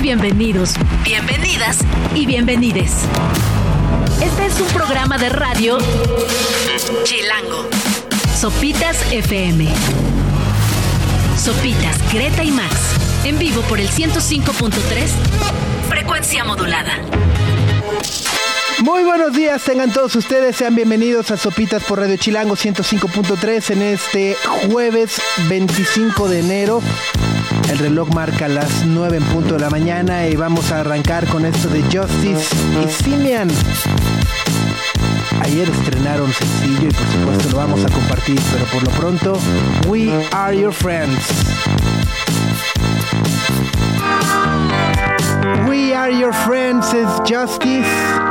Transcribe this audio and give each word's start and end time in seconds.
bienvenidos, 0.00 0.74
bienvenidas 1.04 1.78
y 2.14 2.24
bienvenides. 2.24 2.92
Este 4.22 4.46
es 4.46 4.60
un 4.60 4.68
programa 4.68 5.18
de 5.18 5.28
radio 5.28 5.78
Chilango. 7.04 7.68
Sopitas 8.34 8.96
FM. 9.12 9.68
Sopitas, 11.36 12.12
Greta 12.12 12.42
y 12.42 12.50
Max. 12.50 12.74
En 13.24 13.38
vivo 13.38 13.60
por 13.62 13.78
el 13.78 13.88
105.3. 13.90 14.72
Frecuencia 15.88 16.44
modulada. 16.44 16.98
Muy 18.82 19.04
buenos 19.04 19.34
días, 19.34 19.62
tengan 19.62 19.92
todos 19.92 20.16
ustedes, 20.16 20.56
sean 20.56 20.74
bienvenidos 20.74 21.30
a 21.30 21.36
Sopitas 21.36 21.84
por 21.84 21.98
Radio 21.98 22.16
Chilango 22.16 22.56
105.3 22.56 23.70
en 23.72 23.82
este 23.82 24.36
jueves 24.68 25.20
25 25.48 26.28
de 26.28 26.40
enero. 26.40 26.82
El 27.70 27.78
reloj 27.78 28.08
marca 28.12 28.48
las 28.48 28.84
9 28.84 29.18
en 29.18 29.22
punto 29.22 29.54
de 29.54 29.60
la 29.60 29.70
mañana 29.70 30.26
y 30.26 30.34
vamos 30.34 30.72
a 30.72 30.80
arrancar 30.80 31.24
con 31.28 31.46
esto 31.46 31.68
de 31.68 31.82
Justice 31.82 32.56
y 32.84 32.90
Simeon. 32.90 33.48
Ayer 35.40 35.70
estrenaron 35.70 36.32
sencillo 36.32 36.88
y 36.88 36.92
por 36.92 37.06
supuesto 37.06 37.50
lo 37.50 37.56
vamos 37.58 37.84
a 37.84 37.88
compartir, 37.88 38.40
pero 38.52 38.64
por 38.66 38.82
lo 38.82 38.90
pronto, 38.90 39.38
We 39.86 40.10
Are 40.32 40.58
Your 40.58 40.72
Friends. 40.72 41.28
We 45.68 45.94
Are 45.94 46.12
Your 46.12 46.34
Friends 46.34 46.92
es 46.92 47.08
Justice. 47.24 48.29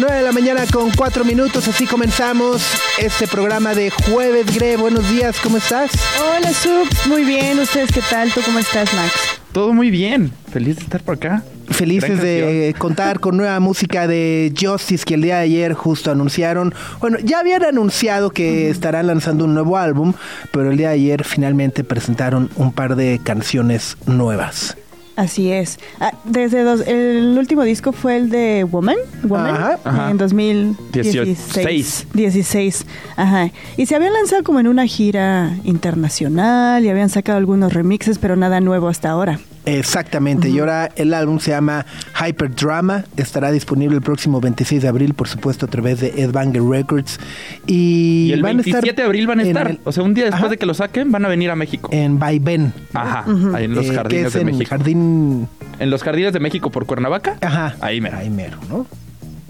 9 0.00 0.16
de 0.16 0.22
la 0.22 0.32
mañana 0.32 0.64
con 0.72 0.90
4 0.90 1.24
minutos, 1.24 1.66
así 1.66 1.84
comenzamos 1.84 2.62
este 2.98 3.26
programa 3.26 3.74
de 3.74 3.90
Jueves 3.90 4.54
Gre. 4.54 4.76
Buenos 4.76 5.08
días, 5.10 5.36
¿cómo 5.42 5.56
estás? 5.56 5.90
Hola, 6.20 6.52
Subs, 6.52 7.06
muy 7.08 7.24
bien. 7.24 7.58
¿Ustedes 7.58 7.90
qué 7.92 8.00
tal? 8.08 8.32
¿Tú 8.32 8.40
cómo 8.44 8.60
estás, 8.60 8.94
Max? 8.94 9.12
Todo 9.50 9.72
muy 9.72 9.90
bien. 9.90 10.32
Feliz 10.52 10.76
de 10.76 10.82
estar 10.82 11.02
por 11.02 11.16
acá. 11.16 11.42
Felices 11.70 12.22
de 12.22 12.74
contar 12.78 13.18
con 13.18 13.36
nueva 13.36 13.58
música 13.58 14.06
de 14.06 14.52
Justice 14.58 15.04
que 15.04 15.14
el 15.14 15.22
día 15.22 15.36
de 15.36 15.42
ayer 15.42 15.74
justo 15.74 16.12
anunciaron. 16.12 16.72
Bueno, 17.00 17.18
ya 17.22 17.40
habían 17.40 17.64
anunciado 17.64 18.30
que 18.30 18.70
estarán 18.70 19.08
lanzando 19.08 19.46
un 19.46 19.54
nuevo 19.54 19.76
álbum, 19.76 20.12
pero 20.52 20.70
el 20.70 20.76
día 20.76 20.88
de 20.88 20.94
ayer 20.94 21.24
finalmente 21.24 21.82
presentaron 21.82 22.50
un 22.54 22.72
par 22.72 22.94
de 22.94 23.20
canciones 23.24 23.96
nuevas. 24.06 24.76
Así 25.18 25.50
es. 25.50 25.80
Ah, 25.98 26.12
desde 26.22 26.62
dos, 26.62 26.80
el 26.86 27.36
último 27.36 27.64
disco 27.64 27.90
fue 27.90 28.16
el 28.16 28.30
de 28.30 28.62
Woman, 28.62 28.94
Woman 29.24 29.52
Ajá, 29.52 29.78
ajá. 29.82 30.10
en 30.12 30.16
2016. 30.16 31.12
16. 31.24 32.06
16. 32.14 32.86
Ajá. 33.16 33.50
Y 33.76 33.86
se 33.86 33.96
habían 33.96 34.12
lanzado 34.12 34.44
como 34.44 34.60
en 34.60 34.68
una 34.68 34.86
gira 34.86 35.56
internacional 35.64 36.84
y 36.84 36.88
habían 36.88 37.08
sacado 37.08 37.36
algunos 37.36 37.72
remixes, 37.72 38.16
pero 38.18 38.36
nada 38.36 38.60
nuevo 38.60 38.86
hasta 38.86 39.10
ahora. 39.10 39.40
Exactamente, 39.68 40.48
y 40.48 40.58
ahora 40.58 40.90
el 40.96 41.12
álbum 41.14 41.38
se 41.38 41.50
llama 41.50 41.84
Hyper 42.20 42.54
Drama, 42.54 43.04
estará 43.16 43.50
disponible 43.52 43.96
el 43.96 44.02
próximo 44.02 44.40
26 44.40 44.82
de 44.82 44.88
abril, 44.88 45.14
por 45.14 45.28
supuesto, 45.28 45.66
a 45.66 45.68
través 45.68 46.00
de 46.00 46.08
Ed 46.16 46.30
Banger 46.32 46.62
Records. 46.62 47.18
Y, 47.66 48.28
Y 48.28 48.32
el 48.32 48.42
van 48.42 48.58
a 48.58 48.60
estar 48.60 48.82
27 48.82 49.02
de 49.02 49.06
abril 49.06 49.26
van 49.26 49.40
a 49.40 49.42
estar. 49.42 49.70
el- 49.70 49.80
O 49.84 49.92
sea, 49.92 50.02
un 50.02 50.14
día 50.14 50.24
después 50.24 50.42
Ajá. 50.44 50.50
de 50.50 50.56
que 50.56 50.66
lo 50.66 50.74
saquen, 50.74 51.12
van 51.12 51.24
a 51.24 51.28
venir 51.28 51.50
a 51.50 51.56
México. 51.56 51.90
en 51.92 52.18
Vaivén. 52.18 52.72
Ajá, 52.94 53.24
ahí 53.54 53.64
en 53.64 53.74
los 53.74 53.86
eh, 53.86 53.94
jardines 53.94 54.26
es 54.28 54.32
de 54.34 54.40
en 54.40 54.46
México. 54.46 54.68
Jardín 54.70 55.48
En 55.78 55.90
los 55.90 56.02
jardines 56.02 56.32
de 56.32 56.40
México 56.40 56.70
por 56.70 56.86
Cuernavaca. 56.86 57.36
Ajá. 57.40 57.76
Ahí 57.80 58.00
mero. 58.00 58.16
Ahí 58.18 58.30
mero, 58.30 58.58
¿no? 58.68 58.86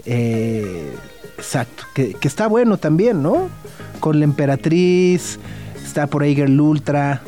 Eh, 0.05 0.91
exacto. 1.37 1.83
Que, 1.93 2.13
que 2.13 2.27
está 2.27 2.47
bueno 2.47 2.77
también, 2.77 3.21
¿no? 3.23 3.49
Con 3.99 4.19
la 4.19 4.25
Emperatriz, 4.25 5.39
está 5.83 6.07
por 6.07 6.23
ahí 6.23 6.35
Girl 6.35 6.59
Ultra, 6.59 7.21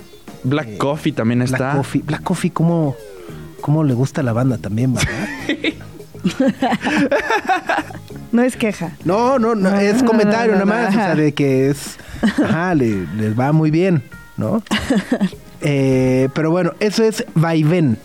Black 0.44 0.78
Coffee 0.78 1.11
también 1.14 1.39
Black 1.39 1.52
está. 1.53 1.73
Coffee. 1.75 2.02
Black 2.06 2.23
Coffee, 2.23 2.52
¿cómo, 2.52 2.95
cómo 3.61 3.83
le 3.83 3.93
gusta 3.93 4.21
a 4.21 4.23
la 4.23 4.33
banda 4.33 4.58
también, 4.58 4.93
¿verdad? 4.93 5.27
No 8.32 8.42
es 8.43 8.55
queja. 8.55 8.92
No, 9.04 9.39
no, 9.39 9.55
no, 9.55 9.77
es 9.77 10.04
comentario 10.04 10.54
no, 10.54 10.60
no, 10.60 10.66
nada 10.66 10.83
más, 10.86 10.89
o 10.92 10.98
sea, 10.98 11.16
de 11.16 11.33
que 11.33 11.70
es, 11.70 11.98
ajá, 12.21 12.73
le- 12.76 13.05
les 13.17 13.38
va 13.38 13.52
muy 13.52 13.71
bien, 13.71 14.04
¿no? 14.38 14.64
Eh, 15.64 16.27
pero 16.33 16.49
bueno, 16.49 16.71
eso 16.80 17.04
es 17.04 17.23
Vaivén, 17.36 17.99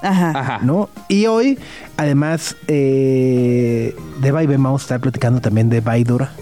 Ajá. 0.00 0.30
Ajá. 0.34 0.58
¿no? 0.62 0.88
Y 1.10 1.26
hoy, 1.26 1.58
además 1.98 2.56
eh, 2.66 3.94
de 4.22 4.30
Vaivén, 4.32 4.62
vamos 4.62 4.80
a 4.80 4.84
estar 4.84 5.00
platicando 5.00 5.42
también 5.42 5.68
de 5.68 5.82
Vaidora. 5.82 6.32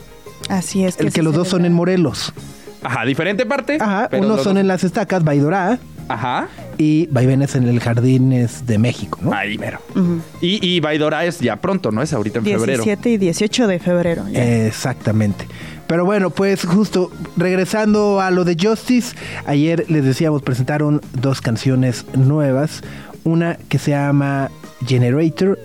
Así 0.48 0.84
es. 0.84 1.00
El 1.00 1.12
que 1.12 1.20
los 1.20 1.34
dos 1.34 1.48
son 1.48 1.64
en 1.64 1.72
Morelos. 1.72 2.32
Ajá, 2.82 3.04
diferente 3.04 3.46
parte. 3.46 3.78
Ajá, 3.80 4.08
pero 4.10 4.24
unos 4.24 4.36
los 4.38 4.44
son 4.44 4.54
dos- 4.54 4.60
en 4.60 4.68
las 4.68 4.84
estacas, 4.84 5.22
Vaidora, 5.24 5.78
Ajá. 6.08 6.48
y 6.78 7.06
Vaivén 7.06 7.42
es 7.42 7.54
en 7.54 7.68
el 7.68 7.78
Jardines 7.80 8.66
de 8.66 8.78
México, 8.78 9.18
¿no? 9.22 9.32
Ahí 9.32 9.56
mero. 9.58 9.78
Ujú. 9.90 10.20
Y, 10.40 10.66
y 10.66 10.80
Vaidora 10.80 11.24
es 11.24 11.38
ya 11.40 11.56
pronto, 11.56 11.90
¿no? 11.92 12.02
Es 12.02 12.12
ahorita 12.12 12.40
en 12.40 12.44
febrero. 12.44 12.82
17 12.84 13.10
y 13.10 13.16
18 13.18 13.66
de 13.68 13.78
febrero. 13.78 14.24
ya. 14.28 14.66
Exactamente. 14.66 15.46
Pero 15.86 16.04
bueno, 16.04 16.30
pues 16.30 16.64
justo 16.64 17.10
regresando 17.36 18.20
a 18.20 18.30
lo 18.30 18.44
de 18.44 18.56
Justice, 18.60 19.14
ayer 19.46 19.84
les 19.88 20.04
decíamos 20.04 20.42
presentaron 20.42 21.00
dos 21.20 21.40
canciones 21.42 22.06
nuevas, 22.14 22.82
una 23.24 23.56
que 23.68 23.78
se 23.78 23.90
llama 23.90 24.50
Generator 24.86 25.58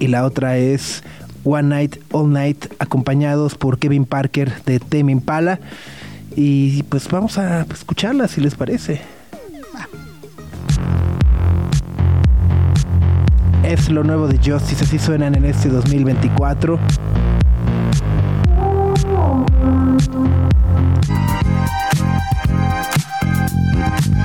y 0.00 0.08
la 0.08 0.24
otra 0.24 0.56
es 0.58 1.02
One 1.44 1.68
Night 1.68 1.96
All 2.10 2.32
Night, 2.32 2.66
acompañados 2.80 3.54
por 3.54 3.78
Kevin 3.78 4.04
Parker 4.04 4.52
de 4.66 4.80
Tame 4.80 5.12
Impala. 5.12 5.60
Y 6.40 6.84
pues 6.84 7.10
vamos 7.10 7.36
a 7.36 7.62
escucharla 7.62 8.28
si 8.28 8.40
les 8.40 8.54
parece. 8.54 9.00
Es 13.64 13.90
lo 13.90 14.04
nuevo 14.04 14.28
de 14.28 14.38
Justice, 14.38 14.84
así 14.84 15.00
suenan 15.00 15.34
en 15.34 15.46
este 15.46 15.68
2024. 15.68 16.78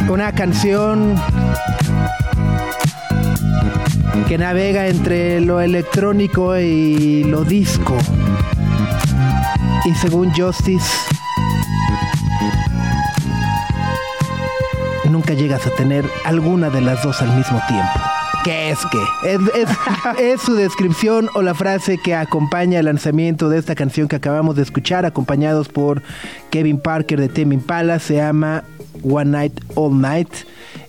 Una 0.07 0.31
canción 0.34 1.16
que 4.28 4.38
navega 4.38 4.85
entre 4.85 5.41
lo 5.41 5.59
electrónico 5.59 6.59
y 6.59 7.23
lo 7.23 7.44
disco. 7.44 7.97
Y 9.85 9.96
según 9.96 10.31
Justice, 10.31 10.88
nunca 15.23 15.41
llegas 15.41 15.66
a 15.66 15.69
tener 15.69 16.03
alguna 16.25 16.69
de 16.69 16.81
las 16.81 17.01
dos 17.01 17.22
al 17.22 17.34
mismo 17.38 17.57
tiempo. 17.69 17.91
¿Qué 18.44 18.72
es 18.72 18.79
que? 18.91 19.29
Es, 19.29 19.39
es- 19.56 20.19
es 20.19 20.41
su 20.41 20.53
descripción 20.56 21.29
o 21.34 21.41
la 21.41 21.53
frase 21.53 21.97
que 21.97 22.13
acompaña 22.13 22.79
el 22.79 22.85
lanzamiento 22.85 23.47
de 23.47 23.57
esta 23.57 23.73
canción 23.73 24.09
que 24.09 24.17
acabamos 24.17 24.57
de 24.57 24.63
escuchar, 24.63 25.06
acompañados 25.06 25.69
por 25.69 26.01
Kevin 26.50 26.78
Parker 26.78 27.22
de 27.22 27.29
Tame 27.29 27.56
Impala. 27.56 28.00
Se 28.00 28.16
llama 28.16 28.66
One 29.01 29.31
Night 29.31 29.61
All 29.75 30.01
Night, 30.01 30.28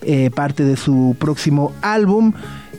eh, 0.01 0.29
parte 0.35 0.65
de 0.65 0.75
su 0.75 1.15
próximo 1.17 1.71
álbum 1.81 2.33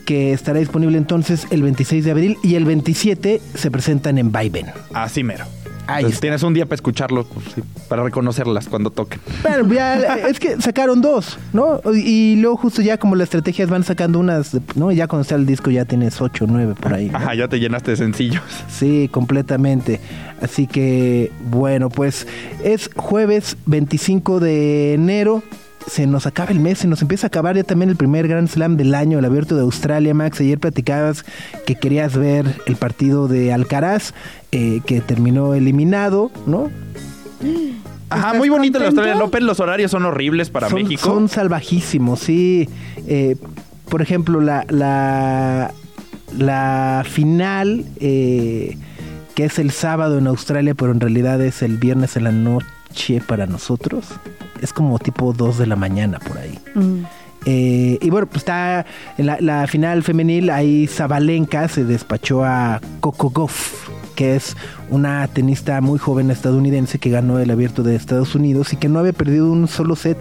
que 0.04 0.34
estará 0.34 0.58
disponible 0.60 0.98
entonces 0.98 1.46
el 1.50 1.62
26 1.62 2.04
de 2.04 2.10
abril 2.10 2.36
y 2.42 2.56
el 2.56 2.66
27 2.66 3.40
se 3.54 3.70
presentan 3.70 4.18
en 4.18 4.30
Vaivén. 4.30 4.66
Así 4.92 5.24
mero. 5.24 5.46
Ahí 5.86 5.96
Entonces, 5.98 6.14
está. 6.14 6.20
tienes 6.22 6.42
un 6.42 6.52
día 6.54 6.66
para 6.66 6.74
escucharlo, 6.74 7.24
pues, 7.26 7.46
para 7.88 8.02
reconocerlas 8.02 8.68
cuando 8.68 8.90
toquen. 8.90 9.20
Bueno, 9.42 9.72
ya, 9.72 10.16
es 10.28 10.40
que 10.40 10.60
sacaron 10.60 11.00
dos, 11.00 11.38
¿no? 11.52 11.80
Y 11.94 12.36
luego 12.36 12.56
justo 12.56 12.82
ya 12.82 12.98
como 12.98 13.14
las 13.14 13.26
estrategias 13.26 13.68
van 13.68 13.84
sacando 13.84 14.18
unas, 14.18 14.56
¿no? 14.74 14.90
Ya 14.92 15.06
cuando 15.06 15.22
está 15.22 15.36
el 15.36 15.46
disco 15.46 15.70
ya 15.70 15.84
tienes 15.84 16.20
ocho 16.20 16.44
o 16.44 16.48
nueve 16.48 16.74
por 16.80 16.92
ahí. 16.92 17.08
¿no? 17.08 17.18
Ajá, 17.18 17.34
ya 17.34 17.48
te 17.48 17.60
llenaste 17.60 17.92
de 17.92 17.96
sencillos. 17.96 18.42
Sí, 18.68 19.08
completamente. 19.12 20.00
Así 20.40 20.66
que, 20.66 21.30
bueno, 21.50 21.88
pues 21.88 22.26
es 22.64 22.90
jueves 22.96 23.56
25 23.66 24.40
de 24.40 24.94
enero. 24.94 25.42
Se 25.86 26.06
nos 26.06 26.26
acaba 26.26 26.50
el 26.50 26.60
mes, 26.60 26.78
se 26.78 26.88
nos 26.88 27.00
empieza 27.02 27.26
a 27.26 27.28
acabar 27.28 27.56
ya 27.56 27.64
también 27.64 27.90
el 27.90 27.96
primer 27.96 28.26
Grand 28.26 28.48
Slam 28.48 28.76
del 28.76 28.94
año, 28.94 29.18
el 29.18 29.24
abierto 29.24 29.54
de 29.54 29.62
Australia, 29.62 30.14
Max. 30.14 30.40
Ayer 30.40 30.58
platicabas 30.58 31.24
que 31.64 31.76
querías 31.76 32.16
ver 32.16 32.60
el 32.66 32.76
partido 32.76 33.28
de 33.28 33.52
Alcaraz, 33.52 34.12
eh, 34.52 34.80
que 34.84 35.00
terminó 35.00 35.54
eliminado, 35.54 36.30
¿no? 36.46 36.70
Ajá, 38.08 38.26
¿Estás 38.28 38.38
muy 38.38 38.48
bonito 38.48 38.78
el 38.78 38.84
contento? 38.84 39.00
Australian 39.00 39.28
Open. 39.28 39.46
Los 39.46 39.60
horarios 39.60 39.90
son 39.90 40.04
horribles 40.04 40.50
para 40.50 40.68
son, 40.68 40.82
México. 40.82 41.02
Son 41.02 41.28
salvajísimos, 41.28 42.20
sí. 42.20 42.68
Eh, 43.08 43.36
por 43.88 44.00
ejemplo, 44.00 44.40
la, 44.40 44.64
la, 44.68 45.72
la 46.36 47.04
final, 47.08 47.84
eh, 48.00 48.76
que 49.34 49.44
es 49.44 49.58
el 49.58 49.70
sábado 49.70 50.18
en 50.18 50.26
Australia, 50.26 50.74
pero 50.74 50.92
en 50.92 51.00
realidad 51.00 51.40
es 51.40 51.62
el 51.62 51.78
viernes 51.78 52.16
en 52.16 52.24
la 52.24 52.32
noche 52.32 53.20
para 53.26 53.46
nosotros. 53.46 54.06
Es 54.62 54.72
como 54.72 54.98
tipo 54.98 55.32
2 55.32 55.58
de 55.58 55.66
la 55.66 55.76
mañana 55.76 56.18
por 56.18 56.38
ahí. 56.38 56.58
Mm. 56.74 57.04
Eh, 57.48 57.98
y 58.00 58.10
bueno, 58.10 58.26
pues 58.26 58.38
está 58.38 58.84
en 59.18 59.26
la, 59.26 59.36
la 59.40 59.66
final 59.68 60.02
femenil, 60.02 60.50
ahí 60.50 60.86
Zabalenka 60.88 61.68
se 61.68 61.84
despachó 61.84 62.44
a 62.44 62.80
Coco 63.00 63.30
Goff. 63.30 63.88
que 64.16 64.34
es 64.34 64.56
una 64.90 65.28
tenista 65.28 65.80
muy 65.80 65.98
joven 65.98 66.30
estadounidense 66.30 66.98
que 66.98 67.10
ganó 67.10 67.38
el 67.38 67.50
abierto 67.50 67.82
de 67.82 67.94
Estados 67.94 68.34
Unidos 68.34 68.72
y 68.72 68.76
que 68.76 68.88
no 68.88 68.98
había 68.98 69.12
perdido 69.12 69.50
un 69.52 69.68
solo 69.68 69.94
set 69.94 70.18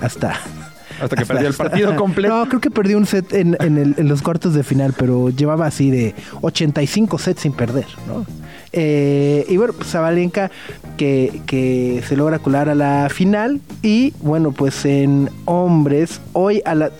hasta... 0.00 0.34
Hasta 0.98 1.14
que 1.14 1.26
perdió 1.26 1.48
el 1.48 1.52
partido 1.54 1.94
completo. 1.94 2.34
No, 2.34 2.48
creo 2.48 2.58
que 2.62 2.70
perdió 2.70 2.96
un 2.96 3.04
set 3.04 3.30
en, 3.34 3.54
en 3.60 3.76
el- 3.76 3.94
en 3.98 4.08
los 4.08 4.22
cuartos 4.22 4.54
de 4.54 4.64
final, 4.64 4.94
pero 4.96 5.28
llevaba 5.28 5.66
así 5.66 5.90
de 5.90 6.14
85 6.40 7.18
sets 7.18 7.42
sin 7.42 7.52
perder, 7.52 7.84
¿no? 8.08 8.24
Eh, 8.72 9.44
y 9.48 9.56
bueno, 9.56 9.72
pues 9.72 9.88
Zabalenka 9.88 10.50
que, 10.96 11.40
que 11.46 12.02
se 12.06 12.16
logra 12.16 12.38
colar 12.38 12.68
a 12.68 12.74
la 12.74 13.08
final. 13.10 13.60
Y 13.82 14.12
bueno, 14.20 14.52
pues 14.52 14.84
en 14.84 15.30
hombres, 15.44 16.20
hoy 16.32 16.62
a 16.64 16.74
las 16.74 16.92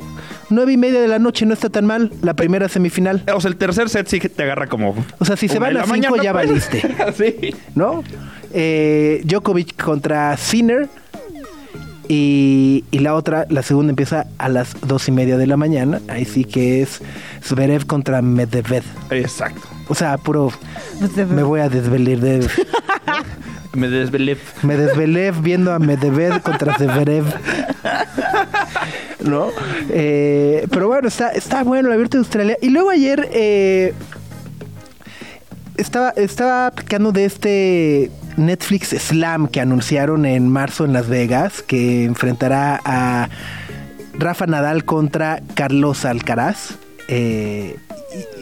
nueve 0.51 0.73
y 0.73 0.77
media 0.77 1.01
de 1.01 1.09
la 1.09 1.19
noche 1.19 1.47
no 1.47 1.53
está 1.53 1.69
tan 1.71 1.87
mal 1.87 2.13
la 2.23 2.35
primera 2.35 2.69
semifinal. 2.69 3.23
O 3.35 3.41
sea, 3.41 3.51
el 3.51 3.57
tercer 3.57 3.89
set 3.89 4.07
sí 4.09 4.21
que 4.21 4.29
te 4.29 4.43
agarra 4.43 4.67
como. 4.67 4.95
O 5.19 5.25
sea, 5.25 5.37
si 5.37 5.49
se 5.49 5.59
van 5.59 5.71
a 5.71 5.81
la 5.81 5.85
cinco 5.85 5.97
mañana, 5.97 6.23
ya 6.23 6.33
pues. 6.33 6.49
valiste. 6.49 6.83
sí. 7.17 7.55
¿no? 7.75 8.03
Eh, 8.53 9.23
Djokovic 9.25 9.83
contra 9.83 10.37
Sinner. 10.37 10.89
Y, 12.09 12.85
y 12.93 13.01
la 13.01 13.17
otra, 13.17 13.47
la 13.51 13.65
segunda 13.65 13.91
empieza 13.91 14.29
a 14.39 14.49
las 14.49 14.81
dos 14.87 15.09
y 15.09 15.13
media 15.13 15.37
de 15.37 15.49
la 15.49 15.57
mañana. 15.57 16.01
Ahí 16.07 16.25
sí 16.25 16.45
que 16.45 16.81
es 16.83 17.03
Zverev 17.43 17.87
contra 17.87 18.23
Medvedev. 18.23 18.85
Exacto. 19.11 19.76
O 19.89 19.95
sea, 19.95 20.19
puro. 20.19 20.53
Me 21.29 21.43
voy 21.43 21.61
a 21.61 21.69
desvelar 21.69 22.19
de. 22.19 22.49
Me 23.77 23.89
desvelé. 23.89 24.39
Me 24.63 24.77
desvelé 24.77 25.31
viendo 25.33 25.73
a 25.73 25.79
Medvedev 25.79 26.41
contra 26.41 26.77
Zverev. 26.79 27.25
¿No? 29.21 29.49
Eh, 29.91 30.67
pero 30.71 30.89
bueno, 30.89 31.09
está, 31.09 31.29
está 31.31 31.63
bueno 31.63 31.89
el 31.89 31.95
abierto 31.95 32.17
de 32.17 32.21
Australia. 32.21 32.57
Y 32.63 32.71
luego 32.71 32.91
ayer 32.91 33.29
eh, 33.33 33.93
estaba, 35.77 36.11
estaba 36.11 36.69
aplicando 36.69 37.13
de 37.13 37.27
este 37.27 38.11
Netflix 38.37 38.91
Slam 38.91 39.49
que 39.49 39.61
anunciaron 39.61 40.25
en 40.25 40.49
marzo 40.49 40.87
en 40.87 40.95
Las 40.95 41.09
Vegas, 41.09 41.63
que 41.63 42.05
enfrentará 42.05 42.81
a 42.83 43.29
Rafa 44.15 44.47
Nadal 44.47 44.85
contra 44.87 45.43
Carlos 45.55 46.07
Alcaraz. 46.07 46.77
Eh, 47.09 47.77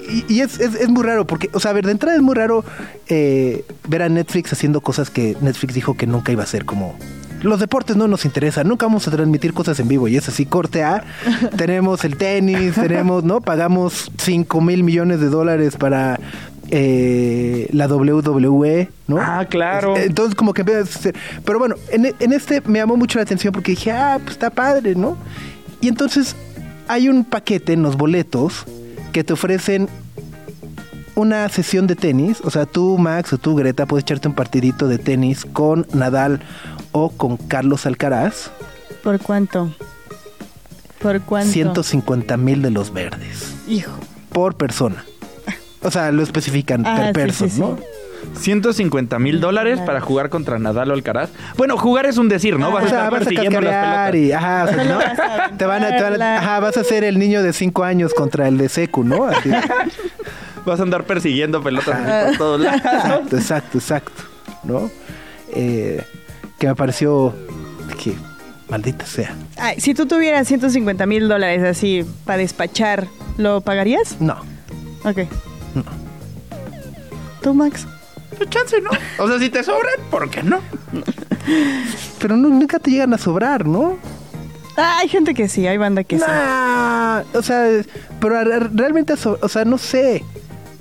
y, 0.08 0.24
y 0.34 0.40
es, 0.40 0.58
es- 0.60 0.74
es 0.74 0.88
muy 0.88 1.02
raro, 1.04 1.26
porque, 1.26 1.50
o 1.52 1.60
sea, 1.60 1.70
a 1.70 1.74
ver, 1.74 1.84
de 1.86 1.92
entrada 1.92 2.16
es 2.16 2.22
muy 2.22 2.34
raro 2.34 2.64
eh, 3.08 3.64
ver 3.88 4.02
a 4.02 4.08
Netflix 4.08 4.52
haciendo 4.52 4.80
cosas 4.80 5.10
que 5.10 5.36
Netflix 5.40 5.74
dijo 5.74 5.96
que 5.96 6.06
nunca 6.06 6.32
iba 6.32 6.42
a 6.42 6.44
hacer, 6.44 6.64
como 6.64 6.94
los 7.42 7.60
deportes 7.60 7.96
no 7.96 8.08
nos 8.08 8.24
interesan, 8.24 8.66
nunca 8.68 8.86
vamos 8.86 9.06
a 9.06 9.10
transmitir 9.10 9.52
cosas 9.52 9.78
en 9.78 9.86
vivo 9.88 10.08
y 10.08 10.16
es 10.16 10.26
así, 10.28 10.46
corte 10.46 10.82
A, 10.82 11.04
tenemos 11.58 12.04
el 12.04 12.16
tenis, 12.16 12.74
tenemos, 12.74 13.22
¿no? 13.22 13.40
Pagamos 13.42 14.10
5 14.16 14.60
mil 14.62 14.82
millones 14.82 15.20
de 15.20 15.28
dólares 15.28 15.76
para 15.76 16.18
eh, 16.70 17.68
la 17.72 17.86
WWE, 17.86 18.88
¿no? 19.08 19.18
Ah, 19.20 19.44
claro. 19.48 19.94
Entonces 19.96 20.34
como 20.34 20.54
que 20.54 20.62
empieza 20.62 20.80
a 20.80 20.86
ser- 20.86 21.14
Pero 21.44 21.58
bueno, 21.58 21.74
en, 21.90 22.14
en 22.18 22.32
este 22.32 22.62
me 22.62 22.78
llamó 22.78 22.96
mucho 22.96 23.18
la 23.18 23.22
atención 23.24 23.52
porque 23.52 23.72
dije, 23.72 23.92
ah, 23.92 24.18
pues 24.22 24.32
está 24.32 24.48
padre, 24.50 24.94
¿no? 24.94 25.16
Y 25.82 25.88
entonces 25.88 26.34
hay 26.88 27.08
un 27.10 27.24
paquete 27.24 27.74
en 27.74 27.82
los 27.82 27.96
boletos 27.98 28.64
que 29.14 29.22
te 29.24 29.32
ofrecen 29.32 29.88
una 31.14 31.48
sesión 31.48 31.86
de 31.86 31.94
tenis, 31.94 32.40
o 32.42 32.50
sea, 32.50 32.66
tú 32.66 32.98
Max 32.98 33.32
o 33.32 33.38
tú 33.38 33.54
Greta 33.54 33.86
puedes 33.86 34.02
echarte 34.02 34.26
un 34.26 34.34
partidito 34.34 34.88
de 34.88 34.98
tenis 34.98 35.44
con 35.44 35.86
Nadal 35.94 36.40
o 36.90 37.10
con 37.10 37.36
Carlos 37.36 37.86
Alcaraz, 37.86 38.50
¿Por 39.04 39.20
cuánto? 39.20 39.72
¿Por 41.00 41.20
cuánto? 41.20 41.52
150 41.52 42.36
mil 42.38 42.60
de 42.62 42.70
los 42.72 42.92
verdes 42.92 43.54
Hijo. 43.68 43.92
por 44.30 44.56
persona. 44.56 45.04
O 45.82 45.90
sea, 45.90 46.10
lo 46.10 46.22
especifican 46.22 46.84
Ah, 46.86 46.96
per 46.96 47.06
sí, 47.06 47.12
person, 47.12 47.48
sí, 47.50 47.54
sí. 47.56 47.60
¿no? 47.60 47.78
150 48.38 49.18
mil 49.18 49.40
dólares 49.40 49.80
para 49.80 50.00
jugar 50.00 50.28
contra 50.30 50.58
Nadal 50.58 50.90
o 50.90 50.94
Alcaraz. 50.94 51.30
Bueno, 51.56 51.76
jugar 51.76 52.06
es 52.06 52.16
un 52.18 52.28
decir, 52.28 52.58
¿no? 52.58 52.70
Vas 52.72 52.84
o 52.84 52.86
a 52.86 52.90
sea, 52.90 52.98
estar 52.98 53.10
vas 53.12 53.20
a 53.22 53.24
persiguiendo 53.24 53.60
las 53.60 53.72
cascarear 53.72 54.10
pelotas. 54.12 54.28
y 54.28 54.32
ajá, 54.32 54.64
o 54.64 54.66
sea, 54.68 54.76
Solo 54.76 54.84
¿no? 54.92 54.98
vas 54.98 55.06
a 55.08 55.16
te 55.16 55.20
van 55.22 55.40
a, 55.52 55.56
te 55.58 55.66
van 55.66 55.82
a- 55.82 55.86
aventarla. 55.86 56.36
ajá, 56.38 56.60
vas 56.60 56.76
a 56.76 56.84
ser 56.84 57.04
el 57.04 57.18
niño 57.18 57.42
de 57.42 57.52
5 57.52 57.84
años 57.84 58.14
contra 58.14 58.48
el 58.48 58.58
de 58.58 58.68
Secu, 58.68 59.04
¿no? 59.04 59.24
Así. 59.26 59.50
Vas 60.66 60.80
a 60.80 60.82
andar 60.82 61.04
persiguiendo 61.04 61.62
pelotas 61.62 62.26
por 62.28 62.36
todos 62.38 62.60
lados. 62.60 62.80
exacto, 62.84 63.36
exacto, 63.36 63.78
exacto, 63.78 64.22
¿no? 64.64 64.90
Eh, 65.54 66.02
que 66.58 66.66
me 66.68 66.74
pareció 66.74 67.34
que 68.02 68.14
maldita 68.70 69.04
sea. 69.06 69.34
Ay, 69.58 69.78
si 69.80 69.92
tú 69.94 70.06
tuvieras 70.06 70.48
150 70.48 71.04
mil 71.06 71.28
dólares 71.28 71.62
así 71.62 72.04
para 72.24 72.38
despachar, 72.38 73.06
¿lo 73.36 73.60
pagarías? 73.60 74.16
No. 74.20 74.36
Ok. 75.04 75.18
No. 75.74 75.84
¿Tú, 77.42 77.52
Max? 77.52 77.86
Pues 78.36 78.50
chance, 78.50 78.80
¿no? 78.80 78.90
O 79.18 79.28
sea, 79.28 79.38
si 79.38 79.50
te 79.50 79.62
sobran, 79.62 79.94
¿por 80.10 80.28
qué 80.30 80.42
no? 80.42 80.60
Pero 82.18 82.36
nu- 82.36 82.48
nunca 82.50 82.78
te 82.78 82.90
llegan 82.90 83.12
a 83.14 83.18
sobrar, 83.18 83.66
¿no? 83.66 83.96
Ah, 84.76 84.98
hay 85.00 85.08
gente 85.08 85.34
que 85.34 85.48
sí, 85.48 85.66
hay 85.66 85.76
banda 85.76 86.02
que 86.04 86.18
sí. 86.18 86.24
Nah, 86.26 87.22
o 87.34 87.42
sea, 87.42 87.66
pero 88.20 88.42
realmente, 88.72 89.16
so- 89.16 89.38
o 89.40 89.48
sea, 89.48 89.64
no 89.64 89.78
sé. 89.78 90.24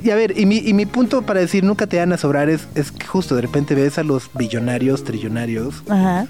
Y 0.02 0.10
a 0.10 0.16
ver, 0.16 0.38
y 0.38 0.46
mi, 0.46 0.58
y 0.58 0.74
mi 0.74 0.86
punto 0.86 1.22
para 1.22 1.40
decir 1.40 1.64
nunca 1.64 1.88
te 1.88 1.98
van 2.00 2.12
a 2.12 2.18
sobrar 2.18 2.50
es, 2.50 2.68
es 2.76 2.92
que 2.92 3.06
justo 3.06 3.36
de 3.36 3.42
repente 3.42 3.76
ves 3.76 3.98
a 3.98 4.04
los 4.04 4.30
billonarios, 4.34 5.04
trillonarios, 5.06 5.84
Ajá. 5.88 6.26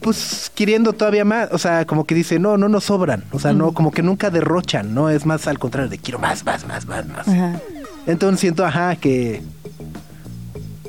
pues 0.00 0.50
queriendo 0.54 0.92
todavía 0.94 1.24
más, 1.24 1.48
o 1.52 1.58
sea, 1.58 1.84
como 1.86 2.04
que 2.04 2.14
dice, 2.16 2.38
no, 2.40 2.56
no 2.56 2.68
nos 2.68 2.84
sobran, 2.84 3.22
o 3.32 3.38
sea, 3.38 3.52
no, 3.52 3.72
como 3.72 3.92
que 3.92 4.02
nunca 4.02 4.30
derrochan, 4.30 4.94
¿no? 4.94 5.10
Es 5.10 5.26
más 5.26 5.46
al 5.46 5.58
contrario, 5.60 5.88
de 5.90 5.98
quiero 5.98 6.18
más, 6.18 6.44
más, 6.44 6.66
más, 6.66 6.86
más, 6.86 7.06
más. 7.06 7.28
Ajá. 7.28 7.60
Entonces 8.06 8.40
siento, 8.40 8.64
ajá, 8.66 8.96
que 8.96 9.42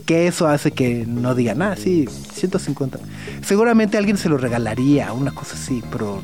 que 0.09 0.25
eso 0.25 0.47
hace 0.47 0.71
que 0.71 1.05
no 1.07 1.35
digan, 1.35 1.61
ah, 1.61 1.75
sí, 1.75 2.07
150. 2.33 2.97
Seguramente 3.45 3.95
alguien 3.95 4.17
se 4.17 4.27
lo 4.27 4.39
regalaría, 4.39 5.13
una 5.13 5.29
cosa 5.35 5.53
así, 5.53 5.83
pero... 5.91 6.23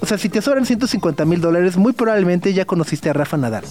O 0.00 0.06
sea, 0.06 0.18
si 0.18 0.28
te 0.28 0.42
sobran 0.42 0.66
150 0.66 1.24
mil 1.26 1.40
dólares, 1.40 1.76
muy 1.76 1.92
probablemente 1.92 2.52
ya 2.52 2.64
conociste 2.64 3.08
a 3.08 3.12
Rafa 3.12 3.36
Nadal. 3.36 3.62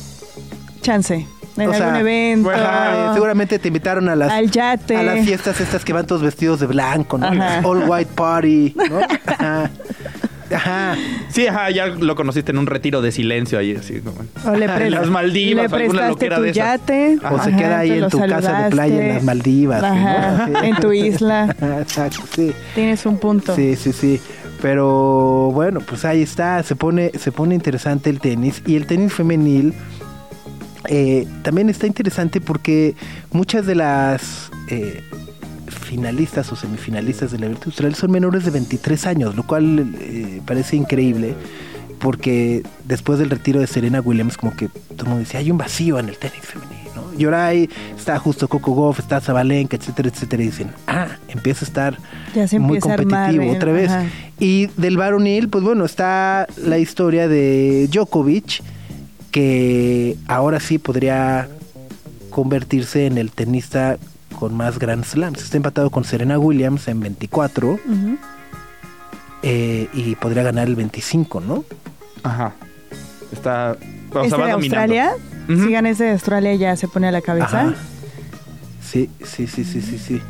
Chance. 0.81 1.28
En 1.57 1.68
O 1.68 1.74
sea, 1.74 2.00
evento. 2.00 2.50
Ajá, 2.51 3.10
eh, 3.10 3.13
seguramente 3.16 3.60
te 3.60 3.68
invitaron 3.68 4.07
a 4.07 4.16
las, 4.16 4.31
Al 4.31 4.50
yate. 4.50 4.95
a 4.95 5.04
las 5.04 5.25
fiestas 5.25 5.60
estas 5.60 5.83
que 5.83 5.92
van 5.92 6.07
todos 6.07 6.22
vestidos 6.22 6.62
de 6.62 6.68
blanco, 6.68 7.18
¿no? 7.18 7.28
All 7.66 7.83
white 7.86 8.12
party, 8.16 8.74
¿no? 8.78 9.01
Ajá. 9.25 9.69
Ajá. 10.56 10.95
Sí, 11.30 11.48
ajá, 11.48 11.69
ya 11.71 11.88
lo 11.88 12.15
conociste 12.15 12.51
en 12.51 12.57
un 12.57 12.68
retiro 12.68 13.01
de 13.01 13.12
silencio 13.12 13.57
ahí, 13.59 13.75
así 13.75 14.01
como. 14.01 14.18
O 14.45 14.56
le 14.56 14.65
En 14.65 14.92
las 14.92 15.07
Maldivas, 15.07 15.71
le 15.71 15.77
o 15.77 15.80
alguna 15.81 16.09
loquera 16.09 16.36
tu 16.38 16.42
de 16.44 16.50
esas. 16.50 16.80
yate. 16.80 17.18
O 17.30 17.42
se 17.42 17.50
Ajá, 17.50 17.57
queda 17.57 17.80
ahí 17.80 17.92
en 17.92 18.09
tu 18.09 18.19
casa 18.19 18.63
de 18.63 18.69
playa 18.71 19.01
en 19.07 19.13
las. 19.15 19.24
Maldivas. 19.24 19.81
¿no? 19.81 19.88
Ajá, 19.88 20.45
Sí. 20.48 20.53
en 20.68 20.75
tu 20.77 20.92
isla. 20.92 21.56
Exacto, 21.81 22.21
sí. 22.35 22.52
Tienes 22.76 23.06
un 23.06 23.18
punto. 23.18 23.56
Sí, 23.56 23.76
sí, 23.76 23.94
sí. 23.94 24.19
Pero 24.61 25.52
bueno, 25.54 25.80
pues 25.81 26.06
ahí 26.06 26.21
está, 26.21 26.61
se 26.64 26.76
pone, 26.76 27.11
se 27.18 27.31
pone 27.31 27.56
interesante 27.56 28.09
el 28.09 28.19
tenis. 28.19 28.61
Y 28.68 28.76
el 28.76 28.85
tenis 28.85 29.11
femenil 29.14 29.73
eh, 30.87 31.28
también 31.44 31.69
está 31.69 31.87
interesante 31.87 32.42
porque 32.42 32.95
muchas 33.31 33.66
de 33.66 33.76
las 33.76 34.52
eh, 34.69 35.04
finalistas 35.92 36.50
o 36.54 36.56
semifinalistas 36.56 37.31
de 37.31 37.40
la 37.40 37.48
Abierto 37.48 37.66
Austral 37.66 37.95
son 37.95 38.12
menores 38.12 38.45
de 38.45 38.52
23 38.52 39.07
años, 39.07 39.36
lo 39.36 39.44
cual 39.44 39.94
eh, 40.00 40.40
parece 40.45 40.78
increíble. 40.78 41.36
Porque 42.00 42.64
después 42.86 43.19
del 43.19 43.30
retiro 43.30 43.60
de 43.60 43.68
Serena 43.68 44.00
Williams, 44.00 44.38
como 44.38 44.56
que 44.56 44.69
todo 44.69 45.02
el 45.02 45.07
mundo 45.07 45.19
dice, 45.19 45.38
hay 45.38 45.52
un 45.52 45.57
vacío 45.57 46.00
en 46.00 46.07
el 46.07 46.18
tenis 46.18 46.44
femenino. 46.44 46.92
¿no? 46.95 47.19
Y 47.19 47.26
ahora 47.26 47.48
ahí 47.48 47.69
está 47.95 48.18
justo 48.19 48.48
Coco 48.48 48.71
Goff, 48.71 49.00
está 49.00 49.19
Zabalenka, 49.19 49.76
etcétera, 49.76 50.07
etcétera. 50.07 50.44
Y 50.44 50.45
dicen, 50.45 50.71
ah, 50.88 51.10
empieza 51.28 51.66
a 51.66 51.68
estar 51.68 51.98
muy 52.57 52.78
armar 52.78 53.06
competitivo 53.06 53.52
otra 53.52 53.74
vez. 53.74 53.92
ajá. 53.92 54.06
Y 54.40 54.68
del 54.78 54.95
varonil, 54.95 55.50
pues 55.50 55.62
bueno, 55.62 55.83
está 55.83 56.48
la 56.56 56.78
historia 56.78 57.28
de 57.28 57.90
Djokovic, 57.92 58.64
que 59.30 60.16
ahora 60.28 60.62
sí 60.62 60.78
podría 60.78 61.50
convertirse 62.30 63.07
en 63.07 63.18
el 63.18 63.30
tenista 63.31 63.98
con 64.31 64.56
más 64.56 64.80
Grand 64.80 65.04
Slams. 65.04 65.42
Está 65.42 65.57
empatado 65.57 65.90
con 65.90 66.04
Serena 66.04 66.38
Williams 66.40 66.88
en 66.88 67.00
24 67.00 67.73
Ujú. 67.73 68.18
eh, 69.44 69.88
y 69.94 70.16
podría 70.16 70.44
ganar 70.44 70.68
el 70.68 70.76
25, 70.76 71.42
¿no? 71.42 71.64
Ajá. 72.23 72.54
Está. 73.31 73.78
O 74.14 74.18
¿Este 74.19 74.30
sea, 74.30 74.38
va 74.40 74.45
de 74.47 74.52
dominando. 74.54 74.94
Australia? 74.94 75.11
Ujú. 75.50 75.66
Si 75.66 75.71
gana 75.71 75.90
ese 75.90 76.04
de 76.06 76.11
Australia 76.11 76.56
ya 76.56 76.76
se 76.76 76.88
pone 76.88 77.07
a 77.07 77.11
la 77.11 77.21
cabeza. 77.21 77.61
Ajá. 77.61 77.73
Sí, 78.83 79.09
sí, 79.23 79.47
sí, 79.47 79.64
sí, 79.64 79.81
sí, 79.81 79.97
sí. 79.97 80.21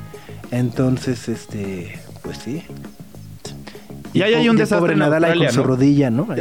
Entonces, 0.52 1.28
este, 1.30 2.00
pues 2.22 2.38
sí. 2.38 2.64
Y 4.14 4.22
ahí 4.24 4.34
hay 4.34 4.50
un 4.50 4.58
Ya 4.58 4.64
desastre 4.64 4.80
pobre 4.80 4.94
en 4.94 5.00
Nadal 5.00 5.24
Australia, 5.24 5.48
con 5.48 5.56
su 5.56 5.64
rodilla, 5.64 6.10
¿no? 6.10 6.28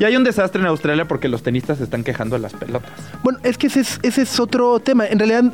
Y 0.00 0.04
hay 0.04 0.14
un 0.14 0.22
desastre 0.22 0.60
en 0.60 0.68
Australia 0.68 1.06
porque 1.08 1.28
los 1.28 1.42
tenistas 1.42 1.78
se 1.78 1.84
están 1.84 2.04
quejando 2.04 2.36
de 2.36 2.42
las 2.42 2.52
pelotas. 2.52 2.90
Bueno, 3.24 3.40
es 3.42 3.58
que 3.58 3.66
ese 3.66 3.80
es, 3.80 3.98
ese 4.04 4.22
es 4.22 4.38
otro 4.38 4.78
tema. 4.78 5.04
En 5.06 5.18
realidad, 5.18 5.52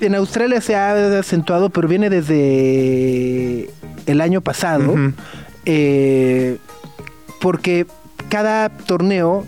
en 0.00 0.14
Australia 0.14 0.60
se 0.60 0.76
ha 0.76 1.18
acentuado, 1.18 1.70
pero 1.70 1.88
viene 1.88 2.10
desde 2.10 3.70
el 4.06 4.20
año 4.20 4.40
pasado. 4.40 4.94
Eh, 5.66 6.58
porque 7.40 7.86
cada 8.28 8.68
torneo 8.68 9.44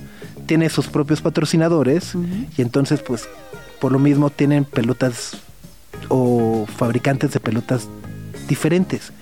tiene 0.46 0.68
sus 0.68 0.86
propios 0.86 1.20
patrocinadores. 1.20 2.14
Y 2.56 2.62
entonces, 2.62 3.00
pues, 3.00 3.28
por 3.80 3.92
lo 3.92 3.98
mismo 3.98 4.30
tienen 4.30 4.64
pelotas 4.64 5.38
o 6.08 6.66
fabricantes 6.76 7.32
de 7.32 7.40
pelotas 7.40 7.88
diferentes. 8.48 9.12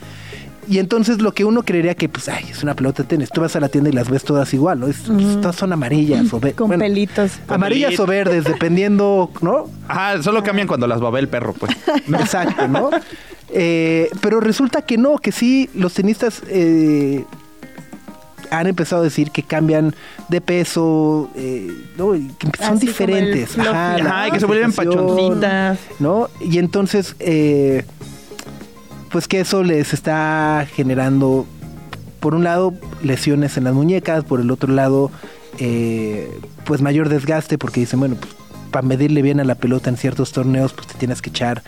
Y 0.68 0.78
entonces 0.78 1.20
lo 1.20 1.32
que 1.32 1.44
uno 1.44 1.62
creería 1.62 1.94
que, 1.94 2.08
pues, 2.08 2.28
ay, 2.28 2.44
es 2.50 2.62
una 2.62 2.74
pelota 2.74 3.02
de 3.02 3.08
tenis. 3.08 3.30
Tú 3.30 3.40
vas 3.40 3.56
a 3.56 3.60
la 3.60 3.68
tienda 3.68 3.90
y 3.90 3.92
las 3.92 4.08
ves 4.10 4.22
todas 4.24 4.52
igual, 4.54 4.80
¿no? 4.80 4.86
Es- 4.88 5.02
Todas 5.40 5.56
son 5.56 5.72
amarillas 5.72 6.26
o 6.32 6.38
verdes. 6.38 6.56
Con 6.56 6.70
pelitos. 6.78 7.32
Amarillas 7.48 7.98
o 7.98 8.06
verdes, 8.06 8.44
dependiendo, 8.44 9.30
¿no? 9.40 9.66
Ajá, 9.88 10.22
solo 10.22 10.42
cambian 10.42 10.68
cuando 10.68 10.86
las 10.86 11.00
babé 11.00 11.20
el 11.20 11.28
perro, 11.28 11.54
pues. 11.54 11.72
Exacto, 12.08 12.68
¿no? 12.68 12.90
Eh, 13.52 14.08
pero 14.20 14.38
resulta 14.40 14.82
que 14.82 14.96
no, 14.96 15.18
que 15.18 15.32
sí, 15.32 15.68
los 15.74 15.94
tenistas 15.94 16.42
eh, 16.46 17.24
han 18.52 18.66
empezado 18.66 19.02
a 19.02 19.04
decir 19.04 19.30
que 19.30 19.42
cambian 19.42 19.94
de 20.28 20.40
peso, 20.40 21.30
eh, 21.36 21.72
¿no? 21.96 22.14
Y 22.16 22.28
que 22.38 22.48
son 22.62 22.76
Así 22.76 22.86
diferentes. 22.86 23.56
Ajá, 23.58 24.28
y 24.28 24.30
que 24.32 24.40
se 24.40 24.46
vuelven 24.46 24.72
sensación, 24.72 24.94
pachoncitas. 25.06 25.78
¿no? 26.00 26.28
Y 26.40 26.58
entonces, 26.58 27.14
eh, 27.20 27.84
pues 29.10 29.28
que 29.28 29.40
eso 29.40 29.62
les 29.62 29.92
está 29.92 30.66
generando, 30.72 31.46
por 32.20 32.34
un 32.34 32.44
lado, 32.44 32.74
lesiones 33.02 33.56
en 33.56 33.64
las 33.64 33.74
muñecas, 33.74 34.24
por 34.24 34.40
el 34.40 34.50
otro 34.50 34.72
lado, 34.72 35.10
eh, 35.58 36.30
pues 36.64 36.80
mayor 36.80 37.08
desgaste, 37.08 37.58
porque 37.58 37.80
dicen, 37.80 38.00
bueno, 38.00 38.16
pues, 38.16 38.34
para 38.70 38.86
medirle 38.86 39.22
bien 39.22 39.40
a 39.40 39.44
la 39.44 39.56
pelota 39.56 39.90
en 39.90 39.96
ciertos 39.96 40.32
torneos, 40.32 40.72
pues 40.72 40.86
te 40.86 40.94
tienes 40.94 41.20
que 41.22 41.30
echar 41.30 41.62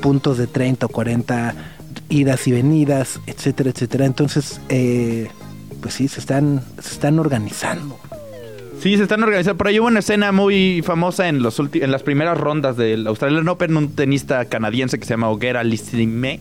puntos 0.00 0.36
de 0.38 0.46
30 0.46 0.86
o 0.86 0.88
40 0.88 1.54
idas 2.08 2.46
y 2.46 2.52
venidas, 2.52 3.20
etcétera, 3.26 3.70
etcétera. 3.70 4.04
Entonces, 4.04 4.60
eh, 4.68 5.28
pues 5.80 5.94
sí, 5.94 6.08
se 6.08 6.20
están, 6.20 6.62
se 6.82 6.94
están 6.94 7.18
organizando. 7.18 7.98
Sí, 8.84 8.98
se 8.98 9.04
están 9.04 9.22
organizando. 9.22 9.56
Por 9.56 9.68
ahí 9.68 9.80
hubo 9.80 9.86
una 9.86 10.00
escena 10.00 10.30
muy 10.30 10.82
famosa 10.84 11.28
en, 11.28 11.42
los 11.42 11.58
en 11.58 11.90
las 11.90 12.02
primeras 12.02 12.36
rondas 12.36 12.76
del 12.76 13.06
Australian 13.06 13.48
Open. 13.48 13.74
Un 13.78 13.94
tenista 13.94 14.44
canadiense 14.44 14.98
que 14.98 15.06
se 15.06 15.14
llama 15.14 15.30
Oguera 15.30 15.64
Lissime 15.64 16.38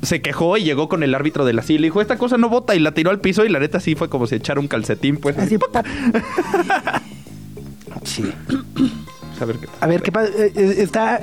se 0.00 0.22
quejó 0.22 0.56
y 0.56 0.64
llegó 0.64 0.88
con 0.88 1.02
el 1.02 1.14
árbitro 1.14 1.44
de 1.44 1.52
la 1.52 1.60
silla 1.60 1.74
y 1.74 1.80
le 1.82 1.86
dijo, 1.88 2.00
esta 2.00 2.16
cosa 2.16 2.38
no 2.38 2.48
bota 2.48 2.74
y 2.74 2.78
la 2.78 2.92
tiró 2.92 3.10
al 3.10 3.20
piso 3.20 3.44
y 3.44 3.50
la 3.50 3.58
neta 3.58 3.78
sí 3.78 3.94
fue 3.94 4.08
como 4.08 4.26
si 4.26 4.36
echara 4.36 4.58
un 4.58 4.68
calcetín, 4.68 5.18
pues. 5.18 5.36
Así. 5.36 5.58
Sí. 8.04 8.32
Pues, 8.74 9.42
a 9.42 9.44
ver 9.44 9.56
qué 9.58 9.68
A 9.82 9.86
ver, 9.86 10.00
¿qué 10.00 10.12
pasa? 10.12 10.30
Está, 10.54 11.20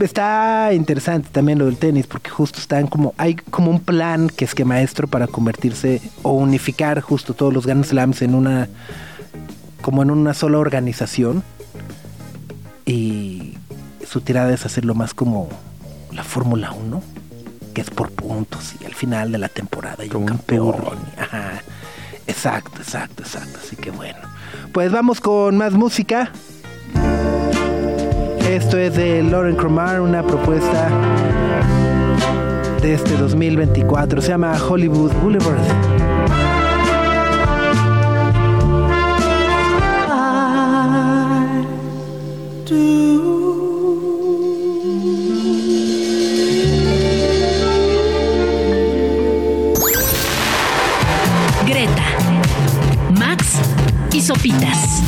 está 0.00 0.70
interesante 0.72 1.28
también 1.30 1.58
lo 1.58 1.66
del 1.66 1.76
tenis, 1.76 2.06
porque 2.06 2.30
justo 2.30 2.58
están 2.58 2.86
como, 2.86 3.12
hay 3.18 3.34
como 3.34 3.70
un 3.70 3.80
plan 3.80 4.30
que 4.30 4.46
es 4.46 4.54
que 4.54 4.64
maestro 4.64 5.08
para 5.08 5.26
convertirse 5.26 6.00
o 6.22 6.32
unificar 6.32 7.02
justo 7.02 7.34
todos 7.34 7.52
los 7.52 7.66
Grand 7.66 7.84
Slams 7.84 8.22
en 8.22 8.34
una, 8.34 8.70
como 9.82 10.02
en 10.02 10.10
una 10.10 10.32
sola 10.32 10.58
organización. 10.58 11.42
Y 12.86 13.58
su 14.06 14.20
tirada 14.22 14.52
es 14.52 14.64
hacerlo 14.64 14.94
más 14.94 15.14
como 15.14 15.48
la 16.12 16.24
Fórmula 16.24 16.72
1, 16.72 17.02
que 17.74 17.80
es 17.80 17.90
por 17.90 18.10
puntos 18.10 18.74
y 18.80 18.84
al 18.84 18.94
final 18.94 19.32
de 19.32 19.38
la 19.38 19.48
temporada 19.48 20.04
y 20.04 20.08
Como 20.08 20.24
un 20.24 20.28
campeón. 20.28 20.96
Ajá. 21.18 21.62
Exacto, 22.26 22.80
exacto, 22.80 23.22
exacto. 23.22 23.58
Así 23.62 23.76
que 23.76 23.90
bueno. 23.90 24.18
Pues 24.72 24.90
vamos 24.90 25.20
con 25.20 25.56
más 25.56 25.72
música. 25.72 26.30
Esto 28.48 28.76
es 28.78 28.96
de 28.96 29.22
Lauren 29.22 29.56
Cromar, 29.56 30.00
una 30.00 30.22
propuesta 30.22 30.88
de 32.80 32.94
este 32.94 33.16
2024. 33.16 34.20
Se 34.20 34.28
llama 34.28 34.56
Hollywood 34.68 35.12
Boulevard. 35.22 36.11
Greta, 51.66 52.04
Max 53.18 53.44
y 54.12 54.20
Sopitas. 54.20 55.02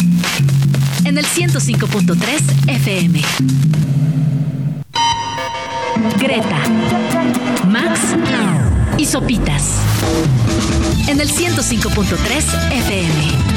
En 1.04 1.18
el 1.18 1.24
105.3 1.24 2.68
FM. 2.68 3.22
Greta, 6.18 6.62
Max 7.68 8.00
y 8.98 9.06
Sopitas. 9.06 9.74
En 11.08 11.20
el 11.20 11.30
105.3 11.30 12.72
FM. 12.72 13.53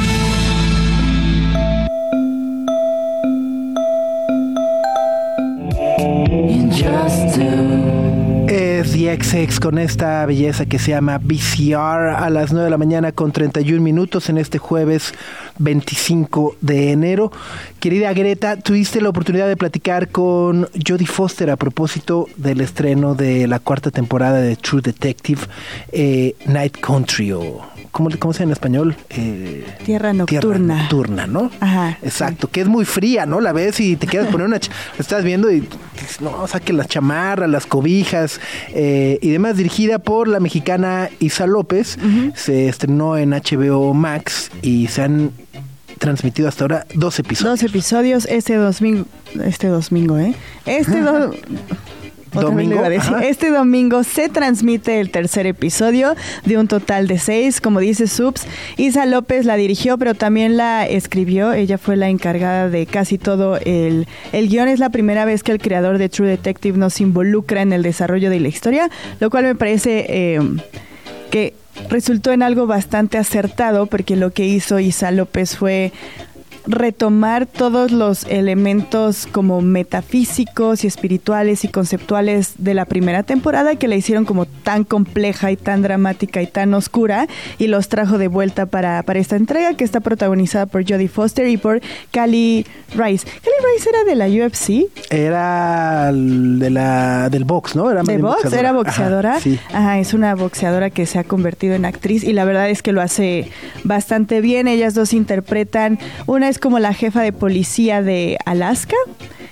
Es 8.47 8.91
The 8.91 9.17
XX 9.21 9.59
con 9.59 9.77
esta 9.77 10.25
belleza 10.25 10.65
que 10.65 10.79
se 10.79 10.91
llama 10.91 11.17
VCR 11.17 12.15
a 12.15 12.29
las 12.29 12.51
9 12.51 12.65
de 12.65 12.69
la 12.69 12.77
mañana 12.77 13.11
con 13.11 13.31
31 13.31 13.81
minutos 13.81 14.29
en 14.29 14.37
este 14.37 14.57
jueves 14.57 15.13
25 15.59 16.55
de 16.61 16.91
enero. 16.91 17.31
Querida 17.79 18.13
Greta, 18.13 18.57
tuviste 18.57 19.01
la 19.01 19.09
oportunidad 19.09 19.47
de 19.47 19.57
platicar 19.57 20.09
con 20.09 20.69
Jodie 20.87 21.07
Foster 21.07 21.49
a 21.49 21.57
propósito 21.57 22.27
del 22.37 22.61
estreno 22.61 23.15
de 23.15 23.47
la 23.47 23.59
cuarta 23.59 23.91
temporada 23.91 24.39
de 24.39 24.55
True 24.55 24.81
Detective 24.81 25.41
eh, 25.91 26.35
Night 26.45 26.77
Country 26.79 27.33
o 27.33 27.76
¿cómo, 27.91 28.09
cómo 28.19 28.33
se 28.33 28.39
llama 28.39 28.49
en 28.49 28.53
español? 28.53 28.95
Eh, 29.09 29.65
Tierra 29.85 30.13
nocturna. 30.13 30.39
Tierra 30.49 30.81
nocturna, 30.83 31.27
¿no? 31.27 31.51
Ajá, 31.59 31.97
Exacto, 32.01 32.49
que 32.49 32.61
es 32.61 32.67
muy 32.67 32.85
fría, 32.85 33.25
¿no? 33.25 33.41
La 33.41 33.51
ves 33.53 33.79
y 33.79 33.95
te 33.95 34.07
quieres 34.07 34.29
poner 34.29 34.47
una... 34.47 34.59
estás 34.99 35.23
viendo 35.23 35.51
y 35.51 35.61
dices, 35.61 36.21
no, 36.21 36.47
saque 36.47 36.73
las 36.73 36.87
chamarras, 36.87 37.49
las 37.49 37.65
cobijas 37.65 38.39
eh, 38.69 39.19
y 39.21 39.29
demás, 39.29 39.57
dirigida 39.57 39.99
por 39.99 40.27
la 40.27 40.39
mexicana 40.39 41.09
Isa 41.19 41.47
López. 41.47 41.97
Se 42.35 42.67
estrenó 42.69 43.17
en 43.17 43.31
HBO 43.31 43.93
Max 43.93 44.51
y 44.61 44.87
se 44.87 45.01
han 45.03 45.31
transmitido 45.97 46.47
hasta 46.47 46.63
ahora 46.63 46.85
dos 46.93 47.17
episodios. 47.19 47.59
Dos 47.59 47.69
episodios 47.69 48.25
este 48.25 48.55
domingo, 48.55 49.05
este 49.43 49.67
domingo, 49.67 50.17
¿eh? 50.19 50.35
Este 50.65 51.01
do- 51.01 51.31
Ajá. 52.35 53.25
Este 53.25 53.49
domingo 53.49 54.03
se 54.03 54.29
transmite 54.29 54.99
el 54.99 55.11
tercer 55.11 55.45
episodio 55.47 56.15
de 56.45 56.57
un 56.57 56.67
total 56.67 57.07
de 57.07 57.19
seis, 57.19 57.61
como 57.61 57.79
dice 57.79 58.07
Subs. 58.07 58.45
Isa 58.77 59.05
López 59.05 59.45
la 59.45 59.55
dirigió, 59.55 59.97
pero 59.97 60.13
también 60.13 60.57
la 60.57 60.85
escribió. 60.87 61.53
Ella 61.53 61.77
fue 61.77 61.95
la 61.95 62.09
encargada 62.09 62.69
de 62.69 62.85
casi 62.85 63.17
todo 63.17 63.57
el, 63.57 64.07
el 64.31 64.49
guion. 64.49 64.67
Es 64.67 64.79
la 64.79 64.89
primera 64.89 65.25
vez 65.25 65.43
que 65.43 65.51
el 65.51 65.59
creador 65.59 65.97
de 65.97 66.09
True 66.09 66.27
Detective 66.27 66.77
nos 66.77 67.01
involucra 67.01 67.61
en 67.61 67.73
el 67.73 67.83
desarrollo 67.83 68.29
de 68.29 68.39
la 68.39 68.47
historia, 68.47 68.89
lo 69.19 69.29
cual 69.29 69.45
me 69.45 69.55
parece 69.55 70.05
eh, 70.09 70.39
que 71.31 71.53
resultó 71.89 72.31
en 72.31 72.43
algo 72.43 72.67
bastante 72.67 73.17
acertado, 73.17 73.85
porque 73.85 74.15
lo 74.15 74.31
que 74.31 74.45
hizo 74.45 74.79
Isa 74.79 75.11
López 75.11 75.55
fue 75.55 75.91
retomar 76.67 77.45
todos 77.45 77.91
los 77.91 78.25
elementos 78.25 79.27
como 79.31 79.61
metafísicos 79.61 80.83
y 80.83 80.87
espirituales 80.87 81.63
y 81.63 81.69
conceptuales 81.69 82.53
de 82.57 82.73
la 82.73 82.85
primera 82.85 83.23
temporada 83.23 83.75
que 83.75 83.87
la 83.87 83.95
hicieron 83.95 84.25
como 84.25 84.45
tan 84.45 84.83
compleja 84.83 85.51
y 85.51 85.57
tan 85.57 85.81
dramática 85.81 86.41
y 86.41 86.47
tan 86.47 86.73
oscura 86.73 87.27
y 87.57 87.67
los 87.67 87.87
trajo 87.89 88.17
de 88.17 88.27
vuelta 88.27 88.65
para, 88.65 89.01
para 89.03 89.19
esta 89.19 89.35
entrega 89.37 89.75
que 89.75 89.83
está 89.83 90.01
protagonizada 90.01 90.65
por 90.65 90.83
Jodie 90.87 91.07
Foster 91.07 91.47
y 91.47 91.57
por 91.57 91.81
Cali 92.11 92.65
Rice. 92.95 93.25
Cali 93.25 93.55
Rice 93.73 93.89
era 93.89 94.03
de 94.03 94.15
la 94.15 94.27
UFC, 94.27 94.87
Era 95.09 96.11
de 96.11 96.69
la, 96.69 97.29
del 97.29 97.45
box, 97.45 97.75
¿no? 97.75 97.89
Era 97.89 98.03
de 98.03 98.17
box, 98.17 98.43
boxeadora. 98.43 98.59
era 98.59 98.69
Ajá, 98.69 98.77
boxeadora. 98.77 99.39
sí. 99.39 99.59
Ajá, 99.73 99.99
es 99.99 100.13
una 100.13 100.35
boxeadora 100.35 100.89
que 100.89 101.05
se 101.05 101.19
ha 101.19 101.23
convertido 101.23 101.75
en 101.75 101.85
actriz 101.85 102.23
y 102.23 102.33
la 102.33 102.45
verdad 102.45 102.69
es 102.69 102.81
que 102.83 102.91
lo 102.91 103.01
hace 103.01 103.49
bastante 103.83 104.41
bien. 104.41 104.67
Ellas 104.67 104.93
dos 104.93 105.13
interpretan, 105.13 105.97
una 106.25 106.49
como 106.59 106.79
la 106.79 106.93
jefa 106.93 107.21
de 107.21 107.33
policía 107.33 108.01
de 108.01 108.37
Alaska 108.45 108.95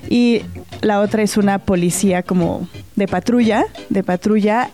y 0.10 0.42
la 0.82 1.02
otra 1.02 1.24
es 1.24 1.38
una 1.38 1.60
policía 1.60 2.24
como 2.24 2.68
de 2.96 3.08
patrulla, 3.08 3.66
de 3.90 4.04
patrulla. 4.04 4.70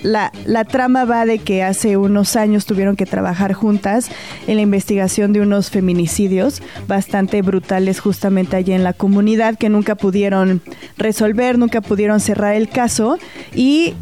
La, 0.00 0.32
la 0.46 0.64
trama 0.64 1.04
va 1.04 1.24
de 1.26 1.38
que 1.38 1.62
hace 1.62 1.96
unos 1.96 2.34
años 2.34 2.66
tuvieron 2.66 2.96
que 2.96 3.06
trabajar 3.06 3.52
juntas 3.52 4.10
en 4.48 4.56
la 4.56 4.62
investigación 4.62 5.32
de 5.32 5.40
unos 5.40 5.70
feminicidios 5.70 6.60
bastante 6.88 7.40
brutales 7.40 8.00
justamente 8.00 8.56
allí 8.56 8.72
en 8.72 8.82
la 8.82 8.94
comunidad 8.94 9.56
que 9.56 9.68
nunca 9.68 9.94
pudieron 9.94 10.60
resolver, 10.98 11.56
nunca 11.56 11.80
pudieron 11.80 12.18
cerrar 12.18 12.56
el 12.56 12.68
caso 12.68 13.16
y 13.54 13.94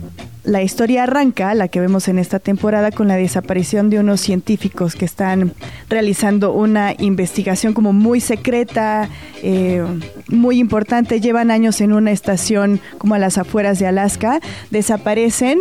la 0.51 0.63
historia 0.63 1.05
arranca, 1.05 1.55
la 1.55 1.69
que 1.69 1.79
vemos 1.79 2.09
en 2.09 2.19
esta 2.19 2.41
temporada, 2.41 2.91
con 2.91 3.07
la 3.07 3.15
desaparición 3.15 3.89
de 3.89 4.01
unos 4.01 4.21
científicos 4.21 4.97
que 4.97 5.05
están 5.05 5.53
realizando 5.89 6.53
una 6.53 6.93
investigación 6.99 7.73
como 7.73 7.93
muy 7.93 8.21
secreta, 8.21 9.09
eh, 9.45 9.85
muy 10.27 10.59
importante. 10.59 11.21
Llevan 11.21 11.53
años 11.53 11.81
en 11.81 11.93
una 11.93 12.11
estación 12.11 12.81
como 12.99 13.15
a 13.15 13.21
las 13.21 13.39
afueras 13.39 13.79
de 13.79 13.87
Alaska, 13.87 14.41
desaparecen 14.71 15.61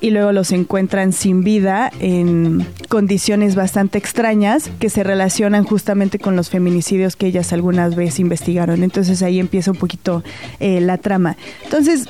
y 0.00 0.10
luego 0.10 0.32
los 0.32 0.50
encuentran 0.50 1.12
sin 1.12 1.44
vida 1.44 1.92
en 2.00 2.66
condiciones 2.88 3.54
bastante 3.54 3.98
extrañas 3.98 4.68
que 4.80 4.90
se 4.90 5.04
relacionan 5.04 5.62
justamente 5.62 6.18
con 6.18 6.34
los 6.34 6.50
feminicidios 6.50 7.14
que 7.14 7.28
ellas 7.28 7.52
algunas 7.52 7.94
veces 7.94 8.18
investigaron. 8.18 8.82
Entonces 8.82 9.22
ahí 9.22 9.38
empieza 9.38 9.70
un 9.70 9.78
poquito 9.78 10.24
eh, 10.58 10.80
la 10.80 10.98
trama. 10.98 11.36
Entonces, 11.62 12.08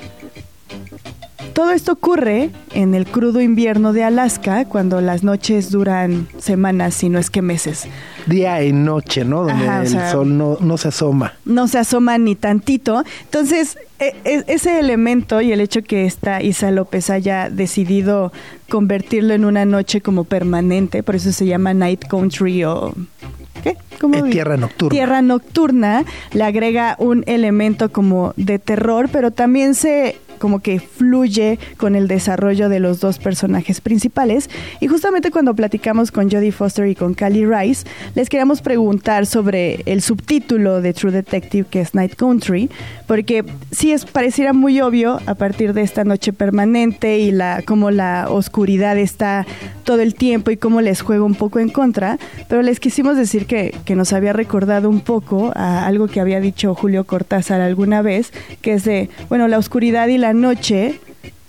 todo 1.54 1.70
esto 1.70 1.92
ocurre 1.92 2.50
en 2.75 2.94
el 2.94 3.06
crudo 3.06 3.40
invierno 3.40 3.92
de 3.92 4.04
Alaska, 4.04 4.64
cuando 4.66 5.00
las 5.00 5.23
noches 5.25 5.70
duran 5.70 6.28
semanas, 6.38 6.94
si 6.94 7.08
no 7.08 7.18
es 7.18 7.30
que 7.30 7.40
meses. 7.42 7.87
Día 8.26 8.62
y 8.64 8.73
noche, 8.73 9.25
¿no? 9.25 9.44
Donde 9.44 9.66
Ajá, 9.68 9.82
el 9.82 9.88
sea, 9.88 10.11
sol 10.12 10.37
no, 10.37 10.58
no 10.61 10.76
se 10.76 10.88
asoma. 10.88 11.34
no 11.44 11.66
se 11.68 11.78
asoma 11.78 12.18
ni 12.18 12.34
tantito. 12.34 13.04
Entonces, 13.25 13.78
e- 13.99 14.14
e- 14.25 14.44
ese 14.49 14.78
elemento 14.80 15.40
y 15.40 15.52
el 15.52 15.61
hecho 15.61 15.82
que 15.82 16.04
esta 16.06 16.42
Isa 16.42 16.70
López 16.70 17.08
haya 17.11 17.49
decidido 17.50 18.32
convertirlo 18.68 19.34
en 19.34 19.44
una 19.44 19.64
noche 19.64 20.00
como 20.00 20.25
permanente, 20.25 21.02
por 21.02 21.14
eso 21.16 21.32
se 21.32 21.46
llama 21.46 21.73
Night 21.75 22.04
Country 22.08 22.64
o... 22.64 22.94
¿Qué? 23.62 23.76
¿Cómo 24.00 24.26
Eh, 24.26 24.30
tierra 24.30 24.56
nocturna. 24.58 24.90
Tierra 24.90 25.23
nocturna 25.23 26.04
le 26.32 26.42
agrega 26.44 26.96
un 26.99 27.25
elemento 27.26 27.90
como 27.92 28.34
de 28.37 28.58
terror, 28.58 29.08
pero 29.11 29.30
también 29.30 29.75
se 29.75 30.16
como 30.45 30.61
que 30.61 30.79
fluye 30.79 31.59
con 31.79 31.97
el 31.97 32.07
desarrollo 32.07 32.69
de 32.69 32.79
los 32.79 33.01
dos 33.01 33.19
personajes 33.19 33.81
principales. 33.81 34.51
Y 34.79 34.89
justamente 34.89 35.31
cuando 35.31 35.55
platicamos 35.55 36.11
con 36.11 36.31
Jodie 36.31 36.53
Foster 36.53 36.87
y 36.87 36.95
con 36.95 37.15
Callie 37.15 37.47
Rice, 37.47 37.87
les 38.15 38.29
queríamos 38.29 38.61
preguntar 38.61 39.25
sobre 39.25 39.81
el 39.87 40.03
subtítulo 40.03 40.83
de 40.83 40.93
True 40.93 41.13
Detective, 41.13 41.67
que 41.71 41.81
es 41.81 41.95
Night 41.95 42.17
Country, 42.17 42.69
porque 43.07 43.43
sí 43.71 43.93
es, 43.93 44.05
pareciera 44.05 44.53
muy 44.53 44.83
obvio 44.83 45.19
a 45.25 45.35
partir 45.35 45.73
de 45.73 45.81
esta 45.81 46.05
noche 46.05 46.35
permanente 46.35 47.19
y 47.21 47.31
la 47.31 47.63
cómo 47.65 47.91
la 47.91 48.27
oscuridad 48.29 48.99
está 48.99 49.47
todo 49.85 50.01
el 50.01 50.15
tiempo 50.15 50.51
y 50.51 50.59
cómo 50.59 50.83
les 50.83 51.01
juega 51.01 51.25
un 51.25 51.37
poco 51.37 51.59
en 51.59 51.71
contra, 51.71 52.19
pero 52.49 52.61
les 52.61 52.81
quisimos 52.81 53.17
decir 53.17 53.47
que, 53.47 53.75
que 53.87 53.95
nos 53.95 54.13
había 54.13 54.35
recordado 54.35 54.91
un 54.91 55.01
poco 55.01 55.53
a 55.55 55.87
algo 55.87 56.07
que 56.07 56.21
había 56.21 56.41
dicho 56.41 56.75
Julio 56.75 57.05
Cortázar 57.05 57.63
alguna 57.63 58.03
vez, 58.03 58.31
que 58.61 58.75
es 58.75 58.85
de, 58.85 59.09
bueno, 59.31 59.49
la 59.49 59.57
oscuridad 59.57 60.09
y 60.09 60.19
la 60.19 60.34
noche 60.35 61.00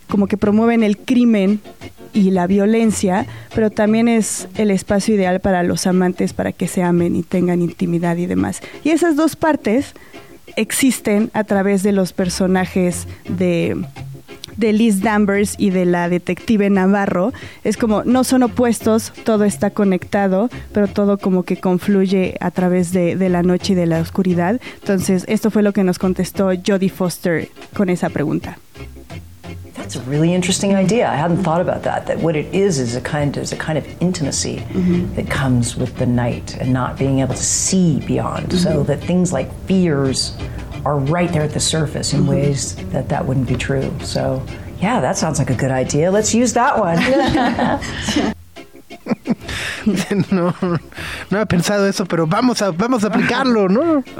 como 0.07 0.27
que 0.27 0.37
promueven 0.37 0.83
el 0.83 0.97
crimen 0.97 1.59
y 2.13 2.31
la 2.31 2.47
violencia, 2.47 3.25
pero 3.53 3.69
también 3.69 4.07
es 4.07 4.47
el 4.55 4.71
espacio 4.71 5.15
ideal 5.15 5.41
para 5.41 5.63
los 5.63 5.85
amantes 5.85 6.33
para 6.33 6.53
que 6.53 6.67
se 6.67 6.81
amen 6.81 7.15
y 7.15 7.23
tengan 7.23 7.61
intimidad 7.61 8.15
y 8.17 8.25
demás. 8.25 8.61
Y 8.83 8.91
esas 8.91 9.15
dos 9.15 9.35
partes 9.35 9.93
existen 10.55 11.29
a 11.33 11.43
través 11.43 11.83
de 11.83 11.91
los 11.91 12.13
personajes 12.13 13.07
de 13.27 13.83
de 14.57 14.73
Liz 14.73 15.01
Danvers 15.01 15.55
y 15.57 15.69
de 15.69 15.85
la 15.85 16.09
detective 16.09 16.69
Navarro, 16.69 17.33
es 17.63 17.77
como 17.77 18.03
no 18.03 18.23
son 18.23 18.43
opuestos, 18.43 19.13
todo 19.23 19.43
está 19.43 19.69
conectado, 19.69 20.49
pero 20.73 20.87
todo 20.87 21.17
como 21.17 21.43
que 21.43 21.57
confluye 21.57 22.35
a 22.39 22.51
través 22.51 22.91
de, 22.91 23.15
de 23.15 23.29
la 23.29 23.43
noche 23.43 23.73
y 23.73 23.75
de 23.75 23.85
la 23.85 23.99
oscuridad. 23.99 24.59
Entonces, 24.81 25.25
esto 25.27 25.51
fue 25.51 25.63
lo 25.63 25.73
que 25.73 25.83
nos 25.83 25.99
contestó 25.99 26.51
Jodie 26.65 26.89
Foster 26.89 27.49
con 27.75 27.89
esa 27.89 28.09
pregunta. 28.09 28.57
That's 29.75 29.97
a 29.97 30.01
really 30.09 30.33
interesting 30.33 30.73
idea. 30.73 31.07
I 31.07 31.15
hadn't 31.15 31.43
thought 31.43 31.61
about 31.61 31.83
that. 31.83 32.07
That 32.07 32.19
what 32.19 32.35
it 32.35 32.51
is 32.55 32.79
is 32.79 32.95
a 32.95 33.01
kind 33.01 33.37
is 33.37 33.51
a 33.51 33.57
kind 33.57 33.77
of 33.77 33.85
intimacy 34.01 34.63
that 35.15 35.29
comes 35.29 35.77
with 35.77 35.97
the 35.97 36.07
night 36.07 36.57
and 36.59 36.73
not 36.73 36.97
being 36.97 37.19
able 37.19 37.35
to 37.35 37.43
see 37.43 37.99
beyond. 38.07 38.51
So 38.53 38.83
that 38.83 38.99
things 39.01 39.31
like 39.31 39.53
fears 39.67 40.35
are 40.85 40.97
right 40.97 41.31
there 41.31 41.41
at 41.41 41.51
the 41.51 41.59
surface 41.59 42.13
in 42.13 42.21
mm-hmm. 42.21 42.29
ways 42.29 42.75
that 42.91 43.09
that 43.09 43.25
wouldn't 43.25 43.47
be 43.47 43.55
true. 43.55 43.91
So 44.01 44.45
yeah, 44.79 45.01
that 45.01 45.17
sounds 45.17 45.39
like 45.39 45.49
a 45.49 45.55
good 45.55 45.71
idea. 45.71 46.11
Let's 46.11 46.33
use 46.33 46.53
that 46.53 46.77
one. 46.77 48.31
no, 50.31 50.53
no 51.29 51.45
pensado 51.45 51.87
eso, 51.87 52.05
pero 52.05 52.27
vamos 52.27 52.61
a, 52.61 52.71
vamos 52.71 53.03
a 53.03 53.07
aplicarlo, 53.07 53.69
¿no? 53.69 54.03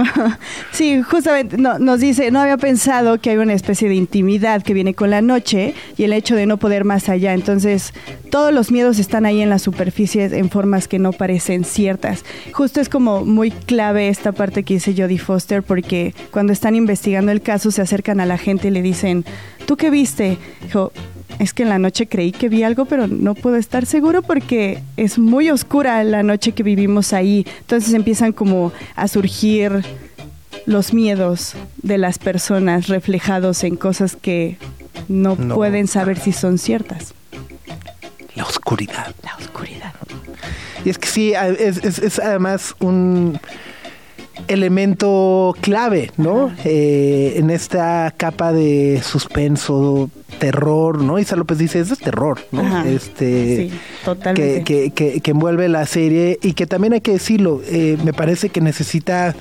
Sí, 0.71 1.01
justamente 1.01 1.57
no, 1.57 1.79
nos 1.79 1.99
dice, 1.99 2.31
no 2.31 2.39
había 2.39 2.57
pensado 2.57 3.19
que 3.19 3.29
hay 3.29 3.37
una 3.37 3.53
especie 3.53 3.89
de 3.89 3.95
intimidad 3.95 4.61
que 4.61 4.73
viene 4.73 4.93
con 4.93 5.09
la 5.09 5.21
noche 5.21 5.73
y 5.97 6.03
el 6.03 6.13
hecho 6.13 6.35
de 6.35 6.45
no 6.45 6.57
poder 6.57 6.83
más 6.85 7.09
allá. 7.09 7.33
Entonces, 7.33 7.93
todos 8.29 8.53
los 8.53 8.71
miedos 8.71 8.99
están 8.99 9.25
ahí 9.25 9.41
en 9.41 9.49
la 9.49 9.59
superficie 9.59 10.25
en 10.25 10.49
formas 10.49 10.87
que 10.87 10.99
no 10.99 11.13
parecen 11.13 11.63
ciertas. 11.63 12.25
Justo 12.51 12.81
es 12.81 12.89
como 12.89 13.25
muy 13.25 13.51
clave 13.51 14.09
esta 14.09 14.31
parte 14.31 14.63
que 14.63 14.75
dice 14.75 14.93
Jodie 14.97 15.19
Foster 15.19 15.63
porque 15.63 16.13
cuando 16.31 16.53
están 16.53 16.75
investigando 16.75 17.31
el 17.31 17.41
caso 17.41 17.71
se 17.71 17.81
acercan 17.81 18.19
a 18.19 18.25
la 18.25 18.37
gente 18.37 18.67
y 18.67 18.71
le 18.71 18.81
dicen, 18.81 19.25
¿tú 19.65 19.77
qué 19.77 19.89
viste? 19.89 20.37
Dijo, 20.63 20.91
es 21.39 21.53
que 21.53 21.63
en 21.63 21.69
la 21.69 21.79
noche 21.79 22.07
creí 22.07 22.31
que 22.31 22.49
vi 22.49 22.63
algo, 22.63 22.85
pero 22.85 23.07
no 23.07 23.35
puedo 23.35 23.55
estar 23.57 23.85
seguro 23.85 24.21
porque 24.21 24.81
es 24.97 25.17
muy 25.19 25.49
oscura 25.49 26.03
la 26.03 26.23
noche 26.23 26.53
que 26.53 26.63
vivimos 26.63 27.13
ahí. 27.13 27.45
Entonces 27.61 27.93
empiezan 27.93 28.31
como 28.33 28.71
a 28.95 29.07
surgir 29.07 29.83
los 30.65 30.93
miedos 30.93 31.53
de 31.81 31.97
las 31.97 32.17
personas 32.17 32.87
reflejados 32.87 33.63
en 33.63 33.75
cosas 33.75 34.15
que 34.15 34.57
no, 35.07 35.35
No. 35.35 35.55
pueden 35.55 35.87
saber 35.87 36.17
si 36.19 36.31
son 36.31 36.57
ciertas. 36.57 37.13
La 38.35 38.43
oscuridad. 38.43 39.13
La 39.23 39.35
oscuridad. 39.37 39.93
Y 40.83 40.89
es 40.89 40.97
que 40.97 41.07
sí, 41.07 41.33
a- 41.35 41.47
es, 41.49 41.77
es- 41.83 41.99
es 41.99 42.19
además 42.19 42.75
un 42.79 43.39
elemento 44.47 45.55
clave, 45.61 46.11
¿no? 46.17 46.51
Eh, 46.65 47.33
en 47.37 47.49
esta 47.49 48.13
capa 48.15 48.51
de 48.53 49.01
suspenso, 49.03 50.09
terror, 50.39 51.01
¿no? 51.01 51.17
Isa 51.19 51.35
López 51.35 51.57
dice, 51.57 51.79
eso 51.79 51.93
es 51.93 51.99
terror, 51.99 52.39
¿no? 52.51 52.61
Ajá. 52.61 52.87
Este, 52.87 53.69
Sí, 53.69 53.71
totalmente. 54.03 54.63
que, 54.63 54.91
que, 54.91 55.11
que- 55.13 55.21
que 55.21 55.31
envuelve 55.31 55.67
la 55.69 55.85
serie 55.85 56.37
y 56.41 56.53
que 56.53 56.65
también 56.67 56.93
hay 56.93 57.01
que 57.01 57.11
decirlo, 57.13 57.61
eh, 57.65 57.97
me 58.03 58.13
parece 58.13 58.49
que 58.49 58.61
necesita 58.61 59.35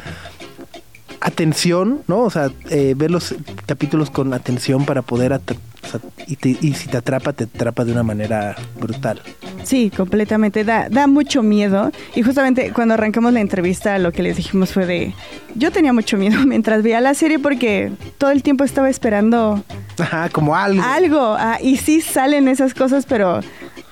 atención, 1.20 2.00
¿no? 2.07 2.20
O 2.20 2.30
sea, 2.30 2.50
eh, 2.70 2.94
ver 2.96 3.11
los 3.11 3.35
capítulos 3.66 4.11
con 4.11 4.33
atención 4.35 4.85
para 4.85 5.02
poder... 5.02 5.40
atra- 5.85 5.97
o 5.97 6.01
sea, 6.16 6.25
y, 6.27 6.37
te- 6.37 6.57
y 6.61 6.75
si 6.75 6.88
te 6.88 6.97
atrapa, 6.97 7.33
te 7.33 7.44
atrapa 7.44 7.85
de 7.85 7.92
una 7.92 8.03
manera 8.03 8.57
brutal. 8.81 9.20
Sí, 9.64 9.90
completamente. 9.94 10.64
Da, 10.64 10.88
da 10.90 11.07
mucho 11.07 11.42
miedo. 11.42 11.90
Y 12.14 12.23
justamente 12.23 12.73
cuando 12.73 12.94
arrancamos 12.94 13.33
la 13.33 13.40
entrevista, 13.40 13.99
lo 13.99 14.12
que 14.12 14.23
les 14.23 14.37
dijimos 14.37 14.73
fue 14.73 14.87
de. 14.87 15.14
Yo 15.55 15.70
tenía 15.70 15.92
mucho 15.92 16.16
miedo 16.16 16.38
mientras 16.47 16.83
veía 16.83 17.01
la 17.01 17.14
serie 17.14 17.38
porque 17.38 17.92
todo 18.18 18.31
el 18.31 18.42
tiempo 18.42 18.64
estaba 18.64 18.90
esperando 18.90 19.62
Ajá, 19.99 20.29
como 20.33 20.55
algo. 20.57 20.83
algo. 20.83 21.37
ah, 21.38 21.59
y 21.62 21.77
sí 21.77 22.01
salen 22.01 22.49
esas 22.49 22.75
cosas, 22.75 23.07
pero 23.07 23.40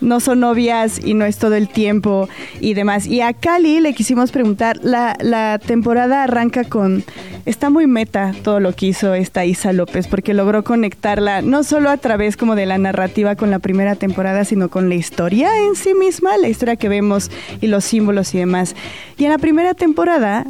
no 0.00 0.20
son 0.20 0.44
obvias 0.44 1.00
y 1.04 1.14
no 1.14 1.24
es 1.24 1.38
todo 1.38 1.54
el 1.54 1.68
tiempo 1.68 2.28
y 2.60 2.74
demás. 2.74 3.06
Y 3.06 3.20
a 3.20 3.32
Cali 3.32 3.80
le 3.80 3.94
quisimos 3.94 4.32
preguntar, 4.32 4.78
la, 4.82 5.16
la 5.20 5.58
temporada 5.58 6.24
arranca 6.24 6.64
con, 6.64 7.04
está 7.46 7.70
muy 7.70 7.86
meta 7.86 8.32
todo 8.42 8.60
lo 8.60 8.74
que 8.74 8.86
hizo 8.86 9.14
esta 9.14 9.44
Isa 9.44 9.72
López, 9.72 10.08
porque 10.08 10.34
logró 10.34 10.64
conectarla 10.64 11.42
no 11.42 11.62
solo 11.62 11.90
a 11.90 11.96
través 11.96 12.36
como 12.36 12.54
de 12.54 12.66
la 12.66 12.78
narrativa 12.78 13.36
con 13.36 13.50
la 13.50 13.58
primera 13.58 13.96
temporada, 13.96 14.44
sino 14.44 14.68
con 14.68 14.88
la 14.88 14.94
historia 14.94 15.50
en 15.66 15.76
sí 15.76 15.94
misma, 15.94 16.36
la 16.36 16.48
historia 16.48 16.76
que 16.76 16.88
vemos 16.88 17.30
y 17.60 17.68
los 17.68 17.84
símbolos 17.84 18.34
y 18.34 18.38
demás. 18.38 18.74
Y 19.18 19.24
en 19.24 19.30
la 19.30 19.38
primera 19.38 19.74
temporada 19.74 20.46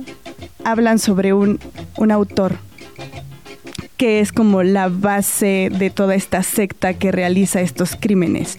hablan 0.64 0.98
sobre 0.98 1.32
un, 1.32 1.58
un 1.96 2.10
autor 2.10 2.56
que 3.96 4.20
es 4.20 4.33
como 4.33 4.62
la 4.62 4.88
base 4.88 5.70
de 5.70 5.90
toda 5.90 6.14
esta 6.14 6.42
secta 6.42 6.94
que 6.94 7.12
realiza 7.12 7.61
estos 7.61 7.96
crímenes. 7.96 8.59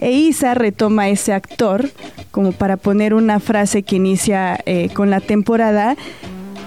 E 0.00 0.12
Isa 0.12 0.54
retoma 0.54 1.08
ese 1.08 1.32
actor 1.32 1.90
como 2.30 2.52
para 2.52 2.76
poner 2.76 3.14
una 3.14 3.40
frase 3.40 3.82
que 3.82 3.96
inicia 3.96 4.58
eh, 4.66 4.88
con 4.94 5.10
la 5.10 5.20
temporada, 5.20 5.96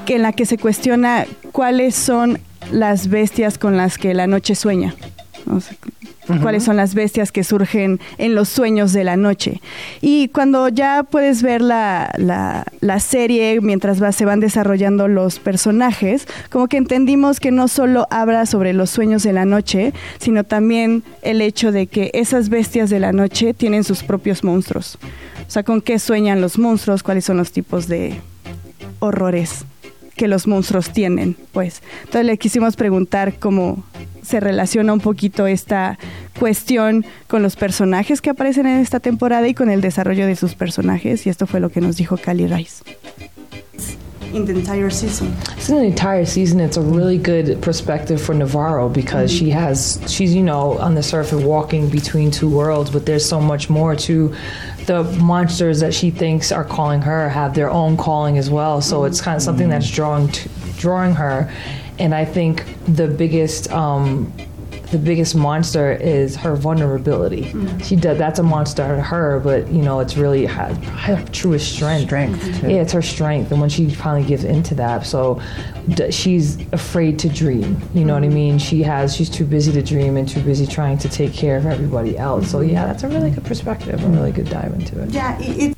en 0.07 0.21
la 0.21 0.33
que 0.33 0.45
se 0.45 0.57
cuestiona 0.57 1.25
cuáles 1.51 1.95
son 1.95 2.39
las 2.71 3.07
bestias 3.07 3.57
con 3.57 3.77
las 3.77 3.97
que 3.97 4.13
la 4.13 4.27
noche 4.27 4.55
sueña. 4.55 4.95
O 5.49 5.59
sea, 5.59 5.75
cuáles 6.41 6.63
son 6.63 6.77
las 6.77 6.93
bestias 6.95 7.31
que 7.33 7.43
surgen 7.43 7.99
en 8.17 8.33
los 8.33 8.47
sueños 8.47 8.93
de 8.93 9.03
la 9.03 9.17
noche. 9.17 9.61
Y 10.01 10.29
cuando 10.29 10.69
ya 10.69 11.03
puedes 11.03 11.41
ver 11.43 11.61
la, 11.61 12.13
la- 12.17 12.65
la 12.79 12.99
serie, 13.01 13.59
mientras 13.61 14.01
va- 14.01 14.11
se 14.13 14.23
van 14.25 14.39
desarrollando 14.39 15.07
los 15.09 15.39
personajes, 15.39 16.27
como 16.49 16.67
que 16.67 16.77
entendimos 16.77 17.39
que 17.41 17.51
no 17.51 17.67
solo 17.67 18.07
habla 18.09 18.45
sobre 18.45 18.71
los 18.73 18.89
sueños 18.89 19.23
de 19.23 19.33
la 19.33 19.43
noche, 19.45 19.93
sino 20.19 20.43
también 20.45 21.03
el 21.23 21.41
hecho 21.41 21.71
de 21.73 21.87
que 21.87 22.09
esas 22.13 22.47
bestias 22.49 22.89
de 22.89 22.99
la 23.01 23.11
noche 23.11 23.53
tienen 23.53 23.83
sus 23.83 24.03
propios 24.03 24.43
monstruos. 24.45 24.97
O 25.45 25.51
sea, 25.51 25.63
con 25.63 25.81
qué 25.81 25.99
sueñan 25.99 26.39
los 26.39 26.57
monstruos, 26.57 27.03
cuáles 27.03 27.25
son 27.25 27.35
los 27.37 27.51
tipos 27.51 27.87
de 27.87 28.15
horrores 28.99 29.65
que 30.15 30.27
los 30.27 30.47
monstruos 30.47 30.91
tienen, 30.91 31.35
pues. 31.51 31.81
Entonces 31.99 32.25
le 32.25 32.37
quisimos 32.37 32.75
preguntar 32.75 33.35
cómo 33.39 33.83
se 34.21 34.39
relaciona 34.39 34.93
un 34.93 34.99
poquito 34.99 35.47
esta 35.47 35.99
cuestión 36.39 37.05
con 37.27 37.43
los 37.43 37.55
personajes 37.55 38.21
que 38.21 38.29
aparecen 38.29 38.65
en 38.65 38.79
esta 38.79 38.99
temporada 38.99 39.47
y 39.47 39.53
con 39.53 39.69
el 39.69 39.81
desarrollo 39.81 40.25
de 40.25 40.35
sus 40.35 40.55
personajes, 40.55 41.25
y 41.25 41.29
esto 41.29 41.45
fue 41.45 41.59
lo 41.59 41.69
que 41.69 41.81
nos 41.81 41.97
dijo 41.97 42.17
Cali 42.17 42.47
Rice. 42.47 42.83
In 44.33 44.45
the 44.45 44.53
entire 44.53 44.89
season. 44.89 45.33
It's 45.51 45.69
in 45.69 45.77
the 45.77 45.83
entire 45.83 46.25
season. 46.25 46.59
It's 46.59 46.77
a 46.77 46.81
really 46.81 47.17
good 47.17 47.61
perspective 47.61 48.21
for 48.21 48.33
Navarro 48.33 48.89
because 48.89 49.31
she 49.31 49.49
has 49.51 50.03
she's 50.07 50.33
you 50.33 50.43
know 50.43 50.77
on 50.79 50.95
the 50.95 51.03
surface 51.03 51.43
walking 51.43 51.89
between 51.89 52.31
two 52.31 52.49
worlds, 52.49 52.89
but 52.89 53.05
there's 53.05 53.27
so 53.27 53.39
much 53.39 53.69
more 53.69 53.95
to 53.95 54.35
the 54.85 55.03
monsters 55.21 55.79
that 55.79 55.93
she 55.93 56.11
thinks 56.11 56.51
are 56.51 56.65
calling 56.65 57.01
her 57.01 57.29
have 57.29 57.55
their 57.55 57.69
own 57.69 57.95
calling 57.95 58.37
as 58.37 58.49
well. 58.49 58.81
So 58.81 59.05
it's 59.05 59.21
kind 59.21 59.35
of 59.35 59.41
something 59.41 59.69
that's 59.69 59.89
drawing 59.89 60.29
to, 60.29 60.49
drawing 60.77 61.13
her, 61.15 61.51
and 61.99 62.13
I 62.13 62.25
think 62.25 62.65
the 62.85 63.07
biggest. 63.07 63.71
Um, 63.71 64.33
the 64.93 64.99
biggest 64.99 65.35
monster 65.35 65.91
is 65.91 66.35
her 66.35 66.55
vulnerability. 66.55 67.49
Hmm. 67.49 67.79
She 67.79 67.95
does 67.95 68.17
that's 68.17 68.37
a 68.37 68.43
monster 68.43 68.87
to 68.95 69.01
her, 69.01 69.39
but 69.39 69.67
you 69.69 69.81
know 69.81 69.99
it's 69.99 70.15
really 70.15 70.45
her, 70.45 70.73
her 70.73 71.25
truest 71.31 71.73
strength. 71.73 72.05
Strength, 72.05 72.61
too. 72.61 72.69
Yeah, 72.69 72.81
it's 72.83 72.93
her 72.93 73.01
strength, 73.01 73.51
and 73.51 73.59
when 73.59 73.69
she 73.69 73.89
finally 73.89 74.25
gives 74.25 74.43
into 74.43 74.75
that, 74.75 75.05
so 75.05 75.41
d- 75.89 76.11
she's 76.11 76.61
afraid 76.71 77.17
to 77.19 77.27
dream. 77.27 77.81
You 77.95 78.05
know 78.05 78.13
what 78.13 78.23
I 78.23 78.27
hmm. 78.27 78.35
mean? 78.35 78.59
She 78.59 78.83
has 78.83 79.15
she's 79.15 79.31
too 79.31 79.45
busy 79.45 79.71
to 79.71 79.81
dream 79.81 80.15
and 80.15 80.29
too 80.29 80.41
busy 80.41 80.67
trying 80.67 80.99
to 80.99 81.09
take 81.09 81.33
care 81.33 81.57
of 81.57 81.65
everybody 81.65 82.15
else. 82.15 82.51
So 82.51 82.61
yeah, 82.61 82.85
that's 82.85 83.03
a 83.03 83.07
really 83.07 83.31
good 83.31 83.45
perspective, 83.45 84.01
a 84.03 84.07
really 84.07 84.31
good 84.31 84.49
dive 84.49 84.73
into 84.73 85.01
it. 85.01 85.09
Ya, 85.09 85.35
y- 85.39 85.72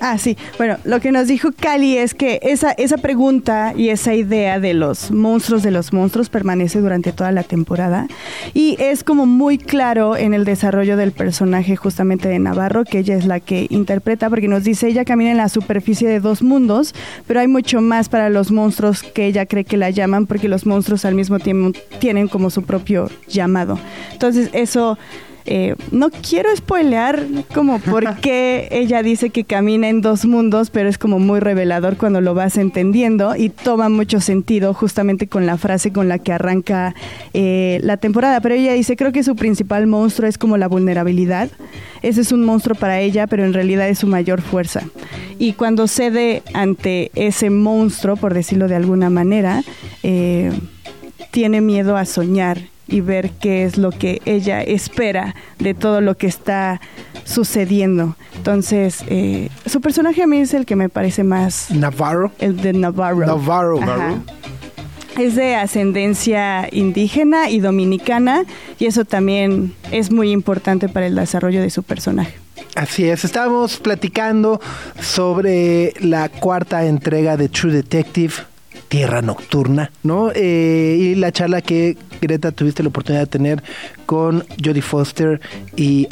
Ah, 0.00 0.16
sí. 0.16 0.36
Bueno, 0.56 0.78
lo 0.84 0.98
que 1.00 1.12
nos 1.12 1.28
dijo 1.28 1.50
Cali 1.52 1.98
es 1.98 2.14
que 2.14 2.40
esa, 2.42 2.72
esa 2.72 2.96
pregunta 2.96 3.74
y 3.76 3.90
esa 3.90 4.14
idea 4.14 4.58
de 4.58 4.72
los 4.72 5.10
monstruos 5.10 5.62
de 5.62 5.70
los 5.70 5.92
monstruos 5.92 6.30
permanece 6.30 6.80
durante 6.80 7.12
toda 7.12 7.32
la 7.32 7.42
temporada 7.42 8.06
y 8.54 8.76
es 8.78 9.04
como 9.04 9.26
muy 9.26 9.58
claro 9.58 10.16
en 10.16 10.32
el 10.32 10.46
desarrollo 10.46 10.96
del 10.96 11.12
personaje 11.12 11.76
justamente 11.76 12.28
de 12.28 12.38
Navarro, 12.38 12.84
que 12.84 12.98
ella 12.98 13.14
es 13.14 13.26
la 13.26 13.40
que 13.40 13.66
interpreta, 13.68 14.30
porque 14.30 14.48
nos 14.48 14.64
dice 14.64 14.88
ella 14.88 15.04
camina 15.04 15.32
en 15.32 15.36
la 15.36 15.50
superficie 15.50 16.08
de 16.08 16.20
dos 16.20 16.42
mundos, 16.42 16.94
pero 17.26 17.40
hay 17.40 17.48
mucho 17.48 17.82
más 17.82 18.08
para 18.08 18.30
los 18.30 18.50
monstruos 18.50 19.02
que 19.02 19.26
ella 19.26 19.44
cree 19.44 19.64
que 19.64 19.76
la 19.76 19.90
llaman, 19.90 20.26
porque 20.26 20.48
los 20.48 20.64
monstruos 20.64 21.04
al 21.04 21.14
mismo 21.14 21.38
tiempo 21.38 21.78
tienen 21.98 22.28
como 22.28 22.48
su 22.48 22.62
propio 22.62 23.10
llamado. 23.28 23.78
Entonces 24.12 24.48
eso... 24.54 24.98
Eh, 25.46 25.74
no 25.90 26.10
quiero 26.10 26.54
spoilear 26.54 27.26
como 27.54 27.78
por 27.80 28.16
qué 28.16 28.68
ella 28.70 29.02
dice 29.02 29.30
que 29.30 29.44
camina 29.44 29.88
en 29.88 30.00
dos 30.00 30.24
mundos, 30.24 30.70
pero 30.70 30.88
es 30.88 30.98
como 30.98 31.18
muy 31.18 31.40
revelador 31.40 31.96
cuando 31.96 32.20
lo 32.20 32.34
vas 32.34 32.56
entendiendo 32.56 33.36
y 33.36 33.48
toma 33.48 33.88
mucho 33.88 34.20
sentido 34.20 34.74
justamente 34.74 35.26
con 35.26 35.46
la 35.46 35.56
frase 35.56 35.92
con 35.92 36.08
la 36.08 36.18
que 36.18 36.32
arranca 36.32 36.94
eh, 37.32 37.80
la 37.82 37.96
temporada. 37.96 38.40
Pero 38.40 38.54
ella 38.54 38.72
dice, 38.72 38.96
creo 38.96 39.12
que 39.12 39.22
su 39.22 39.36
principal 39.36 39.86
monstruo 39.86 40.28
es 40.28 40.38
como 40.38 40.56
la 40.56 40.68
vulnerabilidad. 40.68 41.50
Ese 42.02 42.22
es 42.22 42.32
un 42.32 42.44
monstruo 42.44 42.76
para 42.76 43.00
ella, 43.00 43.26
pero 43.26 43.44
en 43.44 43.52
realidad 43.52 43.88
es 43.88 43.98
su 43.98 44.06
mayor 44.06 44.40
fuerza. 44.40 44.82
Y 45.38 45.54
cuando 45.54 45.86
cede 45.86 46.42
ante 46.54 47.10
ese 47.14 47.50
monstruo, 47.50 48.16
por 48.16 48.34
decirlo 48.34 48.68
de 48.68 48.76
alguna 48.76 49.10
manera, 49.10 49.62
eh, 50.02 50.52
tiene 51.30 51.60
miedo 51.60 51.96
a 51.96 52.04
soñar 52.04 52.58
y 52.90 53.00
ver 53.00 53.30
qué 53.40 53.64
es 53.64 53.78
lo 53.78 53.90
que 53.90 54.20
ella 54.24 54.62
espera 54.62 55.34
de 55.58 55.74
todo 55.74 56.00
lo 56.00 56.16
que 56.16 56.26
está 56.26 56.80
sucediendo. 57.24 58.16
Entonces, 58.36 59.04
eh, 59.06 59.48
su 59.66 59.80
personaje 59.80 60.22
a 60.22 60.26
mí 60.26 60.38
es 60.38 60.52
el 60.52 60.66
que 60.66 60.76
me 60.76 60.88
parece 60.88 61.24
más 61.24 61.70
Navarro. 61.70 62.32
el 62.38 62.56
de 62.60 62.72
Navarro. 62.72 63.26
Navarro. 63.26 63.80
Es 65.18 65.34
de 65.34 65.54
ascendencia 65.54 66.68
indígena 66.72 67.50
y 67.50 67.60
dominicana 67.60 68.44
y 68.78 68.86
eso 68.86 69.04
también 69.04 69.74
es 69.90 70.10
muy 70.10 70.30
importante 70.30 70.88
para 70.88 71.06
el 71.06 71.14
desarrollo 71.14 71.60
de 71.60 71.70
su 71.70 71.82
personaje. 71.82 72.34
Así 72.76 73.08
es, 73.08 73.24
estábamos 73.24 73.78
platicando 73.78 74.60
sobre 75.00 75.92
la 76.00 76.28
cuarta 76.28 76.86
entrega 76.86 77.36
de 77.36 77.48
True 77.48 77.72
Detective, 77.72 78.32
Tierra 78.88 79.22
Nocturna, 79.22 79.90
¿no? 80.02 80.30
Eh, 80.34 80.96
y 80.98 81.14
la 81.16 81.32
charla 81.32 81.62
que 81.62 81.96
Greta 82.20 82.52
tuviste 82.52 82.82
la 82.82 82.88
oportunidad 82.88 83.22
de 83.22 83.26
tener 83.26 83.62
con 84.06 84.44
Jodie 84.62 84.82
Foster 84.82 85.40
y, 85.76 86.08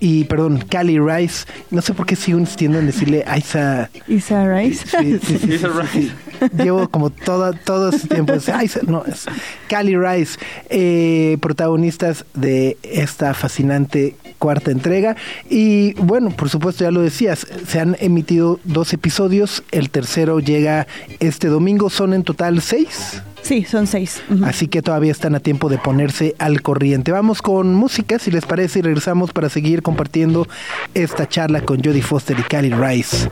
y 0.00 0.24
perdón, 0.24 0.64
Callie 0.68 1.00
Rice. 1.00 1.46
No 1.70 1.82
sé 1.82 1.94
por 1.94 2.06
qué 2.06 2.16
sigo 2.16 2.38
insistiendo 2.38 2.78
en 2.78 2.86
decirle 2.86 3.24
Isa. 3.36 3.90
Isa 4.08 4.46
Rice. 4.46 4.86
Sí, 4.86 5.18
sí, 5.22 5.38
sí, 5.38 5.52
Isa 5.54 5.68
sí, 5.92 6.10
sí. 6.40 6.46
Llevo 6.62 6.88
como 6.88 7.10
todo, 7.10 7.52
todo 7.52 7.90
ese 7.90 8.08
tiempo. 8.08 8.34
es 8.34 8.48
Isa, 8.48 8.80
no, 8.86 9.04
es 9.04 9.26
Callie 9.68 9.98
Rice, 9.98 10.38
eh, 10.68 11.38
protagonistas 11.40 12.24
de 12.34 12.76
esta 12.82 13.34
fascinante 13.34 14.16
cuarta 14.38 14.70
entrega. 14.70 15.16
Y 15.48 15.94
bueno, 15.94 16.30
por 16.30 16.48
supuesto, 16.48 16.84
ya 16.84 16.90
lo 16.90 17.00
decías, 17.00 17.46
se 17.66 17.80
han 17.80 17.96
emitido 18.00 18.60
dos 18.64 18.92
episodios. 18.92 19.62
El 19.70 19.90
tercero 19.90 20.40
llega 20.40 20.86
este 21.20 21.48
domingo. 21.48 21.90
Son 21.90 22.12
en 22.12 22.24
total 22.24 22.60
seis. 22.60 23.22
Sí, 23.44 23.62
son 23.64 23.86
seis. 23.86 24.22
Así 24.42 24.68
que 24.68 24.80
todavía 24.80 25.12
están 25.12 25.34
a 25.34 25.40
tiempo 25.40 25.68
de 25.68 25.76
ponerse 25.76 26.34
al 26.38 26.62
corriente. 26.62 27.12
Vamos 27.12 27.42
con 27.42 27.74
música, 27.74 28.18
si 28.18 28.30
les 28.30 28.46
parece, 28.46 28.78
y 28.78 28.82
regresamos 28.82 29.32
para 29.32 29.50
seguir 29.50 29.82
compartiendo 29.82 30.48
esta 30.94 31.28
charla 31.28 31.60
con 31.60 31.84
Jodie 31.84 32.00
Foster 32.00 32.38
y 32.38 32.42
Callie 32.42 32.74
Rice. 32.74 33.30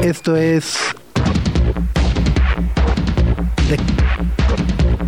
Esto 0.00 0.34
es 0.34 0.78
The 3.68 3.76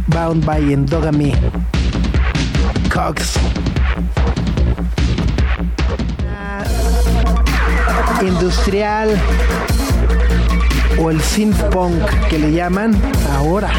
Bound 0.09 0.45
by 0.45 0.75
Endogamy 0.75 1.33
Cox. 2.93 3.39
Industrial 8.21 9.19
o 10.99 11.11
el 11.11 11.21
synth 11.21 11.61
punk 11.71 12.03
que 12.29 12.39
le 12.39 12.53
llaman 12.53 12.95
ahora. 13.33 13.71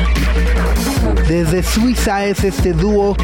Desde 1.27 1.63
Suiza 1.63 2.25
es 2.25 2.43
este 2.43 2.73
dúo 2.73 3.15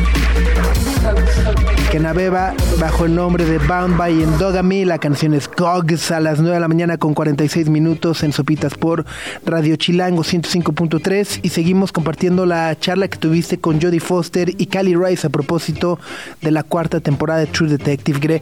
que 1.92 2.00
navega 2.00 2.56
bajo 2.80 3.06
el 3.06 3.14
nombre 3.14 3.46
de 3.46 3.60
Bound 3.60 3.98
by 3.98 4.24
Endogamy. 4.24 4.86
La 4.86 4.98
canción 4.98 5.34
es 5.34 5.48
Cogs 5.48 6.12
a 6.12 6.20
las 6.20 6.40
9 6.40 6.56
de 6.56 6.60
la 6.60 6.68
mañana 6.68 6.98
con 6.98 7.14
46 7.14 7.70
minutos 7.70 8.24
en 8.24 8.34
Sopitas 8.34 8.74
por 8.74 9.06
Radio 9.46 9.76
Chilango 9.76 10.24
105.3 10.24 11.42
y 11.44 11.50
seguimos 11.50 11.92
compartiendo 11.92 12.46
la 12.46 12.76
charla 12.80 13.08
que 13.08 13.18
tuviste 13.18 13.60
con 13.60 13.82
Jodie 13.82 14.00
Foster 14.00 14.50
y 14.58 14.66
Callie 14.68 14.98
Rice 14.98 15.28
a 15.28 15.30
propósito 15.30 16.00
de 16.42 16.52
la 16.52 16.64
cuarta 16.64 17.00
temporada 17.00 17.42
de 17.42 17.48
True 17.48 17.70
Detective 17.70 18.20
Gre. 18.20 18.42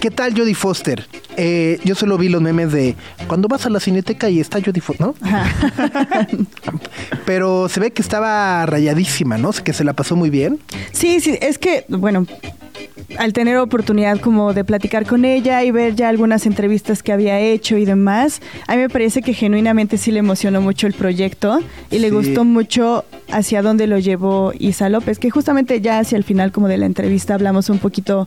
¿Qué 0.00 0.10
tal 0.10 0.36
Jodie 0.36 0.54
Foster? 0.54 1.06
Eh, 1.36 1.78
yo 1.84 1.94
solo 1.94 2.18
vi 2.18 2.28
los 2.28 2.42
memes 2.42 2.72
de 2.72 2.96
cuando 3.28 3.48
vas 3.48 3.64
a 3.66 3.70
la 3.70 3.80
cineteca 3.80 4.28
y 4.28 4.40
está 4.40 4.58
Jodie 4.60 4.80
Foster, 4.82 5.06
¿no? 5.06 5.14
Pero 7.24 7.68
se 7.68 7.80
ve 7.80 7.90
que 7.92 8.02
estaba 8.02 8.66
rayadísima, 8.66 9.38
¿no? 9.38 9.52
Que 9.52 9.72
se 9.72 9.84
la 9.84 9.92
pasó 9.92 10.16
muy 10.16 10.30
bien. 10.30 10.58
Sí, 10.92 11.20
sí, 11.20 11.38
es 11.40 11.58
que, 11.58 11.84
bueno, 11.88 12.26
al 13.18 13.32
tener 13.32 13.56
oportunidad 13.58 14.18
como 14.20 14.52
de 14.54 14.64
platicar 14.64 15.06
con 15.06 15.24
ella 15.24 15.62
y 15.62 15.70
ver 15.70 15.94
ya 15.94 16.08
algunas 16.08 16.46
entrevistas 16.46 17.02
que 17.02 17.12
había 17.12 17.38
hecho 17.38 17.76
y 17.76 17.84
demás, 17.84 18.40
a 18.66 18.74
mí 18.74 18.82
me 18.82 18.88
parece 18.88 19.22
que 19.22 19.34
genuinamente 19.34 19.98
sí 19.98 20.10
le 20.12 20.18
emocionó 20.18 20.60
mucho 20.60 20.86
el 20.86 20.92
proyecto 20.94 21.60
y 21.90 21.98
le 21.98 22.08
Sí. 22.08 22.14
gustó 22.14 22.44
mucho 22.44 23.04
hacia 23.30 23.62
dónde 23.62 23.86
lo 23.86 23.98
llevó 23.98 24.52
Isa 24.58 24.88
López, 24.88 25.18
que 25.18 25.30
justamente 25.30 25.80
ya 25.80 25.98
hacia 25.98 26.18
el 26.18 26.24
final 26.24 26.52
como 26.52 26.68
de 26.68 26.76
la 26.78 26.86
entrevista 26.86 27.34
hablamos 27.34 27.70
un 27.70 27.78
poquito 27.78 28.26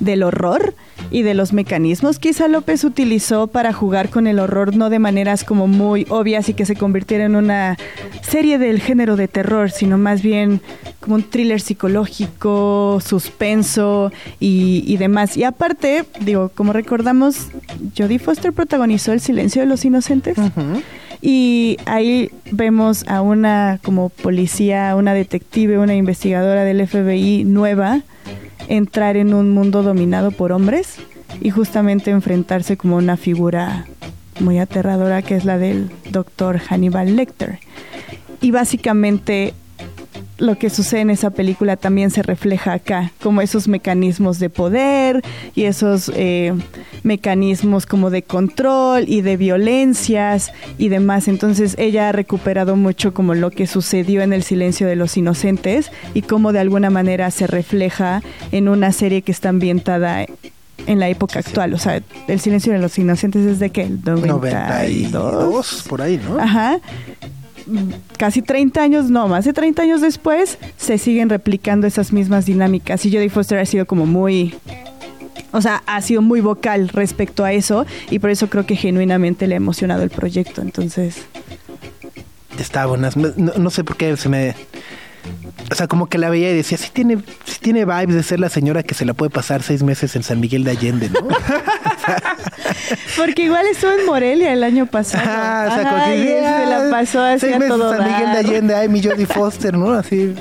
del 0.00 0.22
horror 0.22 0.74
y 1.10 1.22
de 1.22 1.34
los 1.34 1.52
mecanismos 1.52 2.18
que 2.18 2.30
Isa 2.30 2.48
López 2.48 2.84
utilizó 2.84 3.46
para 3.46 3.72
jugar 3.72 4.10
con 4.10 4.26
el 4.26 4.38
horror, 4.38 4.76
no 4.76 4.90
de 4.90 4.98
maneras 4.98 5.44
como 5.44 5.66
muy 5.66 6.06
obvias 6.08 6.48
y 6.48 6.54
que 6.54 6.66
se 6.66 6.76
convirtiera 6.76 7.24
en 7.24 7.36
una 7.36 7.76
serie 8.22 8.58
del 8.58 8.80
género 8.80 9.16
de 9.16 9.28
terror, 9.28 9.70
sino 9.70 9.98
más 9.98 10.22
bien 10.22 10.60
como 11.00 11.16
un 11.16 11.22
thriller 11.22 11.60
psicológico, 11.60 13.00
suspenso 13.04 14.12
y, 14.38 14.84
y 14.86 14.96
demás. 14.96 15.36
Y 15.36 15.44
aparte, 15.44 16.04
digo, 16.20 16.50
como 16.54 16.72
recordamos, 16.72 17.48
Jodie 17.96 18.18
Foster 18.18 18.52
protagonizó 18.52 19.12
El 19.12 19.20
silencio 19.20 19.62
de 19.62 19.68
los 19.68 19.84
inocentes. 19.84 20.36
Y 21.22 21.76
ahí 21.84 22.30
vemos 22.50 23.06
a 23.06 23.20
una 23.20 23.78
como 23.82 24.08
policía, 24.08 24.94
una 24.96 25.12
detective, 25.12 25.78
una 25.78 25.94
investigadora 25.94 26.64
del 26.64 26.86
FBI 26.86 27.44
nueva 27.44 28.02
entrar 28.70 29.16
en 29.16 29.34
un 29.34 29.50
mundo 29.50 29.82
dominado 29.82 30.30
por 30.30 30.52
hombres 30.52 30.96
y 31.40 31.50
justamente 31.50 32.10
enfrentarse 32.10 32.76
como 32.76 32.96
una 32.96 33.16
figura 33.16 33.86
muy 34.38 34.58
aterradora 34.58 35.22
que 35.22 35.34
es 35.34 35.44
la 35.44 35.58
del 35.58 35.90
doctor 36.10 36.58
Hannibal 36.58 37.16
Lecter. 37.16 37.58
Y 38.40 38.52
básicamente 38.52 39.52
lo 40.40 40.58
que 40.58 40.70
sucede 40.70 41.02
en 41.02 41.10
esa 41.10 41.30
película 41.30 41.76
también 41.76 42.10
se 42.10 42.22
refleja 42.22 42.72
acá, 42.72 43.12
como 43.22 43.42
esos 43.42 43.68
mecanismos 43.68 44.38
de 44.38 44.48
poder 44.48 45.22
y 45.54 45.64
esos 45.64 46.10
eh, 46.14 46.54
mecanismos 47.02 47.86
como 47.86 48.10
de 48.10 48.22
control 48.22 49.04
y 49.06 49.20
de 49.20 49.36
violencias 49.36 50.52
y 50.78 50.88
demás. 50.88 51.28
Entonces 51.28 51.76
ella 51.78 52.08
ha 52.08 52.12
recuperado 52.12 52.74
mucho 52.74 53.12
como 53.12 53.34
lo 53.34 53.50
que 53.50 53.66
sucedió 53.66 54.22
en 54.22 54.32
El 54.32 54.42
silencio 54.42 54.86
de 54.86 54.96
los 54.96 55.16
inocentes 55.16 55.92
y 56.14 56.22
cómo 56.22 56.52
de 56.52 56.60
alguna 56.60 56.88
manera 56.88 57.30
se 57.30 57.46
refleja 57.46 58.22
en 58.50 58.68
una 58.68 58.92
serie 58.92 59.22
que 59.22 59.32
está 59.32 59.50
ambientada 59.50 60.24
en 60.86 60.98
la 60.98 61.08
época 61.08 61.40
actual. 61.40 61.74
O 61.74 61.78
sea, 61.78 62.02
El 62.28 62.40
silencio 62.40 62.72
de 62.72 62.78
los 62.78 62.98
inocentes 62.98 63.44
es 63.44 63.58
de 63.58 63.70
el 63.74 64.02
92, 64.02 65.12
92. 65.12 65.84
por 65.88 66.00
ahí, 66.02 66.18
¿no? 66.26 66.38
Ajá. 66.38 66.80
Casi 68.16 68.42
30 68.42 68.82
años, 68.82 69.10
no, 69.10 69.28
más 69.28 69.44
de 69.44 69.52
30 69.52 69.82
años 69.82 70.00
después, 70.00 70.58
se 70.76 70.98
siguen 70.98 71.28
replicando 71.28 71.86
esas 71.86 72.12
mismas 72.12 72.46
dinámicas. 72.46 73.04
Y 73.06 73.12
Jodie 73.12 73.30
Foster 73.30 73.58
ha 73.58 73.66
sido 73.66 73.86
como 73.86 74.06
muy. 74.06 74.54
O 75.52 75.60
sea, 75.60 75.82
ha 75.86 76.00
sido 76.00 76.22
muy 76.22 76.40
vocal 76.40 76.88
respecto 76.88 77.44
a 77.44 77.52
eso. 77.52 77.86
Y 78.10 78.18
por 78.18 78.30
eso 78.30 78.48
creo 78.48 78.66
que 78.66 78.76
genuinamente 78.76 79.46
le 79.46 79.54
ha 79.54 79.56
emocionado 79.56 80.02
el 80.02 80.10
proyecto. 80.10 80.62
Entonces. 80.62 81.22
Está 82.58 82.86
no 82.86 83.70
sé 83.70 83.84
por 83.84 83.96
qué 83.96 84.16
se 84.16 84.28
me. 84.28 84.54
O 85.70 85.74
sea, 85.74 85.86
como 85.86 86.08
que 86.08 86.18
la 86.18 86.30
veía 86.30 86.50
y 86.50 86.56
decía, 86.56 86.76
sí 86.78 86.90
tiene, 86.92 87.18
sí 87.44 87.58
tiene 87.60 87.84
vibes 87.84 88.14
de 88.14 88.22
ser 88.22 88.40
la 88.40 88.48
señora 88.48 88.82
que 88.82 88.94
se 88.94 89.04
la 89.04 89.14
puede 89.14 89.30
pasar 89.30 89.62
seis 89.62 89.82
meses 89.82 90.16
en 90.16 90.22
San 90.22 90.40
Miguel 90.40 90.64
de 90.64 90.72
Allende, 90.72 91.10
¿no? 91.10 91.20
Porque 93.16 93.44
igual 93.44 93.66
estuvo 93.70 93.92
en 93.92 94.06
Morelia 94.06 94.52
el 94.52 94.64
año 94.64 94.86
pasado. 94.86 95.22
Ajá, 95.24 95.66
o 95.68 95.74
sea, 95.74 95.96
Ajá, 95.96 96.04
que, 96.06 96.16
y 96.16 96.22
se 96.26 96.40
la 96.42 96.86
ah, 96.86 96.90
pasó 96.90 97.22
así 97.22 97.40
seis 97.40 97.54
a 97.54 97.58
meses 97.58 97.76
todo 97.76 97.92
en 97.94 97.98
San 98.00 98.08
Miguel 98.12 98.32
de. 98.32 98.38
Allende, 98.38 98.74
ay, 98.74 98.88
mi 98.88 99.02
Jodie 99.02 99.26
Foster, 99.26 99.76
¿no? 99.76 99.92
Así, 99.92 100.34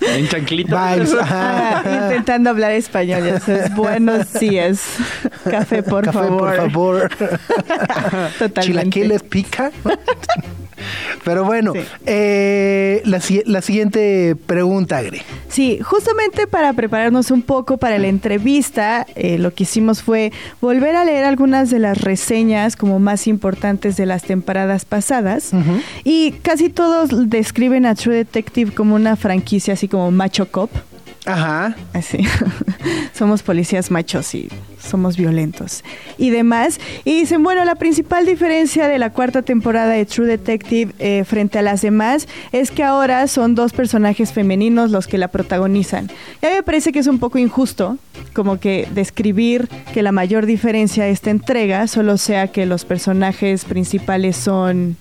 En 0.00 0.28
chanclita. 0.28 0.94
vibes, 0.94 1.14
ajá. 1.14 1.78
Ajá, 1.78 2.04
intentando 2.04 2.50
hablar 2.50 2.72
español, 2.72 3.24
ya 3.24 3.40
sabes. 3.40 3.74
Buenos 3.74 4.32
días. 4.34 4.80
Café, 5.50 5.82
por 5.82 6.04
Café, 6.04 6.18
favor. 6.18 6.38
por 6.38 6.56
favor. 6.56 7.08
Totalmente. 8.38 8.60
Chilaquiles 8.62 9.22
pica. 9.24 9.70
Pero 11.24 11.44
bueno, 11.44 11.72
Sí. 11.72 11.80
eh, 12.06 13.02
la, 13.04 13.20
la 13.46 13.62
siguiente 13.62 14.36
pregunta, 14.46 15.00
Gre. 15.02 15.22
Sí, 15.48 15.78
justamente 15.82 16.46
para 16.46 16.72
prepararnos 16.72 17.30
un 17.30 17.42
poco 17.42 17.76
para 17.76 17.98
la 17.98 18.08
entrevista, 18.08 19.06
eh, 19.14 19.38
lo 19.38 19.52
que 19.54 19.62
hicimos 19.64 20.02
fue 20.02 20.32
volver 20.60 20.96
a 20.96 21.04
leer 21.04 21.24
algunas 21.24 21.70
de 21.70 21.78
las 21.78 22.00
reseñas 22.00 22.76
como 22.76 22.98
más 22.98 23.26
importantes 23.26 23.96
de 23.96 24.06
las 24.06 24.22
temporadas 24.22 24.84
pasadas. 24.84 25.52
Y 26.04 26.32
casi 26.42 26.68
todos 26.68 27.28
describen 27.30 27.86
a 27.86 27.94
True 27.94 28.16
Detective 28.16 28.72
como 28.72 28.94
una 28.94 29.16
franquicia 29.16 29.74
así 29.74 29.88
como 29.88 30.10
macho 30.10 30.50
cop. 30.50 30.70
Ajá. 31.24 31.76
Así. 31.92 32.18
somos 33.14 33.42
policías 33.42 33.90
machos 33.90 34.34
y 34.34 34.48
somos 34.80 35.16
violentos 35.16 35.84
y 36.18 36.30
demás. 36.30 36.80
Y 37.04 37.20
dicen, 37.20 37.42
bueno, 37.42 37.64
la 37.64 37.76
principal 37.76 38.26
diferencia 38.26 38.88
de 38.88 38.98
la 38.98 39.10
cuarta 39.10 39.42
temporada 39.42 39.92
de 39.92 40.04
True 40.04 40.26
Detective 40.26 40.92
eh, 40.98 41.24
frente 41.24 41.58
a 41.58 41.62
las 41.62 41.82
demás 41.82 42.26
es 42.50 42.70
que 42.70 42.82
ahora 42.82 43.28
son 43.28 43.54
dos 43.54 43.72
personajes 43.72 44.32
femeninos 44.32 44.90
los 44.90 45.06
que 45.06 45.18
la 45.18 45.28
protagonizan. 45.28 46.10
Y 46.42 46.46
a 46.46 46.50
mí 46.50 46.56
me 46.56 46.62
parece 46.62 46.92
que 46.92 46.98
es 46.98 47.06
un 47.06 47.18
poco 47.18 47.38
injusto 47.38 47.98
como 48.32 48.58
que 48.58 48.88
describir 48.92 49.68
que 49.92 50.02
la 50.02 50.12
mayor 50.12 50.46
diferencia 50.46 51.04
de 51.04 51.10
esta 51.10 51.30
entrega 51.30 51.86
solo 51.86 52.18
sea 52.18 52.48
que 52.48 52.66
los 52.66 52.84
personajes 52.84 53.64
principales 53.64 54.36
son 54.36 54.96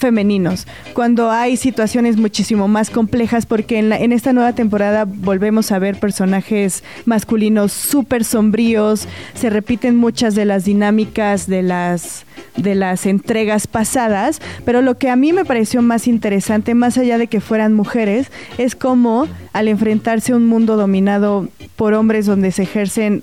femeninos, 0.00 0.66
cuando 0.94 1.30
hay 1.30 1.56
situaciones 1.56 2.16
muchísimo 2.16 2.66
más 2.66 2.90
complejas, 2.90 3.46
porque 3.46 3.78
en, 3.78 3.88
la- 3.90 3.98
en 3.98 4.10
esta 4.12 4.32
nueva 4.32 4.52
temporada 4.54 5.04
volvemos 5.06 5.70
a 5.70 5.78
ver 5.78 6.00
personajes 6.00 6.82
masculinos 7.04 7.70
súper 7.72 8.24
sombríos, 8.24 9.06
se 9.34 9.50
repiten 9.50 9.96
muchas 9.96 10.34
de 10.34 10.44
las 10.46 10.64
dinámicas 10.64 11.46
de 11.46 11.62
las, 11.62 12.24
de 12.56 12.74
las 12.74 13.06
entregas 13.06 13.66
pasadas, 13.68 14.40
pero 14.64 14.82
lo 14.82 14.98
que 14.98 15.10
a 15.10 15.16
mí 15.16 15.32
me 15.32 15.44
pareció 15.44 15.82
más 15.82 16.08
interesante, 16.08 16.74
más 16.74 16.98
allá 16.98 17.18
de 17.18 17.28
que 17.28 17.40
fueran 17.40 17.74
mujeres, 17.74 18.32
es 18.58 18.74
cómo 18.74 19.28
al 19.52 19.68
enfrentarse 19.68 20.32
a 20.32 20.36
un 20.36 20.46
mundo 20.46 20.76
dominado 20.76 21.48
por 21.76 21.94
hombres 21.94 22.26
donde 22.26 22.50
se 22.52 22.62
ejercen 22.64 23.22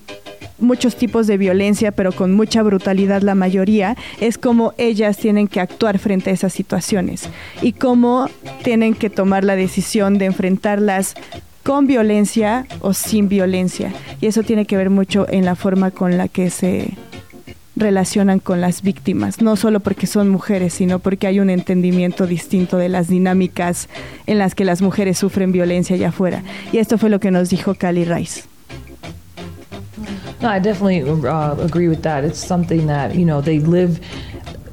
muchos 0.59 0.95
tipos 0.95 1.27
de 1.27 1.37
violencia, 1.37 1.91
pero 1.91 2.11
con 2.11 2.33
mucha 2.33 2.63
brutalidad 2.63 3.21
la 3.21 3.35
mayoría, 3.35 3.95
es 4.19 4.37
como 4.37 4.73
ellas 4.77 5.17
tienen 5.17 5.47
que 5.47 5.59
actuar 5.59 5.99
frente 5.99 6.29
a 6.29 6.33
esas 6.33 6.53
situaciones 6.53 7.29
y 7.61 7.73
cómo 7.73 8.29
tienen 8.63 8.93
que 8.93 9.09
tomar 9.09 9.43
la 9.43 9.55
decisión 9.55 10.17
de 10.17 10.25
enfrentarlas 10.25 11.15
con 11.63 11.85
violencia 11.85 12.65
o 12.79 12.93
sin 12.93 13.27
violencia. 13.27 13.93
Y 14.21 14.27
eso 14.27 14.43
tiene 14.43 14.65
que 14.65 14.77
ver 14.77 14.89
mucho 14.89 15.27
en 15.29 15.45
la 15.45 15.55
forma 15.55 15.91
con 15.91 16.17
la 16.17 16.27
que 16.27 16.49
se 16.49 16.93
relacionan 17.75 18.39
con 18.39 18.59
las 18.59 18.81
víctimas, 18.81 19.41
no 19.41 19.55
solo 19.55 19.79
porque 19.79 20.07
son 20.07 20.29
mujeres, 20.29 20.73
sino 20.73 20.99
porque 20.99 21.27
hay 21.27 21.39
un 21.39 21.49
entendimiento 21.49 22.25
distinto 22.25 22.77
de 22.77 22.89
las 22.89 23.07
dinámicas 23.07 23.87
en 24.25 24.39
las 24.39 24.55
que 24.55 24.65
las 24.65 24.81
mujeres 24.81 25.17
sufren 25.17 25.51
violencia 25.51 25.95
allá 25.95 26.09
afuera. 26.09 26.43
Y 26.71 26.79
esto 26.79 26.97
fue 26.97 27.09
lo 27.09 27.19
que 27.19 27.31
nos 27.31 27.49
dijo 27.49 27.75
Cali 27.75 28.03
Rice. 28.03 28.56
No, 30.41 30.49
I 30.49 30.59
definitely 30.59 31.01
uh, 31.27 31.55
agree 31.55 31.87
with 31.87 32.03
that. 32.03 32.23
It's 32.23 32.39
something 32.39 32.87
that 32.87 33.15
you 33.15 33.25
know 33.25 33.41
they 33.41 33.59
live. 33.59 33.99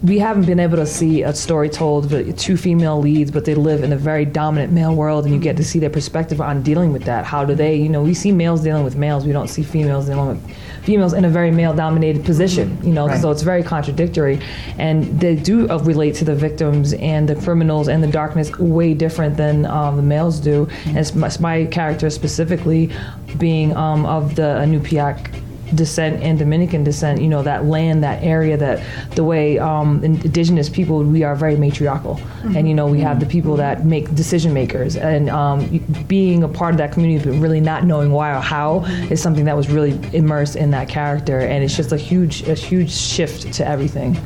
We 0.03 0.19
haven't 0.19 0.45
been 0.45 0.61
able 0.61 0.77
to 0.77 0.85
see 0.85 1.23
a 1.23 1.33
story 1.33 1.71
told 1.71 2.13
with 2.13 2.39
two 2.39 2.59
female 2.59 3.01
leads, 3.01 3.31
but 3.31 3.47
they 3.47 3.55
live 3.55 3.83
in 3.83 3.91
a 3.91 3.97
very 3.97 4.27
dominant 4.27 4.71
male 4.71 4.95
world, 4.95 5.25
and 5.25 5.33
you 5.33 5.41
get 5.41 5.57
to 5.57 5.65
see 5.65 5.79
their 5.79 5.89
perspective 5.89 6.43
on 6.43 6.63
dealing 6.63 6.93
with 6.93 7.05
that. 7.05 7.25
How 7.25 7.47
do 7.47 7.55
they, 7.55 7.77
you 7.77 7.89
know, 7.89 8.03
we 8.03 8.13
see 8.13 8.31
males 8.31 8.63
dealing 8.63 8.85
with 8.85 8.97
males, 8.97 9.25
we 9.25 9.33
don't 9.33 9.49
see 9.49 9.63
females 9.63 10.05
dealing 10.05 10.29
with 10.29 10.57
females 10.83 11.15
in 11.15 11.25
a 11.25 11.31
very 11.31 11.51
male-dominated 11.51 12.23
position, 12.23 12.79
you 12.85 12.93
know, 12.93 13.09
so 13.17 13.31
it's 13.31 13.41
very 13.41 13.63
contradictory, 13.63 14.39
and 14.77 15.19
they 15.19 15.35
do 15.35 15.67
uh, 15.71 15.79
relate 15.79 16.15
to 16.17 16.27
the 16.27 16.35
victims 16.35 16.93
and 16.95 17.27
the 17.27 17.35
criminals 17.37 17.89
and 17.89 18.03
the 18.03 18.11
darkness 18.11 18.55
way 18.59 18.93
different 18.93 19.39
than 19.39 19.65
um, 19.65 19.97
the 19.97 20.03
males 20.03 20.39
do. 20.39 20.69
And 20.85 20.99
it's 20.99 21.15
my, 21.15 21.31
my 21.41 21.65
character 21.67 22.11
specifically 22.11 22.93
being 23.39 23.75
um, 23.75 24.05
of 24.05 24.35
the 24.35 24.43
Anupiaq 24.43 25.31
descent 25.75 26.23
and 26.23 26.39
Dominican 26.39 26.85
descent, 26.85 27.21
you 27.21 27.29
know, 27.29 27.43
that 27.43 27.65
land, 27.65 28.03
that 28.03 28.23
area, 28.23 28.57
that 28.57 28.83
the 29.15 29.25
way 29.25 29.59
um, 29.59 30.03
indigenous 30.05 30.69
people, 30.69 31.03
we 31.03 31.23
are 31.23 31.35
very 31.35 31.57
matriarchal. 31.57 32.21
And, 32.57 32.69
you 32.69 32.75
know, 32.75 32.87
we 32.87 33.01
have 33.01 33.21
the 33.21 33.27
people 33.27 33.57
that 33.57 33.85
make 33.85 34.15
decision 34.15 34.53
makers. 34.53 34.97
And 34.97 35.31
um, 35.31 35.79
being 36.07 36.43
a 36.43 36.49
part 36.49 36.75
of 36.75 36.79
that 36.79 36.93
community, 36.93 37.31
but 37.31 37.39
really 37.39 37.61
not 37.61 37.85
knowing 37.85 38.13
why 38.13 38.37
or 38.37 38.41
how 38.41 38.85
is 39.11 39.21
something 39.23 39.45
that 39.47 39.57
was 39.57 39.69
really 39.71 39.99
immersed 40.13 40.57
in 40.57 40.71
that 40.73 40.89
character. 40.89 41.41
And 41.41 41.65
it's 41.65 41.77
just 41.77 41.93
a 41.93 41.97
huge, 41.97 42.43
a 42.49 42.55
huge 42.55 42.91
shift 42.91 43.53
to 43.55 43.67
everything. 43.67 44.17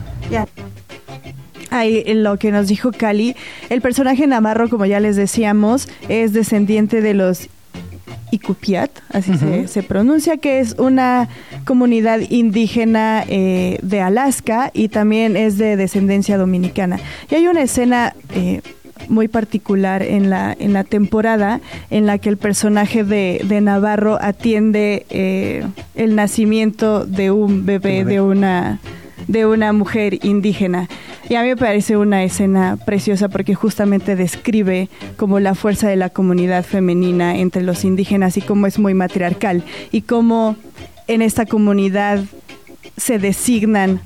Ahí 1.70 2.03
en 2.07 2.22
lo 2.22 2.38
que 2.38 2.51
nos 2.51 2.68
dijo 2.68 2.92
Cali, 2.92 3.37
el 3.68 3.83
personaje 3.83 4.27
Navarro, 4.27 4.68
como 4.70 4.87
ya 4.87 5.01
les 5.01 5.16
decíamos, 5.16 5.88
es 6.09 6.33
descendiente 6.33 7.03
de 7.03 7.12
los 7.12 7.48
Icupiat, 8.30 8.90
así 9.10 9.36
se, 9.36 9.68
se 9.68 9.82
pronuncia, 9.82 10.36
que 10.36 10.60
es 10.60 10.74
una 10.78 11.28
comunidad 11.64 12.20
indígena 12.28 13.24
eh, 13.28 13.78
de 13.82 14.00
Alaska 14.00 14.70
y 14.74 14.88
también 14.88 15.36
es 15.36 15.58
de 15.58 15.76
descendencia 15.76 16.36
dominicana. 16.36 16.98
Y 17.30 17.34
hay 17.34 17.46
una 17.46 17.62
escena 17.62 18.14
eh, 18.34 18.60
muy 19.08 19.28
particular 19.28 20.02
en 20.02 20.30
la, 20.30 20.54
en 20.58 20.72
la 20.72 20.84
temporada 20.84 21.60
en 21.90 22.06
la 22.06 22.18
que 22.18 22.28
el 22.28 22.36
personaje 22.36 23.04
de, 23.04 23.40
de 23.44 23.60
Navarro 23.60 24.18
atiende 24.20 25.06
eh, 25.10 25.64
el 25.94 26.16
nacimiento 26.16 27.06
de 27.06 27.30
un 27.30 27.64
bebé, 27.64 28.04
de 28.04 28.20
una 28.20 28.80
de 29.28 29.46
una 29.46 29.72
mujer 29.72 30.18
indígena. 30.24 30.88
Y 31.28 31.36
a 31.36 31.42
mí 31.42 31.48
me 31.48 31.56
parece 31.56 31.96
una 31.96 32.24
escena 32.24 32.76
preciosa 32.84 33.28
porque 33.28 33.54
justamente 33.54 34.16
describe 34.16 34.88
como 35.16 35.38
la 35.38 35.54
fuerza 35.54 35.88
de 35.88 35.96
la 35.96 36.08
comunidad 36.08 36.64
femenina 36.64 37.38
entre 37.38 37.62
los 37.62 37.84
indígenas 37.84 38.36
y 38.36 38.40
cómo 38.40 38.66
es 38.66 38.78
muy 38.78 38.94
matriarcal 38.94 39.62
y 39.92 40.02
cómo 40.02 40.56
en 41.06 41.22
esta 41.22 41.46
comunidad 41.46 42.24
se 42.96 43.18
designan 43.18 44.01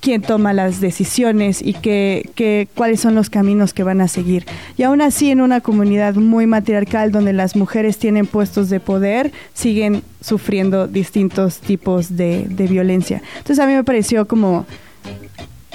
quién 0.00 0.22
toma 0.22 0.52
las 0.52 0.80
decisiones 0.80 1.60
y 1.62 1.72
qué, 1.72 2.30
qué- 2.36 2.68
cuáles 2.74 3.00
son 3.00 3.14
los 3.16 3.28
caminos 3.28 3.72
que 3.74 3.82
van 3.82 4.00
a 4.00 4.06
seguir. 4.08 4.44
Y 4.76 4.84
aún 4.84 5.00
así, 5.00 5.30
en 5.30 5.40
una 5.40 5.60
comunidad 5.60 6.14
muy 6.14 6.46
matriarcal 6.46 7.10
donde 7.10 7.32
las 7.32 7.56
mujeres 7.56 7.98
tienen 7.98 8.26
puestos 8.26 8.68
de 8.70 8.78
poder, 8.78 9.32
siguen 9.52 10.02
sufriendo 10.20 10.86
distintos 10.86 11.58
tipos 11.58 12.16
de, 12.16 12.44
de 12.48 12.66
violencia. 12.68 13.20
Entonces 13.38 13.58
a 13.58 13.66
mí 13.66 13.72
me 13.74 13.82
pareció 13.84 14.28
como 14.28 14.66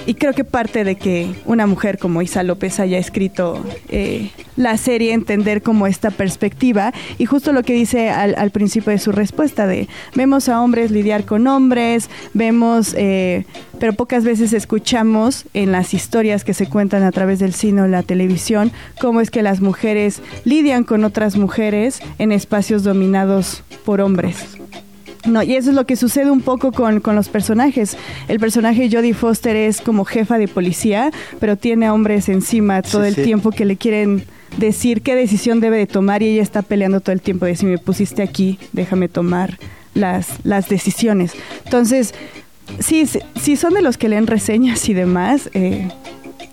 y 0.06 0.16
creo 0.16 0.34
que 0.34 0.44
parte 0.44 0.84
de 0.84 0.96
que 0.96 1.34
una 1.46 1.68
mujer 1.68 1.98
como 1.98 2.22
Isa 2.22 2.44
López 2.44 2.80
haya 2.80 2.98
escrito 2.98 3.64
eh, 3.90 4.32
la 4.56 4.78
serie, 4.78 5.14
entender 5.14 5.62
como 5.62 5.88
esta 5.88 6.12
perspectiva 6.12 6.94
y 7.18 7.26
justo 7.26 7.54
lo 7.54 7.64
que 7.64 7.74
dice 7.74 8.10
al, 8.10 8.36
al 8.38 8.52
principio 8.52 8.92
de 8.92 9.00
su 9.00 9.12
respuesta 9.12 9.68
de 9.68 9.88
vemos 10.16 10.50
a 10.50 10.62
hombres 10.62 10.92
lidiar 10.92 11.26
con 11.26 11.48
hombres, 11.48 12.10
vemos, 12.34 12.94
eh, 12.98 13.46
pero 13.80 13.94
pocas 13.94 14.24
veces 14.24 14.54
escuchamos 14.54 15.46
en 15.54 15.72
las 15.72 15.94
historias 15.94 16.44
que 16.44 16.54
se 16.54 16.68
cuentan 16.68 17.04
a 17.04 17.12
través 17.12 17.40
del 17.40 17.54
cine 17.54 17.82
o 17.84 17.88
la 17.88 18.04
televisión 18.04 18.72
cómo 19.00 19.22
es 19.22 19.32
que 19.32 19.42
las 19.42 19.62
mujeres 19.62 20.22
lidian 20.46 20.84
con 20.84 21.04
otras 21.04 21.38
mujeres 21.38 22.02
en 22.20 22.32
espacios 22.32 22.84
dominados 22.84 23.64
por 23.86 24.02
hombres. 24.02 24.58
No, 25.26 25.44
y 25.44 25.56
eso 25.56 25.70
es 25.70 25.76
lo 25.76 25.86
que 25.86 25.96
sucede 25.96 26.32
un 26.32 26.42
poco 26.42 26.72
con, 26.72 27.00
con 27.00 27.16
los 27.16 27.30
personajes. 27.30 27.96
El 28.28 28.40
personaje 28.40 28.90
Jodie 28.92 29.14
Foster 29.14 29.56
es 29.56 29.80
como 29.80 30.04
jefa 30.04 30.38
de 30.40 30.48
policía, 30.48 31.12
pero 31.40 31.56
tiene 31.58 31.90
hombres 31.92 32.28
encima 32.28 32.82
todo 32.82 33.04
Sí, 33.04 33.10
el 33.10 33.16
sí. 33.16 33.24
tiempo 33.24 33.52
que 33.52 33.66
le 33.66 33.78
quieren 33.78 34.24
decir 34.58 35.02
qué 35.02 35.16
decisión 35.16 35.60
debe 35.60 35.78
de 35.78 35.86
tomar 35.88 36.24
y 36.24 36.28
ella 36.30 36.42
está 36.42 36.62
peleando 36.64 37.02
todo 37.02 37.14
el 37.14 37.22
tiempo 37.22 37.46
de 37.46 37.56
si 37.56 37.66
me 37.68 37.78
pusiste 37.78 38.22
aquí, 38.24 38.58
déjame 38.74 39.08
tomar 39.10 39.60
las, 39.94 40.28
las 40.44 40.68
decisiones. 40.70 41.34
Entonces, 41.66 42.14
sí, 42.80 43.06
sí 43.40 43.56
son 43.56 43.76
de 43.76 43.82
los 43.84 43.98
que 43.98 44.10
leen 44.10 44.26
reseñas 44.28 44.90
y 44.90 44.94
demás. 44.94 45.50
eh, 45.54 45.88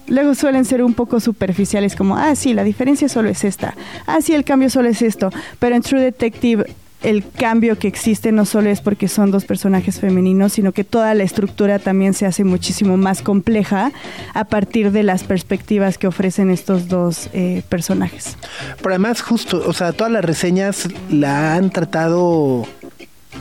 Luego 0.08 0.34
suelen 0.34 0.64
ser 0.64 0.82
un 0.82 0.94
poco 0.94 1.20
superficiales, 1.20 1.94
como, 1.94 2.16
ah, 2.16 2.34
sí, 2.34 2.54
la 2.54 2.64
diferencia 2.64 3.08
solo 3.10 3.28
es 3.28 3.44
esta, 3.44 3.74
ah, 4.06 4.20
sí, 4.22 4.32
el 4.34 4.42
cambio 4.42 4.70
solo 4.70 4.88
es 4.88 5.02
esto, 5.02 5.30
pero 5.58 5.76
en 5.76 5.82
True 5.82 6.00
Detective 6.00 6.64
el 7.02 7.24
cambio 7.28 7.78
que 7.78 7.86
existe 7.86 8.32
no 8.32 8.44
solo 8.44 8.70
es 8.70 8.80
porque 8.80 9.06
son 9.06 9.30
dos 9.30 9.44
personajes 9.44 10.00
femeninos, 10.00 10.54
sino 10.54 10.72
que 10.72 10.82
toda 10.82 11.14
la 11.14 11.22
estructura 11.22 11.78
también 11.78 12.12
se 12.12 12.26
hace 12.26 12.42
muchísimo 12.44 12.96
más 12.96 13.22
compleja 13.22 13.92
a 14.34 14.44
partir 14.44 14.90
de 14.90 15.04
las 15.04 15.22
perspectivas 15.22 15.96
que 15.96 16.08
ofrecen 16.08 16.50
estos 16.50 16.88
dos 16.88 17.28
eh, 17.32 17.62
personajes. 17.68 18.36
Pero 18.78 18.90
además, 18.90 19.20
justo, 19.20 19.62
o 19.64 19.72
sea, 19.72 19.92
todas 19.92 20.12
las 20.12 20.24
reseñas 20.24 20.88
la 21.10 21.54
han 21.54 21.70
tratado 21.70 22.66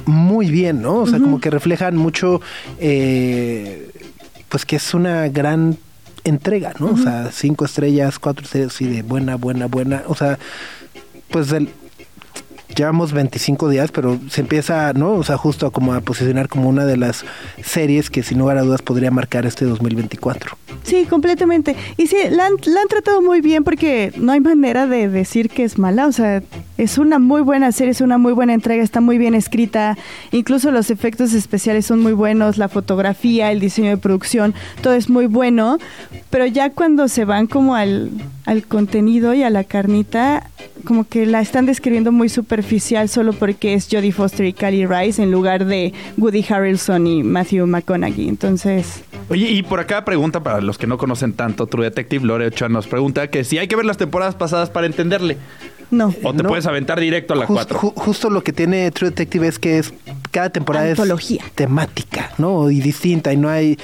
muy 0.05 0.51
bien, 0.51 0.81
¿no? 0.81 0.97
O 0.97 1.07
sea, 1.07 1.19
como 1.19 1.39
que 1.39 1.49
reflejan 1.49 1.95
mucho, 1.95 2.41
eh, 2.79 3.89
pues 4.49 4.65
que 4.65 4.75
es 4.75 4.93
una 4.93 5.27
gran 5.29 5.77
entrega, 6.23 6.73
¿no? 6.79 6.91
O 6.91 6.97
sea, 6.97 7.31
cinco 7.31 7.65
estrellas, 7.65 8.19
cuatro 8.19 8.45
estrellas, 8.45 8.73
sí, 8.73 8.85
de 8.85 9.01
buena, 9.01 9.35
buena, 9.35 9.65
buena. 9.65 10.03
O 10.07 10.15
sea, 10.15 10.37
pues 11.29 11.49
del, 11.49 11.69
llevamos 12.77 13.11
25 13.11 13.69
días, 13.69 13.91
pero 13.91 14.19
se 14.29 14.41
empieza, 14.41 14.93
¿no? 14.93 15.13
O 15.13 15.23
sea, 15.23 15.35
justo 15.35 15.65
a 15.65 15.71
como 15.71 15.93
a 15.93 16.01
posicionar 16.01 16.47
como 16.47 16.69
una 16.69 16.85
de 16.85 16.95
las 16.95 17.25
series 17.63 18.09
que 18.09 18.23
sin 18.23 18.37
lugar 18.37 18.57
a 18.57 18.61
dudas 18.61 18.81
podría 18.81 19.09
marcar 19.11 19.45
este 19.45 19.65
2024. 19.65 20.55
Sí, 20.83 21.05
completamente. 21.05 21.75
Y 21.97 22.07
sí, 22.07 22.17
la 22.29 22.45
han, 22.45 22.53
la 22.65 22.81
han 22.81 22.87
tratado 22.87 23.21
muy 23.21 23.41
bien 23.41 23.63
porque 23.63 24.13
no 24.15 24.31
hay 24.31 24.39
manera 24.39 24.87
de 24.87 25.09
decir 25.09 25.49
que 25.49 25.63
es 25.63 25.77
mala. 25.77 26.07
O 26.07 26.11
sea, 26.11 26.43
es 26.77 26.97
una 26.97 27.19
muy 27.19 27.41
buena 27.41 27.71
serie, 27.71 27.91
es 27.91 28.01
una 28.01 28.17
muy 28.17 28.31
buena 28.31 28.53
entrega, 28.53 28.83
está 28.83 29.01
muy 29.01 29.17
bien 29.17 29.33
escrita. 29.33 29.97
Incluso 30.31 30.71
los 30.71 30.91
efectos 30.91 31.33
especiales 31.33 31.85
son 31.87 31.99
muy 31.99 32.13
buenos, 32.13 32.57
la 32.57 32.69
fotografía, 32.69 33.51
el 33.51 33.59
diseño 33.59 33.89
de 33.89 33.97
producción, 33.97 34.53
todo 34.81 34.93
es 34.93 35.09
muy 35.09 35.25
bueno. 35.25 35.79
Pero 36.29 36.45
ya 36.45 36.69
cuando 36.69 37.07
se 37.07 37.25
van 37.25 37.47
como 37.47 37.75
al, 37.75 38.11
al 38.45 38.65
contenido 38.65 39.33
y 39.33 39.43
a 39.43 39.49
la 39.49 39.63
carnita, 39.63 40.49
como 40.85 41.05
que 41.05 41.25
la 41.25 41.41
están 41.41 41.65
describiendo 41.65 42.11
muy 42.11 42.29
superficial 42.29 42.66
solo 43.07 43.33
porque 43.33 43.73
es 43.73 43.87
Jodie 43.91 44.11
Foster 44.11 44.45
y 44.45 44.53
Cali 44.53 44.85
Rice 44.85 45.21
en 45.23 45.31
lugar 45.31 45.65
de 45.65 45.93
Woody 46.17 46.45
Harrelson 46.49 47.07
y 47.07 47.23
Matthew 47.23 47.65
McConaughey. 47.67 48.27
Entonces, 48.27 49.01
Oye, 49.29 49.49
y 49.51 49.63
por 49.63 49.79
acá 49.79 50.05
pregunta 50.05 50.41
para 50.43 50.61
los 50.61 50.77
que 50.77 50.87
no 50.87 50.97
conocen 50.97 51.33
tanto 51.33 51.67
True 51.67 51.85
Detective, 51.85 52.25
Lore 52.25 52.47
Ochoa 52.47 52.69
nos 52.69 52.87
pregunta 52.87 53.27
que 53.29 53.43
si 53.43 53.57
hay 53.57 53.67
que 53.67 53.75
ver 53.75 53.85
las 53.85 53.97
temporadas 53.97 54.35
pasadas 54.35 54.69
para 54.69 54.85
entenderle. 54.87 55.37
no. 55.89 56.13
O 56.23 56.33
te 56.33 56.43
No. 56.43 56.49
puedes 56.49 56.65
aventar 56.65 56.99
directo 56.99 57.33
a 57.33 57.37
la 57.37 57.45
Jus- 57.47 57.53
4. 57.55 57.79
ju- 57.79 57.93
justo 57.95 58.29
lo 58.29 58.43
que 58.43 58.51
tiene 58.53 58.89
True 58.91 59.09
Detective 59.11 59.47
es 59.47 59.57
que 59.59 59.77
es 59.79 59.93
cada 60.31 60.49
temporada 60.49 60.89
Antología. 60.89 61.41
es 61.45 61.51
temática, 61.53 62.31
¿no? 62.37 62.69
Y 62.69 62.81
distinta, 62.81 63.31
y 63.31 63.37
no 63.37 63.47
hay 63.49 63.77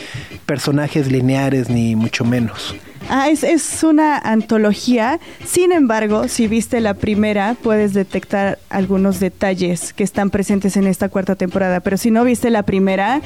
personajes 0.46 1.10
lineares 1.12 1.69
ni 1.69 1.96
mucho 1.96 2.26
menos. 2.26 2.76
Ah, 3.10 3.30
es, 3.30 3.44
es 3.44 3.84
una 3.84 4.18
antología. 4.18 5.20
Sin 5.46 5.72
embargo, 5.72 6.28
si 6.28 6.48
viste 6.48 6.80
la 6.82 6.94
primera, 6.94 7.56
puedes 7.62 7.94
detectar 7.94 8.60
algunos 8.70 9.20
detalles 9.20 9.94
que 9.94 10.04
están 10.04 10.30
presentes 10.30 10.78
en 10.78 10.88
esta 10.88 11.10
cuarta 11.10 11.36
temporada. 11.36 11.80
Pero 11.82 11.98
si 11.98 12.12
no 12.12 12.24
viste 12.24 12.50
la 12.50 12.63
primera, 12.63 13.22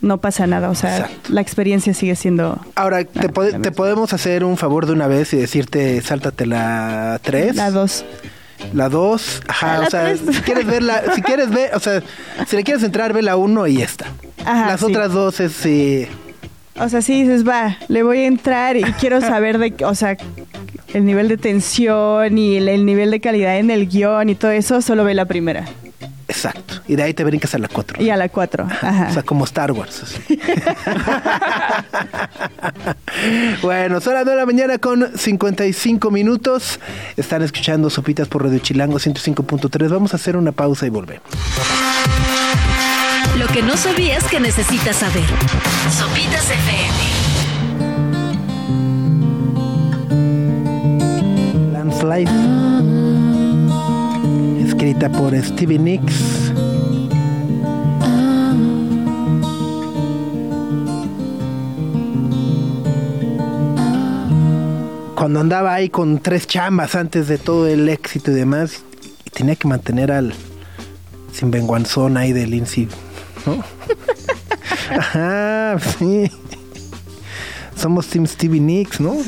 no 0.00 0.18
pasa 0.18 0.46
nada. 0.46 0.70
O 0.70 0.74
sea, 0.74 0.98
Exacto. 0.98 1.32
la 1.32 1.40
experiencia 1.40 1.92
sigue 1.94 2.14
siendo 2.16 2.58
Ahora, 2.74 3.04
¿te, 3.04 3.28
Ah, 3.28 3.58
te 3.60 3.72
podemos 3.72 4.12
hacer 4.12 4.44
un 4.44 4.56
favor 4.56 4.86
de 4.86 4.92
una 4.92 5.08
vez 5.08 5.32
y 5.32 5.36
decirte, 5.36 6.00
sáltate 6.00 6.46
la 6.46 7.20
3? 7.22 7.56
la 7.56 7.70
dos. 7.70 8.04
La 8.72 8.88
2, 8.88 9.42
ajá, 9.46 9.78
La 9.78 9.86
o 9.86 9.90
sea, 9.90 10.04
tres. 10.04 10.20
si 10.32 10.40
quieres 10.42 10.66
verla, 10.66 11.02
si 11.14 11.22
quieres 11.22 11.48
ver, 11.50 11.70
o 11.76 11.80
sea, 11.80 12.02
si 12.46 12.56
le 12.56 12.64
quieres 12.64 12.82
entrar, 12.82 13.12
ve 13.12 13.22
la 13.22 13.36
1 13.36 13.66
y 13.68 13.82
esta. 13.82 14.06
Ajá, 14.44 14.66
Las 14.66 14.80
sí. 14.80 14.86
otras 14.86 15.12
dos 15.12 15.38
es, 15.38 15.64
eh, 15.64 16.08
O 16.80 16.88
sea, 16.88 17.02
sí 17.02 17.22
dices, 17.22 17.46
va, 17.46 17.76
le 17.88 18.02
voy 18.02 18.18
a 18.18 18.26
entrar 18.26 18.76
y 18.76 18.82
quiero 19.00 19.20
saber 19.20 19.58
de, 19.58 19.72
qué- 19.72 19.84
o 19.84 19.94
sea, 19.94 20.16
el 20.94 21.04
nivel 21.04 21.28
de 21.28 21.36
tensión 21.36 22.38
y 22.38 22.56
el, 22.56 22.68
el 22.68 22.86
nivel 22.86 23.10
de 23.10 23.20
calidad 23.20 23.58
en 23.58 23.70
el 23.70 23.88
guion 23.88 24.28
y 24.30 24.34
todo 24.34 24.50
eso, 24.52 24.80
solo 24.80 25.04
ve 25.04 25.14
la 25.14 25.26
primera. 25.26 25.64
exacto. 26.28 26.74
Y 26.86 26.96
de 26.96 27.02
ahí 27.02 27.12
te 27.14 27.24
brincas 27.24 27.54
a 27.54 27.58
la 27.58 27.68
4. 27.68 28.02
Y 28.02 28.08
a 28.10 28.16
la 28.16 28.28
cuatro. 28.30 28.64
Ajá. 28.64 29.08
O 29.10 29.12
sea, 29.12 29.22
como 29.22 29.44
Star 29.44 29.72
Wars. 29.72 30.02
así. 30.04 30.18
bueno, 33.62 34.00
son 34.00 34.14
las 34.14 34.24
9 34.24 34.30
de 34.30 34.36
la 34.36 34.46
mañana 34.46 34.78
con 34.78 35.18
55 35.18 36.10
minutos. 36.10 36.80
Están 37.16 37.42
escuchando 37.42 37.90
Sopitas 37.90 38.28
por 38.28 38.44
Radio 38.44 38.58
Chilango 38.60 38.98
105.3. 38.98 39.88
Vamos 39.90 40.12
a 40.14 40.16
hacer 40.16 40.36
una 40.36 40.52
pausa 40.52 40.86
y 40.86 40.90
volvemos. 40.90 41.22
Lo 43.38 43.46
que 43.46 43.62
no 43.62 43.76
sabías 43.76 44.24
que 44.24 44.40
necesitas 44.40 44.96
saber. 44.96 45.24
Sopitas 45.96 46.50
FM. 46.50 46.98
Lance 51.72 52.04
Life. 52.04 52.32
Escrita 54.66 55.08
por 55.08 55.40
Stevie 55.40 55.78
Nicks. 55.78 56.50
Cuando 65.14 65.38
andaba 65.40 65.74
ahí 65.74 65.90
con 65.90 66.18
tres 66.18 66.48
chambas 66.48 66.96
antes 66.96 67.28
de 67.28 67.38
todo 67.38 67.68
el 67.68 67.88
éxito 67.88 68.32
y 68.32 68.34
demás, 68.34 68.82
tenía 69.32 69.54
que 69.54 69.68
mantener 69.68 70.10
al 70.10 70.34
sinvenguanzón 71.32 72.16
ahí 72.16 72.32
de 72.32 72.48
Lindsay, 72.48 72.88
¿no? 73.48 73.64
Ajá, 74.96 75.78
sí. 75.98 76.30
Somos 77.76 78.06
Team 78.08 78.26
Stevie 78.26 78.60
Nicks, 78.60 79.00
¿no? 79.00 79.14
Nos 79.14 79.26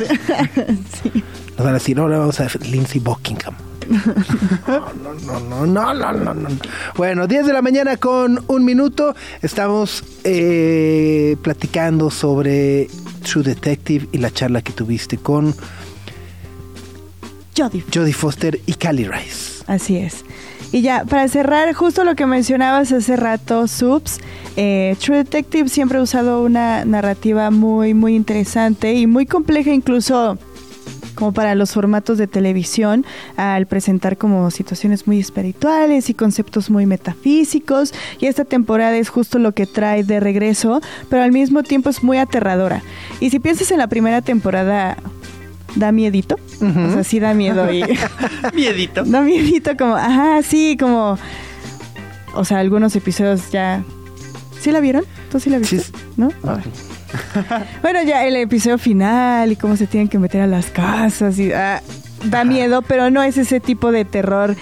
van 1.59 1.69
a 1.69 1.73
decir, 1.75 1.99
ahora 1.99 2.19
vamos 2.19 2.41
a 2.41 2.45
ver 2.45 2.67
Lindsay 2.67 3.01
Buckingham. 3.01 3.55
No, 3.91 4.93
no, 5.03 5.41
no, 5.41 5.67
no, 5.67 5.95
no, 5.95 6.13
no, 6.13 6.35
no. 6.35 6.49
Bueno, 6.97 7.27
10 7.27 7.47
de 7.47 7.53
la 7.53 7.63
mañana 7.63 7.97
con 7.97 8.45
un 8.47 8.65
minuto. 8.65 9.15
Estamos 9.43 10.05
eh, 10.25 11.37
platicando 11.43 12.11
sobre 12.11 12.89
True 13.23 13.43
Detective 13.43 14.09
y 14.13 14.19
la 14.19 14.31
charla 14.31 14.63
que 14.63 14.73
tuviste 14.73 15.19
con 15.19 15.55
Jodie 17.57 17.85
Jodie 17.93 18.13
Foster 18.13 18.61
y 18.67 18.75
Cali 18.75 19.07
Rice. 19.07 19.65
Así 19.67 19.97
es. 19.97 20.25
Y 20.73 20.83
ya, 20.83 21.05
para 21.05 21.27
cerrar, 21.29 21.73
justo 21.75 22.05
lo 22.05 22.15
que 22.15 22.27
mencionabas 22.27 22.93
hace 22.93 23.17
rato, 23.17 23.67
Subs, 23.67 24.21
eh, 24.57 24.97
True 25.01 25.19
Detective 25.19 25.69
siempre 25.69 25.99
ha 25.99 26.03
usado 26.03 26.43
una 26.43 26.85
narrativa 26.85 27.51
muy, 27.51 27.93
muy 27.93 28.15
interesante 28.15 28.95
y 28.95 29.07
muy 29.09 29.27
compleja 29.27 29.73
incluso 29.73 30.39
como 31.21 31.33
para 31.33 31.55
los 31.55 31.73
formatos 31.73 32.19
de 32.19 32.27
televisión, 32.27 33.05
al 33.37 33.67
presentar 33.67 34.17
como 34.17 34.51
situaciones 34.51 35.07
muy 35.07 35.21
espirituales 35.21 36.09
y 36.09 36.15
conceptos 36.15 36.71
muy 36.71 36.87
metafísicos. 36.87 37.93
Y 38.21 38.27
esta 38.27 38.45
temporada 38.45 38.97
es 38.97 39.11
justo 39.11 39.39
lo 39.39 39.53
que 39.53 39.67
trae 39.67 40.03
de 40.03 40.19
regreso, 40.19 40.81
pero 41.11 41.23
al 41.23 41.33
mismo 41.33 41.63
tiempo 41.63 41.91
es 41.91 42.03
muy 42.03 42.17
aterradora. 42.17 42.83
Y 43.21 43.31
si 43.31 43.39
piensas 43.39 43.71
en 43.71 43.79
la 43.79 43.89
primera 43.89 44.23
temporada, 44.23 44.97
da 45.77 45.93
miedito. 45.93 46.37
O 46.61 46.93
sea, 46.93 47.05
sí 47.05 47.21
da 47.21 47.35
miedo 47.35 47.73
y... 47.73 47.85
Miedito. 48.55 49.05
Da 49.05 49.23
miedito 49.23 49.77
como, 49.77 49.97
ajá, 49.97 50.43
sí, 50.43 50.77
como... 50.79 51.19
O 52.35 52.45
sea, 52.45 52.59
algunos 52.59 52.95
episodios 52.97 53.51
ya... 53.51 53.83
¿Sí 54.61 54.71
la 54.73 54.81
vieron? 54.81 55.05
¿Tú 55.31 55.41
sí 55.41 55.51
la 55.51 55.59
viste? 55.59 55.81
Sí. 55.81 55.93
¿No? 56.17 56.31
bueno, 57.83 58.03
ya 58.03 58.25
el 58.27 58.37
episodio 58.37 58.79
final 58.79 59.53
y 59.53 59.57
cómo 59.57 59.77
se 59.77 59.87
tienen 59.87 60.09
que 60.09 60.19
meter 60.19 60.43
a 60.43 60.47
las 60.47 60.67
casas 60.67 61.39
y... 61.39 61.53
ah, 61.53 61.83
da 62.25 62.45
miedo, 62.45 62.83
pero 62.83 63.11
no 63.11 63.23
es 63.23 63.39
ese 63.39 63.61
tipo 63.61 63.93
de 63.93 64.05
terror 64.05 64.57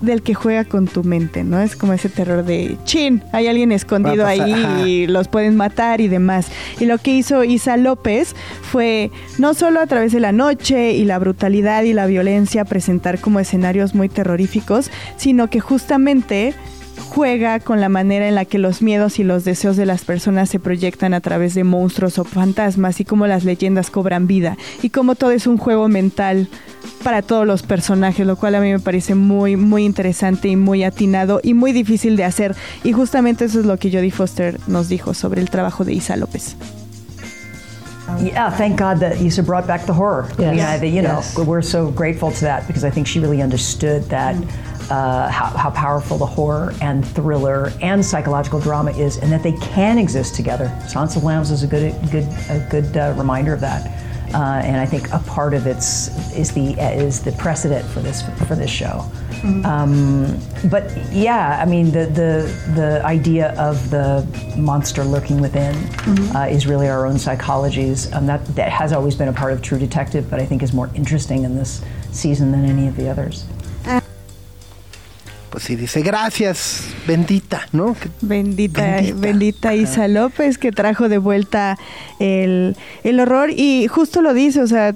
del 0.00 0.22
que 0.22 0.34
juega 0.34 0.64
con 0.64 0.86
tu 0.86 1.04
mente, 1.04 1.44
¿no? 1.44 1.60
Es 1.60 1.76
como 1.76 1.92
ese 1.92 2.08
terror 2.08 2.44
de 2.44 2.76
chin, 2.84 3.22
hay 3.32 3.46
alguien 3.46 3.72
escondido 3.72 4.26
ahí 4.26 4.52
ajá. 4.52 4.86
y 4.86 5.06
los 5.06 5.28
pueden 5.28 5.56
matar 5.56 6.00
y 6.00 6.08
demás. 6.08 6.48
Y 6.80 6.86
lo 6.86 6.98
que 6.98 7.12
hizo 7.12 7.44
Isa 7.44 7.76
López 7.76 8.34
fue 8.62 9.10
no 9.38 9.54
solo 9.54 9.80
a 9.80 9.86
través 9.86 10.12
de 10.12 10.20
la 10.20 10.32
noche 10.32 10.92
y 10.92 11.04
la 11.04 11.18
brutalidad 11.18 11.82
y 11.84 11.92
la 11.92 12.06
violencia 12.06 12.64
presentar 12.64 13.20
como 13.20 13.40
escenarios 13.40 13.94
muy 13.94 14.08
terroríficos, 14.08 14.90
sino 15.16 15.48
que 15.48 15.60
justamente 15.60 16.54
juega 17.08 17.60
con 17.60 17.80
la 17.80 17.88
manera 17.88 18.28
en 18.28 18.34
la 18.34 18.44
que 18.44 18.58
los 18.58 18.82
miedos 18.82 19.18
y 19.18 19.24
los 19.24 19.44
deseos 19.44 19.76
de 19.76 19.86
las 19.86 20.04
personas 20.04 20.48
se 20.50 20.58
proyectan 20.58 21.14
a 21.14 21.20
través 21.20 21.54
de 21.54 21.64
monstruos 21.64 22.18
o 22.18 22.24
fantasmas 22.24 23.00
y 23.00 23.04
cómo 23.04 23.26
las 23.26 23.44
leyendas 23.44 23.90
cobran 23.90 24.26
vida 24.26 24.56
y 24.82 24.90
cómo 24.90 25.14
todo 25.14 25.30
es 25.30 25.46
un 25.46 25.58
juego 25.58 25.88
mental 25.88 26.48
para 27.02 27.22
todos 27.22 27.46
los 27.46 27.62
personajes, 27.62 28.26
lo 28.26 28.36
cual 28.36 28.54
a 28.54 28.60
mí 28.60 28.70
me 28.72 28.80
parece 28.80 29.14
muy 29.14 29.56
muy 29.56 29.84
interesante 29.84 30.48
y 30.48 30.56
muy 30.56 30.84
atinado 30.84 31.40
y 31.42 31.54
muy 31.54 31.72
difícil 31.72 32.16
de 32.16 32.24
hacer 32.24 32.54
y 32.84 32.92
justamente 32.92 33.44
eso 33.46 33.60
es 33.60 33.66
lo 33.66 33.76
que 33.78 33.90
Jodie 33.90 34.10
Foster 34.10 34.58
nos 34.66 34.88
dijo 34.88 35.14
sobre 35.14 35.40
el 35.40 35.50
trabajo 35.50 35.84
de 35.84 35.92
Isa 35.94 36.16
López. 36.16 36.56
Yeah, 38.22 38.50
thank 38.56 38.78
God 38.78 39.00
that 39.00 39.20
Issa 39.20 39.42
brought 39.42 39.66
back 39.66 39.84
the 39.84 39.92
horror. 39.92 40.28
Yes. 40.38 40.56
Yeah, 40.56 40.78
that, 40.78 40.86
you 40.86 41.02
know, 41.02 41.16
Yes. 41.20 41.36
we're 41.36 41.60
so 41.62 41.90
grateful 41.90 42.30
to 42.30 42.40
that 42.44 42.64
because 42.68 42.84
I 42.86 42.90
think 42.90 43.06
she 43.08 43.18
really 43.18 43.42
understood 43.42 44.04
that 44.10 44.36
uh, 44.90 45.28
how, 45.28 45.46
how 45.46 45.70
powerful 45.70 46.18
the 46.18 46.26
horror 46.26 46.72
and 46.80 47.06
thriller 47.06 47.72
and 47.82 48.04
psychological 48.04 48.60
drama 48.60 48.92
is, 48.92 49.18
and 49.18 49.32
that 49.32 49.42
they 49.42 49.52
can 49.52 49.98
exist 49.98 50.34
together. 50.34 50.68
Silence 50.88 51.16
of 51.16 51.24
Lambs 51.24 51.50
is 51.50 51.62
a 51.62 51.66
good, 51.66 51.92
good, 52.10 52.24
a 52.48 52.66
good 52.70 52.96
uh, 52.96 53.14
reminder 53.16 53.52
of 53.52 53.60
that. 53.60 53.92
Uh, 54.34 54.60
and 54.64 54.76
I 54.76 54.86
think 54.86 55.08
a 55.12 55.20
part 55.20 55.54
of 55.54 55.66
it 55.66 55.78
is 55.78 56.52
the 56.52 56.72
is 56.72 57.22
the 57.22 57.32
precedent 57.32 57.86
for 57.86 58.00
this 58.00 58.22
for 58.48 58.56
this 58.56 58.70
show. 58.70 59.08
Um, 59.64 60.40
but 60.68 60.92
yeah, 61.12 61.60
I 61.62 61.64
mean 61.64 61.92
the, 61.92 62.06
the 62.06 62.72
the 62.74 63.02
idea 63.04 63.52
of 63.52 63.90
the 63.90 64.26
monster 64.58 65.04
lurking 65.04 65.40
within 65.40 65.76
uh, 66.34 66.48
is 66.50 66.66
really 66.66 66.88
our 66.88 67.06
own 67.06 67.14
psychologies. 67.14 68.12
Um, 68.14 68.26
that 68.26 68.44
that 68.56 68.70
has 68.70 68.92
always 68.92 69.14
been 69.14 69.28
a 69.28 69.32
part 69.32 69.52
of 69.52 69.62
True 69.62 69.78
Detective, 69.78 70.28
but 70.28 70.40
I 70.40 70.46
think 70.46 70.62
is 70.62 70.72
more 70.72 70.90
interesting 70.94 71.44
in 71.44 71.54
this 71.56 71.82
season 72.10 72.50
than 72.50 72.64
any 72.64 72.88
of 72.88 72.96
the 72.96 73.08
others. 73.08 73.44
Pues 75.50 75.64
sí, 75.64 75.76
dice, 75.76 76.02
gracias, 76.02 76.82
bendita, 77.06 77.68
¿no? 77.72 77.96
Bendita. 78.20 79.00
bendita, 79.14 79.74
Isa 79.74 80.08
López 80.08 80.58
que 80.58 80.72
trajo 80.72 81.08
de 81.08 81.18
vuelta 81.18 81.78
el, 82.18 82.76
el 83.04 83.20
horror 83.20 83.50
y 83.50 83.86
justo 83.88 84.22
lo 84.22 84.34
dice, 84.34 84.60
o 84.60 84.66
sea, 84.66 84.94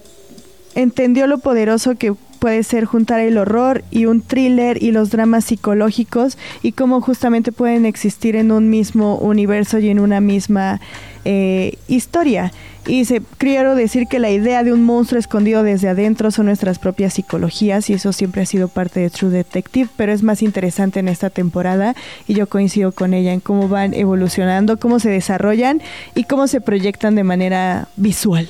entendió 0.74 1.26
lo 1.26 1.38
poderoso 1.38 1.94
que 1.96 2.14
puede 2.40 2.64
ser 2.64 2.86
juntar 2.86 3.20
el 3.20 3.38
horror 3.38 3.84
y 3.92 4.06
un 4.06 4.22
thriller 4.22 4.82
y 4.82 4.90
los 4.90 5.10
dramas 5.10 5.44
psicológicos 5.44 6.38
y 6.62 6.72
cómo 6.72 7.00
justamente 7.00 7.52
pueden 7.52 7.86
existir 7.86 8.34
en 8.34 8.50
un 8.50 8.70
mismo 8.70 9.16
universo 9.18 9.78
y 9.78 9.90
en 9.90 10.00
una 10.00 10.20
misma 10.20 10.80
eh, 11.24 11.74
historia. 11.86 12.50
Y 12.86 13.04
se 13.04 13.20
quiero 13.36 13.74
decir 13.74 14.06
que 14.08 14.18
la 14.18 14.30
idea 14.30 14.64
de 14.64 14.72
un 14.72 14.82
monstruo 14.82 15.20
escondido 15.20 15.62
desde 15.62 15.88
adentro 15.88 16.30
son 16.30 16.46
nuestras 16.46 16.78
propias 16.78 17.12
psicologías 17.12 17.90
y 17.90 17.92
eso 17.92 18.12
siempre 18.12 18.42
ha 18.42 18.46
sido 18.46 18.68
parte 18.68 19.00
de 19.00 19.10
True 19.10 19.30
Detective, 19.30 19.90
pero 19.96 20.12
es 20.12 20.22
más 20.22 20.42
interesante 20.42 20.98
en 20.98 21.08
esta 21.08 21.28
temporada 21.28 21.94
y 22.26 22.34
yo 22.34 22.48
coincido 22.48 22.92
con 22.92 23.12
ella 23.12 23.34
en 23.34 23.40
cómo 23.40 23.68
van 23.68 23.92
evolucionando, 23.92 24.78
cómo 24.78 24.98
se 24.98 25.10
desarrollan 25.10 25.82
y 26.14 26.24
cómo 26.24 26.46
se 26.46 26.62
proyectan 26.62 27.14
de 27.14 27.22
manera 27.22 27.88
visual. 27.96 28.48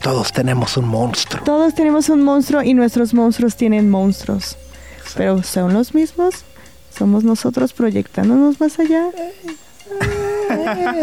Todos 0.00 0.32
tenemos 0.32 0.76
un 0.76 0.86
monstruo. 0.88 1.42
Todos 1.44 1.74
tenemos 1.74 2.08
un 2.08 2.22
monstruo 2.22 2.62
y 2.62 2.74
nuestros 2.74 3.14
monstruos 3.14 3.56
tienen 3.56 3.90
monstruos, 3.90 4.56
pero 5.16 5.42
son 5.42 5.74
los 5.74 5.94
mismos. 5.94 6.44
Somos 6.96 7.24
nosotros 7.24 7.72
proyectándonos 7.72 8.60
más 8.60 8.78
allá. 8.78 9.08
Eh, 9.16 9.32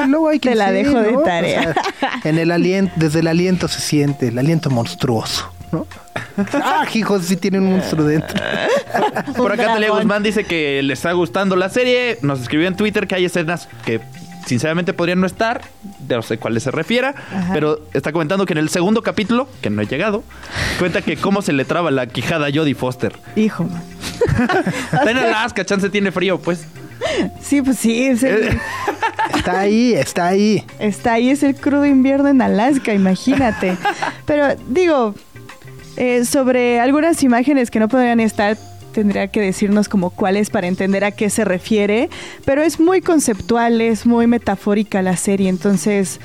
luego 0.08 0.30
hay 0.30 0.40
que 0.40 0.50
Te 0.50 0.56
la 0.56 0.72
dejo 0.72 1.00
de 1.00 1.16
tarea. 1.24 1.76
en 2.24 2.38
el 2.38 2.52
aliento, 2.52 2.94
desde 2.98 3.20
el 3.20 3.28
aliento 3.28 3.68
se 3.68 3.80
siente, 3.82 4.28
el 4.30 4.38
aliento 4.40 4.70
monstruoso, 4.70 5.52
¿no? 5.72 5.86
Ah, 6.54 6.86
hijos, 6.94 7.24
sí 7.26 7.38
tiene 7.38 7.60
un 7.60 7.72
monstruo 7.72 8.06
dentro. 8.06 8.36
Por 9.38 9.54
acá 9.54 9.68
Talia. 9.68 9.90
Guzmán 9.92 10.22
dice 10.22 10.44
que 10.44 10.82
le 10.84 10.94
está 10.94 11.14
gustando 11.14 11.56
la 11.56 11.70
serie. 11.70 12.18
Nos 12.22 12.42
escribió 12.42 12.68
en 12.68 12.76
Twitter 12.76 13.08
que 13.08 13.16
hay 13.16 13.24
escenas 13.26 13.70
que 13.86 14.02
sinceramente 14.46 14.94
podrían 14.94 15.20
no 15.20 15.28
estar. 15.28 15.62
No 16.08 16.22
sé 16.22 16.38
cuáles 16.38 16.64
se 16.64 16.72
refiera. 16.72 17.16
Ajá. 17.34 17.54
Pero 17.54 17.82
está 17.94 18.12
comentando 18.12 18.46
que 18.46 18.54
en 18.54 18.60
el 18.60 18.70
segundo 18.70 19.02
capítulo, 19.02 19.48
que 19.62 19.70
no 19.70 19.82
he 19.82 19.88
llegado, 19.88 20.24
cuenta 20.80 21.02
que 21.02 21.18
cómo 21.18 21.42
se 21.42 21.54
le 21.54 21.66
traba 21.66 21.92
la 21.92 22.08
quijada 22.08 22.48
a 22.48 22.52
Jodie 22.54 22.76
Foster. 22.76 23.14
Hijo, 23.36 23.64
man. 23.64 23.84
Está 24.94 25.12
en 25.12 25.18
Alaska, 25.18 25.66
chance 25.66 25.90
tiene 25.90 26.12
frío, 26.12 26.40
pues. 26.40 26.66
Sí, 27.42 27.62
pues 27.62 27.78
sí, 27.78 28.06
es 28.06 28.24
el- 28.24 28.58
Está 29.36 29.60
ahí, 29.60 29.94
está 29.94 30.28
ahí. 30.28 30.64
está 30.80 31.14
ahí, 31.14 31.30
es 31.30 31.44
el 31.44 31.56
crudo 31.56 31.86
invierno 31.86 32.30
en 32.30 32.42
Alaska, 32.42 32.94
imagínate. 32.94 33.76
Pero 34.26 34.56
digo, 34.70 35.14
eh, 35.98 36.26
sobre 36.26 36.80
algunas 36.80 37.22
imágenes 37.22 37.70
que 37.70 37.80
no 37.80 37.88
podrían 37.88 38.20
estar, 38.20 38.58
tendría 38.96 39.28
que 39.28 39.42
decirnos 39.42 39.90
como 39.90 40.10
cuáles 40.10 40.50
para 40.50 40.68
entender 40.68 41.04
a 41.04 41.12
qué 41.12 41.30
se 41.30 41.44
refiere, 41.44 42.10
pero 42.46 42.64
es 42.64 42.80
muy 42.80 43.02
conceptual, 43.02 43.82
es 43.82 44.06
muy 44.06 44.26
metafórica 44.26 45.02
la 45.02 45.18
serie, 45.18 45.50
entonces 45.50 46.22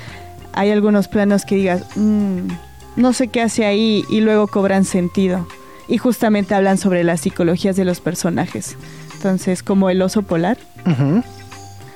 hay 0.53 0.71
algunos 0.71 1.09
planos 1.09 1.43
que 1.43 1.55
digas, 1.55 1.83
"Mm, 1.97 2.47
no 2.95 3.11
sé 3.11 3.27
qué 3.27 3.41
hace 3.41 3.65
ahí 3.65 4.05
y 4.09 4.21
luego 4.21 4.47
cobran 4.47 4.85
sentido. 4.85 5.45
Y 5.89 5.97
justamente 5.97 6.55
hablan 6.55 6.77
sobre 6.77 7.03
las 7.03 7.19
psicologías 7.19 7.75
de 7.75 7.83
los 7.83 7.99
personajes. 7.99 8.77
Entonces, 9.15 9.63
como 9.63 9.89
el 9.89 10.01
oso 10.01 10.21
polar, 10.21 10.57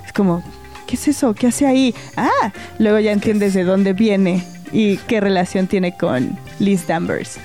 es 0.06 0.12
como, 0.12 0.44
¿qué 0.88 0.96
es 0.96 1.08
eso? 1.08 1.34
¿Qué 1.34 1.48
hace 1.48 1.66
ahí? 1.66 1.96
Ah, 2.18 2.52
luego 2.80 3.00
ya 3.00 3.14
entiendes 3.14 3.54
de 3.54 3.64
dónde 3.64 3.94
viene 3.94 4.44
y 4.74 4.98
qué 5.08 5.22
relación 5.22 5.68
tiene 5.68 5.96
con 5.96 6.38
Liz 6.60 6.86
Danvers. 6.86 7.40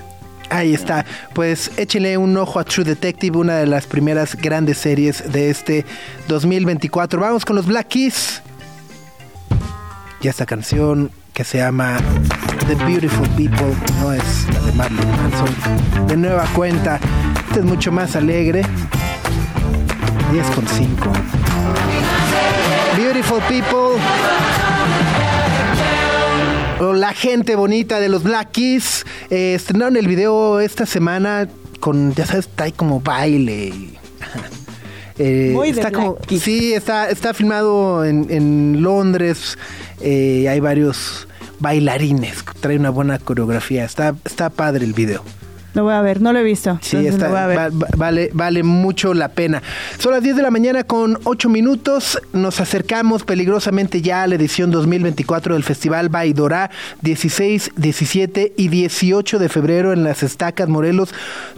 Ahí 0.50 0.74
está. 0.74 1.06
Pues 1.32 1.70
échenle 1.76 2.18
un 2.18 2.36
ojo 2.36 2.58
a 2.58 2.64
True 2.64 2.84
Detective, 2.84 3.38
una 3.38 3.56
de 3.56 3.66
las 3.66 3.86
primeras 3.86 4.36
grandes 4.36 4.78
series 4.78 5.32
de 5.32 5.50
este 5.50 5.86
2024. 6.28 7.20
Vamos 7.20 7.44
con 7.44 7.56
los 7.56 7.66
Black 7.66 7.88
Keys. 7.88 8.42
Y 10.20 10.28
esta 10.28 10.44
canción 10.44 11.10
que 11.32 11.44
se 11.44 11.58
llama 11.58 11.96
The 12.66 12.74
Beautiful 12.74 13.28
People, 13.30 13.74
no 14.00 14.12
es 14.12 14.46
la 14.52 14.60
de 14.60 14.72
Marlon 14.72 15.10
Manson. 15.10 16.06
De 16.08 16.16
nueva 16.16 16.44
cuenta, 16.54 17.00
esta 17.48 17.60
es 17.60 17.64
mucho 17.64 17.90
más 17.92 18.16
alegre. 18.16 18.62
10 20.32 20.46
con 20.50 20.66
5. 20.66 21.12
Beautiful 22.96 23.40
People. 23.48 24.00
La 26.80 27.12
gente 27.12 27.56
bonita 27.56 28.00
de 28.00 28.08
los 28.08 28.22
Black 28.22 28.52
Keys 28.52 29.04
eh, 29.30 29.54
estrenaron 29.54 29.96
el 29.96 30.08
video 30.08 30.60
esta 30.60 30.86
semana 30.86 31.46
con, 31.78 32.14
ya 32.14 32.24
sabes, 32.26 32.46
está 32.46 32.64
ahí 32.64 32.72
como 32.72 33.00
baile. 33.00 33.66
y- 33.68 33.94
Eh, 35.22 35.50
Muy 35.52 35.68
está 35.68 35.92
como, 35.92 36.16
sí, 36.40 36.72
está, 36.72 37.10
está 37.10 37.34
filmado 37.34 38.06
en, 38.06 38.26
en 38.30 38.80
Londres. 38.82 39.58
eh, 40.00 40.46
hay 40.48 40.60
varios 40.60 41.28
bailarines. 41.58 42.42
Trae 42.60 42.78
una 42.78 42.88
buena 42.88 43.18
coreografía. 43.18 43.84
Está, 43.84 44.14
está 44.24 44.48
padre 44.48 44.86
el 44.86 44.94
video. 44.94 45.22
Lo 45.74 45.84
voy 45.84 45.94
a 45.94 46.00
ver, 46.02 46.20
no 46.20 46.32
lo 46.32 46.38
he 46.40 46.42
visto. 46.42 46.78
Sí, 46.82 46.96
está, 47.06 47.26
lo 47.26 47.30
voy 47.30 47.40
a 47.40 47.46
ver. 47.46 47.58
va- 47.58 47.68
va- 47.68 47.88
vale, 47.96 48.30
vale 48.32 48.62
mucho 48.62 49.14
la 49.14 49.28
pena. 49.28 49.62
Son 49.98 50.12
las 50.12 50.22
10 50.22 50.36
de 50.36 50.42
la 50.42 50.50
mañana 50.50 50.82
con 50.84 51.18
8 51.24 51.48
minutos. 51.48 52.20
Nos 52.32 52.60
acercamos 52.60 53.22
peligrosamente 53.24 54.02
ya 54.02 54.22
a 54.24 54.26
la 54.26 54.34
edición 54.34 54.70
2024 54.72 55.54
del 55.54 55.62
Festival 55.62 56.08
Baidorá, 56.08 56.70
16, 57.02 57.70
17 57.76 58.52
y 58.56 58.68
18 58.68 59.38
de 59.38 59.48
febrero 59.48 59.92
en 59.92 60.02
las 60.02 60.22
Estacas 60.24 60.68
Morelos. 60.68 61.10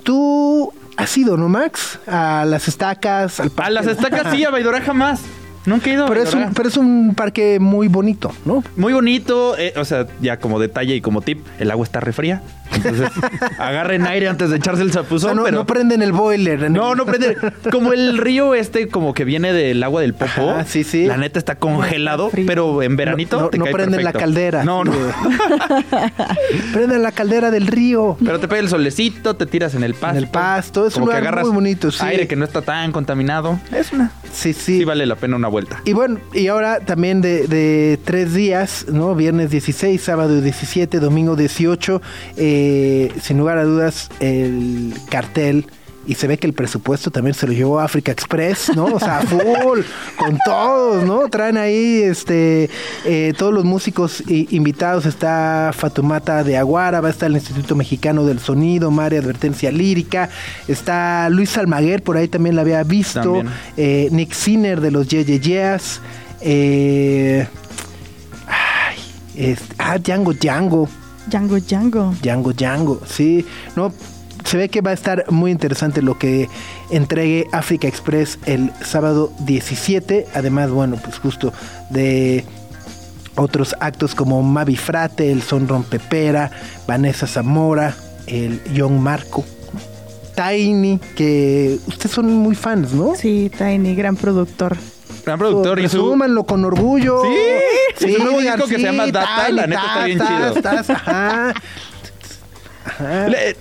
Tú 0.02 0.72
has 0.96 1.16
ido, 1.16 1.36
¿no, 1.36 1.48
Max? 1.48 1.98
A 2.06 2.44
las 2.46 2.68
Estacas, 2.68 3.40
al 3.40 3.48
A 3.48 3.50
parque. 3.50 3.72
las 3.72 3.86
estacas 3.86 4.34
sí, 4.34 4.44
a 4.44 4.50
Baidora 4.50 4.80
jamás. 4.80 5.20
Nunca 5.64 5.88
he 5.90 5.92
ido 5.94 6.06
a 6.06 6.08
Pero 6.08 6.22
es, 6.22 6.34
un, 6.34 6.52
pero 6.54 6.68
es 6.68 6.76
un 6.76 7.14
parque 7.14 7.58
muy 7.60 7.86
bonito, 7.86 8.32
¿no? 8.44 8.64
Muy 8.76 8.92
bonito, 8.92 9.56
eh, 9.56 9.72
o 9.76 9.84
sea, 9.84 10.06
ya 10.20 10.38
como 10.38 10.58
detalle 10.58 10.96
y 10.96 11.00
como 11.00 11.22
tip, 11.22 11.46
el 11.60 11.70
agua 11.70 11.84
está 11.84 12.00
refría. 12.00 12.42
Entonces, 12.74 13.08
agarren 13.58 14.06
aire 14.06 14.28
antes 14.28 14.50
de 14.50 14.56
echarse 14.56 14.82
el 14.82 14.88
O 14.88 14.92
sea, 14.92 15.02
chapuzón, 15.02 15.36
no, 15.36 15.44
pero... 15.44 15.56
no 15.58 15.66
prenden 15.66 16.02
el 16.02 16.12
boiler. 16.12 16.64
en 16.64 16.72
No, 16.72 16.92
el- 16.92 16.98
no 16.98 17.06
prende. 17.06 17.36
Como 17.70 17.92
el 17.92 18.18
río 18.18 18.54
este, 18.54 18.88
como 18.88 19.14
que 19.14 19.24
viene 19.24 19.52
del 19.52 19.82
agua 19.82 20.00
del 20.02 20.14
Popo. 20.14 20.50
Ajá, 20.50 20.64
sí, 20.64 20.84
sí. 20.84 21.06
La 21.06 21.16
neta 21.16 21.38
está 21.38 21.56
congelado, 21.56 22.30
Frío. 22.30 22.46
pero 22.46 22.82
en 22.82 22.96
veranito 22.96 23.40
No, 23.40 23.48
te 23.48 23.58
no 23.58 23.64
cae 23.64 23.72
prenden 23.74 24.04
la 24.04 24.12
caldera. 24.12 24.64
No, 24.64 24.84
no. 24.84 24.92
prenden 26.72 27.02
la 27.02 27.12
caldera 27.12 27.50
del 27.50 27.66
río. 27.66 28.16
Pero 28.24 28.38
te 28.40 28.48
pega 28.48 28.60
el 28.60 28.68
solecito, 28.68 29.34
te 29.36 29.46
tiras 29.46 29.74
en 29.74 29.82
el 29.84 29.94
pasto. 29.94 30.16
En 30.18 30.22
el 30.24 30.28
pasto, 30.28 30.86
es 30.86 30.94
un 30.96 31.00
Como 31.02 31.06
que 31.12 31.18
lugar 31.18 31.22
agarras 31.22 31.46
muy 31.46 31.54
bonito, 31.54 31.90
sí. 31.90 31.98
Aire 32.04 32.26
que 32.26 32.36
no 32.36 32.44
está 32.44 32.62
tan 32.62 32.92
contaminado. 32.92 33.58
Es 33.72 33.92
una. 33.92 34.10
Sí, 34.32 34.52
sí. 34.52 34.78
Sí 34.78 34.84
vale 34.84 35.06
la 35.06 35.16
pena 35.16 35.36
una 35.36 35.48
vuelta. 35.48 35.80
Y 35.84 35.92
bueno, 35.92 36.18
y 36.32 36.46
ahora 36.48 36.80
también 36.80 37.20
de, 37.20 37.46
de 37.46 37.98
tres 38.04 38.32
días, 38.34 38.86
¿no? 38.90 39.14
Viernes 39.14 39.50
16, 39.50 40.00
sábado 40.02 40.40
17, 40.40 40.98
domingo 41.00 41.36
18, 41.36 42.00
eh, 42.36 42.61
sin 43.20 43.38
lugar 43.38 43.58
a 43.58 43.64
dudas, 43.64 44.10
el 44.20 44.94
cartel. 45.08 45.66
Y 46.04 46.16
se 46.16 46.26
ve 46.26 46.36
que 46.36 46.48
el 46.48 46.52
presupuesto 46.52 47.12
también 47.12 47.34
se 47.34 47.46
lo 47.46 47.52
llevó 47.52 47.78
Africa 47.78 48.10
Express, 48.10 48.74
¿no? 48.74 48.86
O 48.86 48.98
sea, 48.98 49.20
full, 49.20 49.80
con 50.16 50.36
todos, 50.44 51.04
¿no? 51.04 51.28
Traen 51.28 51.56
ahí, 51.56 52.02
este, 52.02 52.68
eh, 53.04 53.32
todos 53.38 53.54
los 53.54 53.64
músicos 53.64 54.22
invitados. 54.26 55.06
Está 55.06 55.70
Fatumata 55.72 56.42
de 56.42 56.56
Aguara, 56.56 57.00
va 57.00 57.06
a 57.06 57.10
estar 57.12 57.30
el 57.30 57.36
Instituto 57.36 57.76
Mexicano 57.76 58.24
del 58.24 58.40
Sonido, 58.40 58.90
María 58.90 59.20
Advertencia 59.20 59.70
Lírica. 59.70 60.28
Está 60.66 61.28
Luis 61.30 61.56
Almaguer, 61.56 62.02
por 62.02 62.16
ahí 62.16 62.26
también 62.26 62.56
la 62.56 62.62
había 62.62 62.82
visto. 62.82 63.42
Eh, 63.76 64.08
Nick 64.10 64.32
Sinner 64.32 64.80
de 64.80 64.90
los 64.90 65.06
Ye 65.06 65.24
Ye 65.24 65.38
Yeahs. 65.38 66.00
Eh, 66.40 67.46
ay, 68.48 68.96
este, 69.36 69.74
ah, 69.78 69.98
Django 69.98 70.32
Django. 70.34 70.88
Django 71.26 71.58
Django. 71.58 72.14
Django 72.22 72.52
Django, 72.52 73.00
sí. 73.06 73.44
No, 73.76 73.92
se 74.44 74.56
ve 74.56 74.68
que 74.68 74.80
va 74.80 74.90
a 74.90 74.94
estar 74.94 75.24
muy 75.30 75.50
interesante 75.50 76.02
lo 76.02 76.18
que 76.18 76.48
entregue 76.90 77.46
Africa 77.52 77.88
Express 77.88 78.38
el 78.46 78.72
sábado 78.84 79.32
17. 79.40 80.26
Además, 80.34 80.70
bueno, 80.70 80.96
pues 81.02 81.18
justo 81.18 81.52
de 81.90 82.44
otros 83.36 83.74
actos 83.80 84.14
como 84.14 84.42
Mavi 84.42 84.76
Frate, 84.76 85.30
el 85.30 85.42
Son 85.42 85.68
Rompepera, 85.68 86.50
Vanessa 86.86 87.26
Zamora, 87.26 87.94
el 88.26 88.62
Young 88.72 88.98
Marco. 88.98 89.44
Tiny, 90.34 90.98
que 91.14 91.78
ustedes 91.86 92.12
son 92.12 92.32
muy 92.32 92.54
fans, 92.54 92.92
¿no? 92.92 93.14
Sí, 93.14 93.50
Tiny, 93.56 93.94
gran 93.94 94.16
productor. 94.16 94.76
Gran 95.24 95.38
productor 95.38 95.78
y 95.80 95.88
su... 95.88 96.16
Con 96.46 96.64
orgullo. 96.64 97.22
Sí, 97.96 98.06
y 98.06 98.12
su 98.14 98.22
nuevo 98.22 98.38
digan, 98.40 98.56
disco 98.56 98.68
que 98.68 98.76
se 98.76 98.82
llama 98.82 99.04
sí, 99.06 99.12
Data, 99.12 99.46
Tiny, 99.46 99.56
la 99.56 99.66
neta 99.66 99.82
está 99.82 100.04
bien 100.04 100.18
tas, 100.62 100.86
chido. 100.86 100.96
ajá. 100.96 101.54
Le- 103.28 103.56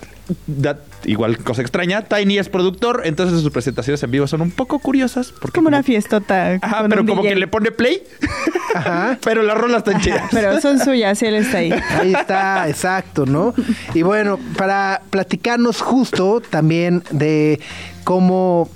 igual 1.04 1.36
cosa 1.38 1.62
extraña, 1.62 2.02
Tiny 2.02 2.38
es 2.38 2.48
productor, 2.48 3.02
entonces 3.04 3.40
sus 3.42 3.50
presentaciones 3.52 4.02
en 4.02 4.10
vivo 4.10 4.26
son 4.26 4.40
un 4.40 4.50
poco 4.50 4.78
curiosas. 4.78 5.32
Porque 5.40 5.56
Como 5.56 5.68
una 5.68 5.78
como- 5.78 5.86
fiestota. 5.86 6.58
Ajá, 6.62 6.84
pero 6.88 7.02
un 7.02 7.06
como 7.06 7.22
DJ. 7.22 7.34
que 7.34 7.40
le 7.40 7.48
pone 7.48 7.70
play, 7.72 8.02
Ajá. 8.74 9.18
pero 9.24 9.42
las 9.42 9.56
rolas 9.56 9.78
están 9.86 10.00
chidas. 10.00 10.28
Pero 10.30 10.60
son 10.60 10.78
suyas 10.80 11.22
él 11.22 11.34
está 11.36 11.58
ahí. 11.58 11.72
Ahí 11.72 12.14
está, 12.14 12.68
exacto, 12.68 13.26
¿no? 13.26 13.54
Y 13.94 14.02
bueno, 14.02 14.38
para 14.56 15.02
platicarnos 15.10 15.80
justo 15.82 16.40
también 16.40 17.02
de 17.10 17.60
cómo 18.04 18.68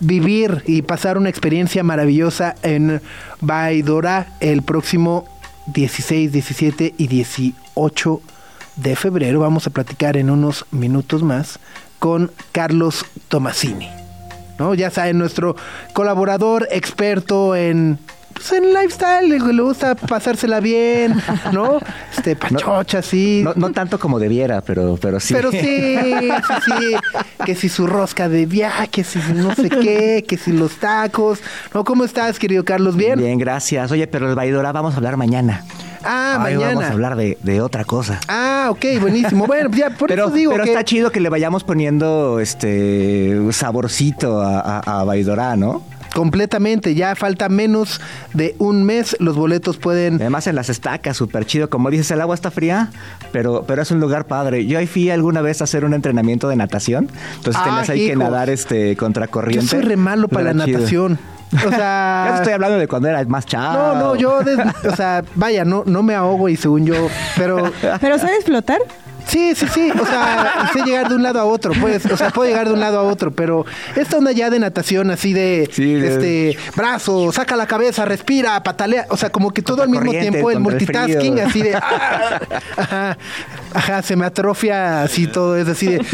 vivir 0.00 0.62
y 0.66 0.82
pasar 0.82 1.18
una 1.18 1.28
experiencia 1.28 1.82
maravillosa 1.82 2.54
en 2.62 3.00
Baidora 3.40 4.26
el 4.40 4.62
próximo 4.62 5.24
16, 5.66 6.32
17 6.32 6.94
y 6.96 7.06
18 7.06 8.20
de 8.76 8.96
febrero. 8.96 9.40
Vamos 9.40 9.66
a 9.66 9.70
platicar 9.70 10.16
en 10.16 10.30
unos 10.30 10.66
minutos 10.70 11.22
más 11.22 11.58
con 11.98 12.30
Carlos 12.52 13.04
Tomasini. 13.28 13.88
¿no? 14.58 14.74
Ya 14.74 14.90
saben, 14.90 15.18
nuestro 15.18 15.56
colaborador 15.92 16.68
experto 16.70 17.56
en, 17.56 17.98
pues, 18.36 18.52
en 18.52 18.72
lifestyle, 18.72 19.28
le, 19.28 19.62
gusta 19.62 19.94
pasársela 19.94 20.60
bien, 20.60 21.16
¿no? 21.52 21.78
Este, 22.16 22.36
pachocha, 22.36 23.02
sí. 23.02 23.40
No, 23.42 23.52
no 23.56 23.72
tanto 23.72 23.98
como 23.98 24.18
debiera, 24.18 24.60
pero, 24.60 24.98
pero 25.00 25.18
sí. 25.20 25.34
Pero 25.34 25.50
sí, 25.50 25.58
sí, 25.58 26.30
sí, 26.64 26.96
que 27.44 27.54
si 27.54 27.68
su 27.68 27.86
rosca 27.86 28.28
de 28.28 28.46
viaje, 28.46 28.88
que 28.88 29.04
si 29.04 29.18
no 29.34 29.54
sé 29.54 29.68
qué, 29.68 30.24
que 30.26 30.36
si 30.36 30.52
los 30.52 30.76
tacos. 30.76 31.40
¿No? 31.74 31.84
¿Cómo 31.84 32.04
estás, 32.04 32.38
querido 32.38 32.64
Carlos? 32.64 32.96
¿Bien? 32.96 33.18
Bien, 33.18 33.38
gracias. 33.38 33.90
Oye, 33.90 34.06
pero 34.06 34.28
el 34.28 34.34
Baidora 34.34 34.72
vamos 34.72 34.94
a 34.94 34.96
hablar 34.98 35.16
mañana. 35.16 35.64
Ah, 36.04 36.34
Hoy 36.36 36.54
mañana. 36.54 36.66
vamos 36.74 36.84
a 36.84 36.92
hablar 36.92 37.16
de, 37.16 37.36
de 37.42 37.60
otra 37.60 37.84
cosa. 37.84 38.20
Ah, 38.28 38.68
ok, 38.70 38.84
buenísimo. 39.00 39.46
Bueno, 39.46 39.70
ya 39.72 39.90
por 39.90 40.08
pero 40.08 40.26
eso 40.26 40.34
digo 40.34 40.52
pero 40.52 40.64
que... 40.64 40.70
está 40.70 40.84
chido 40.84 41.10
que 41.10 41.20
le 41.20 41.28
vayamos 41.28 41.64
poniendo 41.64 42.38
este 42.38 43.40
saborcito 43.52 44.40
a, 44.40 44.60
a, 44.60 45.00
a 45.00 45.04
Baidora, 45.04 45.56
¿no? 45.56 45.82
Completamente, 46.16 46.94
ya 46.94 47.14
falta 47.14 47.50
menos 47.50 48.00
de 48.32 48.54
un 48.58 48.84
mes, 48.84 49.16
los 49.20 49.36
boletos 49.36 49.76
pueden... 49.76 50.14
Además 50.14 50.46
en 50.46 50.56
las 50.56 50.70
estacas, 50.70 51.14
súper 51.14 51.44
chido. 51.44 51.68
Como 51.68 51.90
dices, 51.90 52.10
el 52.10 52.22
agua 52.22 52.34
está 52.34 52.50
fría, 52.50 52.88
pero, 53.32 53.64
pero 53.66 53.82
es 53.82 53.90
un 53.90 54.00
lugar 54.00 54.26
padre. 54.26 54.64
Yo 54.66 54.78
ahí 54.78 54.86
fui 54.86 55.10
alguna 55.10 55.42
vez 55.42 55.60
a 55.60 55.64
hacer 55.64 55.84
un 55.84 55.92
entrenamiento 55.92 56.48
de 56.48 56.56
natación. 56.56 57.10
Entonces 57.36 57.60
Ah, 57.62 57.64
tenías 57.66 57.90
ahí 57.90 58.06
que 58.08 58.16
nadar 58.16 58.48
este 58.48 58.94
Yo 58.94 58.98
contracorriente. 58.98 59.66
soy 59.66 59.82
re 59.82 59.96
malo 59.96 60.28
para 60.28 60.54
la 60.54 60.64
chido. 60.64 60.78
natación. 60.78 61.18
O 61.66 61.70
sea... 61.70 62.24
Ya 62.26 62.30
te 62.32 62.36
estoy 62.38 62.52
hablando 62.54 62.78
de 62.78 62.88
cuando 62.88 63.08
era 63.08 63.22
más 63.26 63.44
chavo. 63.44 63.76
No, 63.76 63.94
no, 64.00 64.16
yo, 64.16 64.42
des- 64.42 64.58
o 64.90 64.96
sea, 64.96 65.22
vaya, 65.34 65.66
no, 65.66 65.82
no 65.84 66.02
me 66.02 66.14
ahogo 66.14 66.48
y 66.48 66.56
según 66.56 66.86
yo, 66.86 67.08
pero 67.36 67.70
¿Pero 68.00 68.18
sabes 68.18 68.44
flotar? 68.44 68.78
Sí, 69.26 69.54
sí, 69.54 69.66
sí, 69.72 69.90
o 69.90 70.06
sea, 70.06 70.70
sé 70.72 70.82
llegar 70.82 71.08
de 71.08 71.14
un 71.16 71.22
lado 71.22 71.40
a 71.40 71.44
otro, 71.44 71.72
pues, 71.80 72.06
o 72.06 72.16
sea, 72.16 72.30
puedo 72.30 72.48
llegar 72.48 72.66
de 72.66 72.74
un 72.74 72.80
lado 72.80 72.98
a 72.98 73.02
otro, 73.02 73.30
pero 73.30 73.66
esta 73.96 74.18
onda 74.18 74.32
ya 74.32 74.50
de 74.50 74.58
natación 74.58 75.10
así 75.10 75.32
de, 75.32 75.68
Sí, 75.72 75.94
este, 75.94 76.56
brazo, 76.76 77.32
saca 77.32 77.56
la 77.56 77.66
cabeza, 77.66 78.04
respira, 78.04 78.62
patalea, 78.62 79.06
o 79.10 79.16
sea, 79.16 79.30
como 79.30 79.52
que 79.52 79.62
todo 79.62 79.82
al 79.82 79.88
mismo 79.88 80.10
tiempo, 80.10 80.50
el 80.50 80.60
multitasking, 80.60 81.40
así 81.40 81.62
de, 81.62 81.74
ah, 81.76 82.40
ajá, 82.76 83.18
ajá, 83.76 84.02
se 84.02 84.16
me 84.16 84.24
atrofia 84.24 85.02
así 85.02 85.26
todo, 85.26 85.56
es 85.56 85.68
así 85.68 85.86
de, 85.86 86.04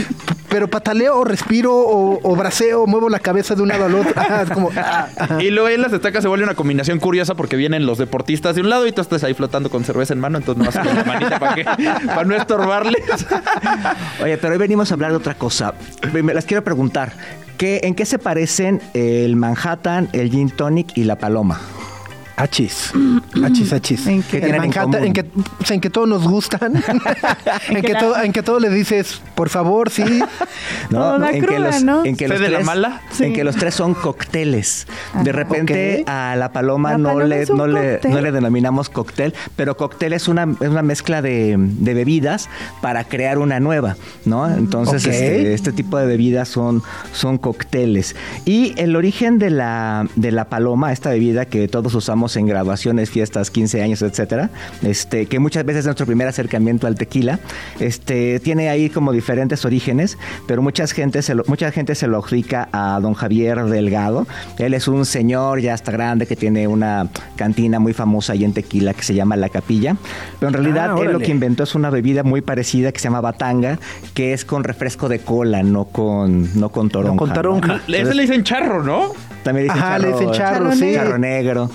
pero 0.48 0.68
pataleo 0.68 1.18
o 1.18 1.24
respiro 1.24 1.72
o, 1.74 2.20
o 2.22 2.36
braceo, 2.36 2.86
muevo 2.86 3.08
la 3.08 3.20
cabeza 3.20 3.54
de 3.54 3.62
un 3.62 3.68
lado 3.68 3.84
al 3.84 3.94
otro, 3.94 4.12
ajá, 4.16 4.42
es 4.48 4.50
como, 4.50 4.70
ah, 4.76 5.08
ajá. 5.16 5.42
Y 5.42 5.50
luego 5.50 5.68
en 5.68 5.80
las 5.82 5.92
estacas 5.92 6.22
se 6.22 6.28
vuelve 6.28 6.44
una 6.44 6.54
combinación 6.54 6.98
curiosa 6.98 7.34
porque 7.34 7.56
vienen 7.56 7.86
los 7.86 7.98
deportistas 7.98 8.54
de 8.54 8.60
un 8.60 8.70
lado 8.70 8.86
y 8.86 8.92
tú 8.92 9.00
estás 9.00 9.24
ahí 9.24 9.34
flotando 9.34 9.70
con 9.70 9.84
cerveza 9.84 10.12
en 10.12 10.20
mano, 10.20 10.38
entonces 10.38 10.58
no 10.58 10.70
vas 10.70 10.86
con 10.86 10.96
la 10.96 11.04
manita 11.04 11.38
para, 11.38 11.54
que, 11.54 11.64
para 12.06 12.24
no 12.24 12.34
estorbarles. 12.34 13.26
Oye, 14.22 14.36
pero 14.38 14.52
hoy 14.52 14.58
venimos 14.58 14.90
a 14.90 14.94
hablar 14.94 15.10
de 15.10 15.16
otra 15.16 15.34
cosa. 15.34 15.74
Me 16.12 16.34
las 16.34 16.44
quiero 16.44 16.64
preguntar. 16.64 17.12
¿qué, 17.58 17.80
¿En 17.84 17.94
qué 17.94 18.06
se 18.06 18.18
parecen 18.18 18.80
el 18.92 19.36
Manhattan, 19.36 20.08
el 20.12 20.30
Gin 20.30 20.50
Tonic 20.50 20.96
y 20.96 21.04
la 21.04 21.16
Paloma? 21.16 21.60
Achis, 22.42 22.90
achis, 23.44 23.72
achis. 23.72 24.06
¿En 24.08 24.20
qué 24.24 24.38
En 24.38 24.42
tienen 24.42 24.54
en 24.64 24.70
Manhattan, 24.70 24.90
común? 24.90 25.06
en 25.06 25.12
que, 25.12 25.20
o 25.60 25.64
sea, 25.64 25.74
en 25.76 25.80
que 25.80 25.90
todos 25.90 26.08
nos 26.08 26.26
gustan. 26.26 26.74
en, 27.68 27.76
que 27.76 27.82
que 27.82 27.92
la- 27.92 28.00
todo, 28.00 28.20
en 28.20 28.32
que 28.32 28.42
todo 28.42 28.58
le 28.58 28.68
dices, 28.68 29.20
por 29.36 29.48
favor, 29.48 29.90
sí. 29.90 30.02
Todo 30.90 31.18
da 31.18 31.30
en 31.30 31.44
que 31.46 31.58
los, 31.58 31.82
¿no? 31.84 32.04
en 32.04 32.16
que 32.16 32.26
¿Fe 32.26 32.34
los 32.34 32.40
de 32.40 32.48
la 32.48 32.56
tres, 32.58 32.66
mala? 32.66 33.00
Sí. 33.12 33.24
En 33.24 33.32
que 33.32 33.44
los 33.44 33.56
tres 33.56 33.74
son 33.74 33.94
cócteles. 33.94 34.86
Ajá. 35.12 35.22
De 35.22 35.32
repente 35.32 35.98
Ok. 36.02 36.08
a 36.10 36.34
la 36.36 36.52
paloma, 36.52 36.92
La 36.92 36.98
no, 36.98 37.08
paloma 37.10 37.24
le, 37.24 37.46
no, 37.46 37.66
le, 37.66 38.00
no 38.08 38.20
le 38.20 38.32
denominamos 38.32 38.88
cóctel, 38.88 39.34
pero 39.56 39.76
cóctel 39.76 40.12
es 40.12 40.26
una, 40.28 40.48
es 40.60 40.68
una 40.68 40.82
mezcla 40.82 41.22
de, 41.22 41.56
de 41.58 41.94
bebidas 41.94 42.48
para 42.82 43.04
crear 43.04 43.38
una 43.38 43.60
nueva, 43.60 43.96
¿no? 44.24 44.48
Entonces, 44.52 45.06
este, 45.06 45.54
este 45.54 45.72
tipo 45.72 45.96
de 45.98 46.06
bebidas 46.06 46.48
son, 46.48 46.82
son 47.12 47.38
cócteles. 47.38 48.16
Y 48.44 48.74
el 48.76 48.96
origen 48.96 49.38
de 49.38 49.50
la, 49.50 50.06
de 50.16 50.32
la 50.32 50.46
paloma, 50.46 50.92
esta 50.92 51.10
bebida 51.10 51.46
que 51.46 51.68
todos 51.68 51.94
usamos 51.94 52.31
en 52.36 52.46
graduaciones, 52.46 53.10
fiestas, 53.10 53.50
15 53.50 53.82
años, 53.82 54.02
etcétera, 54.02 54.50
este, 54.82 55.26
que 55.26 55.38
muchas 55.38 55.64
veces 55.64 55.80
es 55.80 55.86
nuestro 55.86 56.06
primer 56.06 56.28
acercamiento 56.28 56.86
al 56.86 56.94
tequila, 56.94 57.38
este, 57.80 58.40
tiene 58.40 58.68
ahí 58.68 58.90
como 58.90 59.12
diferentes 59.12 59.64
orígenes, 59.64 60.18
pero 60.46 60.62
mucha 60.62 60.86
gente 60.86 61.22
se 61.22 61.34
lo, 61.34 61.44
mucha 61.46 61.70
gente 61.72 61.94
se 61.94 62.06
lo 62.06 62.18
adjudica 62.18 62.68
a 62.72 62.98
don 63.00 63.14
Javier 63.14 63.64
Delgado. 63.64 64.26
Él 64.58 64.74
es 64.74 64.88
un 64.88 65.04
señor 65.04 65.60
ya 65.60 65.74
hasta 65.74 65.92
grande 65.92 66.26
que 66.26 66.36
tiene 66.36 66.66
una 66.66 67.08
cantina 67.36 67.78
muy 67.78 67.92
famosa 67.92 68.32
ahí 68.32 68.44
en 68.44 68.52
Tequila 68.52 68.94
que 68.94 69.02
se 69.02 69.14
llama 69.14 69.36
La 69.36 69.48
Capilla. 69.48 69.96
Pero 70.38 70.48
en 70.48 70.54
realidad 70.54 70.92
Ah, 70.92 70.96
él 71.00 71.12
lo 71.12 71.18
que 71.20 71.30
inventó 71.30 71.62
es 71.62 71.74
una 71.74 71.90
bebida 71.90 72.22
muy 72.22 72.40
parecida 72.40 72.92
que 72.92 72.98
se 72.98 73.04
llama 73.04 73.20
batanga, 73.20 73.78
que 74.14 74.32
es 74.32 74.44
con 74.44 74.64
refresco 74.64 75.08
de 75.08 75.20
cola, 75.20 75.62
no 75.62 75.84
con, 75.84 76.48
no 76.58 76.70
con 76.70 76.88
toronja. 76.90 77.16
con 77.16 77.32
toronja. 77.32 77.80
¿no? 77.86 77.94
Ese 77.94 78.14
le 78.14 78.22
dicen 78.22 78.42
charro, 78.44 78.82
¿no? 78.82 79.12
También 79.42 79.66
dicen 79.68 79.78
Ajá, 79.82 79.98
charro, 79.98 80.02
le 80.02 80.12
dicen 80.12 80.32
charro, 80.32 80.64
Charro 80.64 80.72
sí. 80.76 80.92
charro 80.94 81.18
negro. 81.18 81.70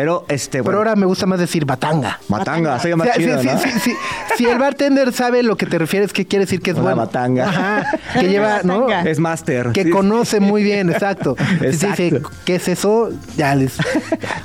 Pero 0.00 0.24
este, 0.28 0.50
Pero 0.52 0.64
bueno, 0.64 0.78
ahora 0.78 0.96
me 0.96 1.04
gusta 1.04 1.26
más 1.26 1.38
decir 1.38 1.66
batanga. 1.66 2.18
batanga, 2.26 2.78
soy 2.80 2.92
O 2.92 2.96
más 2.96 3.08
sea, 3.08 3.16
sí, 3.16 3.22
chido, 3.24 3.40
sí, 3.42 3.46
¿no? 3.48 3.58
sí, 3.58 3.68
sí. 3.82 3.94
Si 4.38 4.46
el 4.46 4.58
bartender 4.58 5.12
sabe 5.12 5.42
lo 5.42 5.58
que 5.58 5.66
te 5.66 5.78
refieres, 5.78 6.14
¿qué 6.14 6.24
quiere 6.26 6.46
decir 6.46 6.62
que 6.62 6.70
es 6.70 6.76
Una 6.76 6.84
bueno? 6.94 6.96
batanga. 6.96 7.48
Ajá, 7.50 7.98
que 8.18 8.28
lleva, 8.28 8.60
¿no? 8.62 8.86
Batanga. 8.86 9.10
Es 9.10 9.18
máster. 9.18 9.72
Que 9.72 9.84
Sí. 9.84 9.90
conoce 9.90 10.40
muy 10.40 10.62
bien, 10.62 10.88
exacto. 10.88 11.36
Si 11.60 11.86
dice, 11.86 12.22
¿qué 12.46 12.54
es 12.54 12.68
eso? 12.68 13.10
Ya 13.36 13.54
les... 13.54 13.76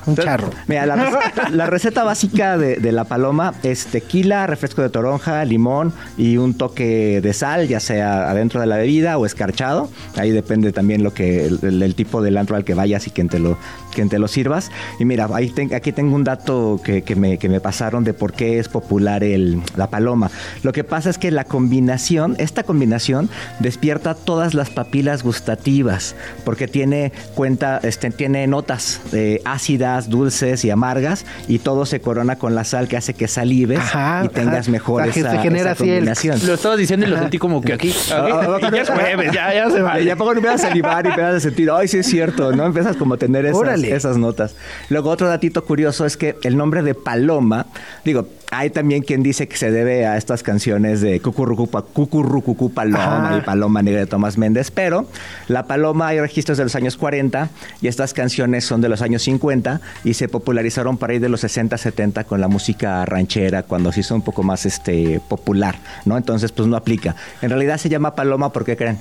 Un 0.06 0.18
charro. 0.18 0.50
Mira, 0.68 0.86
la, 0.86 0.98
rec- 0.98 1.50
la 1.52 1.68
receta 1.68 2.04
básica 2.04 2.58
de, 2.58 2.76
de 2.76 2.92
la 2.92 3.06
paloma 3.06 3.54
es 3.64 3.86
tequila, 3.86 4.48
refresco 4.48 4.82
de 4.82 4.90
toronja, 4.90 5.46
limón 5.46 5.94
y 6.18 6.36
un 6.36 6.54
toque 6.58 7.22
de 7.22 7.34
sal, 7.34 7.70
ya 7.70 7.80
sea 7.80 8.30
adentro 8.30 8.60
de 8.60 8.68
la 8.68 8.76
bebida 8.76 9.18
o 9.18 9.26
escarchado. 9.26 9.90
Ahí 10.18 10.32
depende 10.32 10.74
también 10.74 11.02
lo 11.02 11.14
que 11.14 11.46
el, 11.46 11.60
el- 11.62 11.82
el 11.82 11.96
tipo 11.96 12.22
del 12.22 12.36
antro 12.38 12.58
al 12.58 12.66
que 12.66 12.74
vayas 12.74 13.08
y 13.08 13.12
quien 13.12 13.30
te 13.30 13.40
lo, 13.40 13.58
quien 13.96 14.10
te 14.10 14.20
lo 14.20 14.28
sirvas. 14.28 14.70
Y 15.00 15.06
mira, 15.06 15.28
ahí 15.34 15.50
ten- 15.50 15.74
aquí 15.74 15.92
tengo 15.92 16.16
un 16.16 16.24
dato 16.24 16.80
que, 16.84 17.02
que 17.02 17.16
me, 17.16 17.38
que 17.40 17.50
me 17.50 17.60
pasaron 17.60 18.04
de 18.04 18.14
por 18.14 18.34
qué 18.34 18.60
es 18.60 18.68
popular 18.70 19.24
el, 19.24 19.62
la 19.76 19.90
paloma. 19.90 20.30
Lo 20.62 20.72
que 20.74 20.84
pasa 20.84 21.10
es 21.10 21.18
que 21.18 21.32
la 21.32 21.46
combinación, 21.46 22.36
esta 22.38 22.64
combinación 22.64 23.30
despierta 23.60 24.14
todas 24.14 24.54
las 24.54 24.70
papilas 24.70 25.24
gustativas, 25.24 26.16
porque 26.44 26.68
tiene 26.68 27.12
cuenta, 27.36 27.80
este, 27.84 28.10
tiene 28.12 28.46
notas 28.48 29.00
eh, 29.14 29.42
ácidas, 29.46 30.10
dulces 30.10 30.66
y 30.66 30.70
amargas, 30.70 31.26
y 31.48 31.60
todo 31.60 31.86
se 31.86 32.02
corona 32.02 32.36
con 32.38 32.56
la 32.56 32.64
sal 32.64 32.88
que 32.88 32.98
hace 32.98 33.14
que 33.14 33.28
salives 33.28 33.80
Ajá, 33.80 34.24
y 34.26 34.30
tengas 34.30 34.62
ajá. 34.66 34.72
mejor 34.72 35.02
O 35.02 35.06
sea, 35.06 35.14
que 35.14 35.20
esa, 35.22 35.32
se 35.32 35.38
genera 35.40 35.72
esa 35.72 35.84
así 35.84 35.90
el- 35.90 35.96
combinación. 35.98 36.40
Lo 36.46 36.54
estabas 36.54 36.78
diciendo 36.78 37.06
y 37.06 37.10
lo 37.10 37.18
sentí 37.18 37.38
como 37.38 37.62
que 37.62 37.74
aquí. 37.74 37.90
aquí, 37.92 37.98
Ah, 38.12 38.58
ah, 38.62 38.68
y 38.72 38.72
ya 38.76 38.82
es 38.82 38.90
jueves, 38.90 39.32
ya, 39.34 39.54
ya 39.54 39.70
se 39.70 39.82
va. 39.82 40.00
Ya 40.00 40.16
poco 40.16 40.34
empiezas 40.34 40.64
a 40.66 40.68
salivar 40.70 41.06
y 41.06 41.10
empiezas 41.10 41.36
a 41.36 41.40
sentir, 41.40 41.70
ay, 41.72 41.88
sí 41.88 41.98
es 42.00 42.08
cierto, 42.08 42.52
¿no? 42.52 42.66
Empiezas 42.66 42.96
como 42.98 43.14
a 43.14 43.18
tener 43.18 43.46
esas, 43.46 43.56
Órale. 43.88 43.98
esas 43.98 44.18
notas. 44.18 44.56
Luego, 44.90 45.10
otro 45.10 45.28
datito 45.28 45.64
curioso 45.66 46.06
es 46.06 46.18
que 46.18 46.36
el 46.44 46.58
nombre 46.58 46.82
de 46.82 46.94
Paloma, 46.94 47.68
digo, 48.04 48.28
hay 48.52 48.70
también 48.70 49.02
quien 49.02 49.24
dice 49.24 49.48
que 49.48 49.58
se 49.58 49.72
debe 49.72 50.06
a 50.06 50.18
estas 50.18 50.44
canciones 50.44 51.02
de 51.02 51.20
Cucurrucupa, 51.20 51.82
Cucurrucucú 51.82 52.72
Paloma 52.74 53.28
Ajá. 53.28 53.38
y 53.38 53.42
Paloma 53.42 53.82
Negra 53.82 54.02
de 54.02 54.06
Tomás 54.06 54.38
Méndez, 54.38 54.72
pero 54.72 55.08
la 55.48 55.68
Paloma 55.68 56.08
hay 56.08 56.20
registros 56.20 56.58
de 56.58 56.64
los 56.64 56.76
años 56.76 56.98
40 56.98 57.50
y 57.82 57.88
estas 57.88 58.14
canciones 58.14 58.66
son 58.66 58.82
de 58.82 58.90
los 58.90 59.02
años 59.02 59.24
50 59.24 59.82
y 60.04 60.14
se 60.14 60.28
popularizaron 60.28 60.98
para 60.98 61.16
ir 61.16 61.22
de 61.22 61.30
los 61.30 61.42
60, 61.42 61.78
70 61.78 62.24
con 62.26 62.40
la 62.40 62.48
música 62.48 63.06
ranchera, 63.06 63.64
cuando 63.64 63.92
se 63.92 64.02
hizo 64.02 64.16
un 64.16 64.22
poco 64.22 64.44
más 64.44 64.66
este 64.66 65.20
popular, 65.28 65.76
¿no? 66.06 66.18
Entonces, 66.18 66.52
pues 66.52 66.68
no 66.68 66.78
aplica. 66.78 67.16
En 67.42 67.50
realidad 67.50 67.78
se 67.78 67.90
llama 67.90 68.16
Paloma, 68.16 68.52
¿por 68.54 68.64
qué 68.66 68.78
creen? 68.78 69.00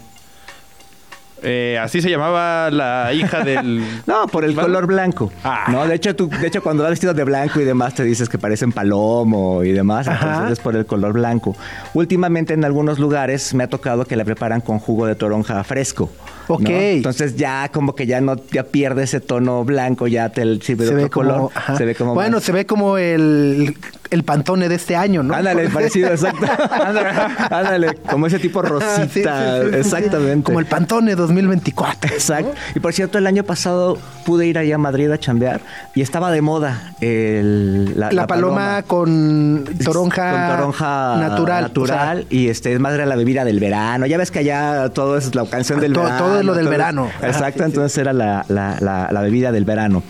Eh, 1.44 1.78
así 1.80 2.00
se 2.02 2.10
llamaba 2.10 2.70
la 2.70 3.12
hija 3.12 3.44
del. 3.44 3.84
No, 4.06 4.26
por 4.26 4.44
el 4.44 4.54
¿Vale? 4.54 4.66
color 4.68 4.86
blanco. 4.86 5.32
Ah. 5.44 5.66
No, 5.70 5.86
de 5.86 5.94
hecho, 5.94 6.14
tú, 6.16 6.28
de 6.28 6.46
hecho, 6.46 6.62
cuando 6.62 6.82
vas 6.82 6.90
vestido 6.90 7.14
de 7.14 7.24
blanco 7.24 7.60
y 7.60 7.64
demás, 7.64 7.94
te 7.94 8.02
dices 8.04 8.28
que 8.28 8.38
parecen 8.38 8.72
palomo 8.72 9.62
y 9.62 9.72
demás. 9.72 10.08
Ajá. 10.08 10.26
Entonces 10.32 10.58
es 10.58 10.60
por 10.60 10.76
el 10.76 10.86
color 10.86 11.12
blanco. 11.12 11.56
Últimamente 11.94 12.54
en 12.54 12.64
algunos 12.64 12.98
lugares 12.98 13.54
me 13.54 13.64
ha 13.64 13.68
tocado 13.68 14.04
que 14.04 14.16
la 14.16 14.24
preparan 14.24 14.60
con 14.60 14.78
jugo 14.78 15.06
de 15.06 15.14
toronja 15.14 15.62
fresco. 15.64 16.10
¿no? 16.48 16.54
Ok. 16.56 16.68
Entonces 16.68 17.36
ya 17.36 17.68
como 17.72 17.94
que 17.94 18.06
ya 18.06 18.20
no 18.20 18.36
ya 18.52 18.64
pierde 18.64 19.04
ese 19.04 19.20
tono 19.20 19.64
blanco, 19.64 20.06
ya 20.06 20.28
te 20.30 20.42
sirve 20.60 20.84
de 20.84 20.88
Se 20.90 20.94
otro 20.94 21.04
ve 21.04 21.10
color. 21.10 21.50
Se 21.76 21.84
ve 21.84 21.94
como 21.94 22.14
bueno, 22.14 22.36
más- 22.38 22.44
se 22.44 22.52
ve 22.52 22.66
como 22.66 22.98
el, 22.98 23.76
el 24.14 24.22
pantone 24.24 24.68
de 24.68 24.74
este 24.76 24.96
año, 24.96 25.22
¿no? 25.22 25.34
Ándale, 25.34 25.68
parecido, 25.68 26.08
exacto. 26.12 26.46
Ándale, 26.70 27.10
ándale, 27.50 27.94
como 28.10 28.26
ese 28.26 28.38
tipo 28.38 28.62
rosita, 28.62 28.94
Ah, 28.94 29.06
sí, 29.06 29.10
sí, 29.12 29.22
sí, 29.22 29.28
sí, 29.28 29.70
sí. 29.72 29.76
exactamente. 29.78 30.44
Como 30.44 30.60
el 30.60 30.66
pantone 30.66 31.14
2024. 31.14 32.12
Exacto. 32.14 32.52
Y 32.74 32.80
por 32.80 32.92
cierto, 32.92 33.18
el 33.18 33.26
año 33.26 33.44
pasado 33.44 33.98
pude 34.24 34.46
ir 34.46 34.56
allá 34.58 34.76
a 34.76 34.78
Madrid 34.78 35.10
a 35.10 35.18
chambear 35.18 35.60
y 35.94 36.00
estaba 36.02 36.30
de 36.30 36.40
moda 36.40 36.92
el, 37.00 37.98
la, 37.98 38.10
La, 38.12 38.26
paloma, 38.26 38.82
con 38.86 39.64
toronja, 39.84 40.30
con 40.48 40.56
toronja 40.58 41.16
natural. 41.18 41.62
natural 41.64 42.26
y 42.30 42.48
este 42.48 42.72
es 42.72 42.80
más 42.80 42.96
de 42.96 43.04
la 43.06 43.16
bebida 43.16 43.44
del 43.44 43.60
verano. 43.60 44.06
Ya 44.06 44.16
ves 44.18 44.30
que 44.30 44.38
allá 44.40 44.88
todo 44.90 45.18
es 45.18 45.34
la 45.34 45.44
canción 45.46 45.80
del 45.80 45.92
Todo- 45.92 46.04
verano. 46.04 46.24
todo 46.24 46.38
es 46.40 46.44
lo 46.44 46.54
del 46.54 46.64
todo 46.64 46.70
verano. 46.70 47.10
Exacto, 47.22 47.58
sí. 47.64 47.64
entonces 47.70 47.98
era 47.98 48.12
la, 48.12 48.44
la- 48.48 48.78
la- 48.80 49.08
la 49.10 49.20
bebida 49.20 49.52
del 49.52 49.64
verano. 49.64 50.02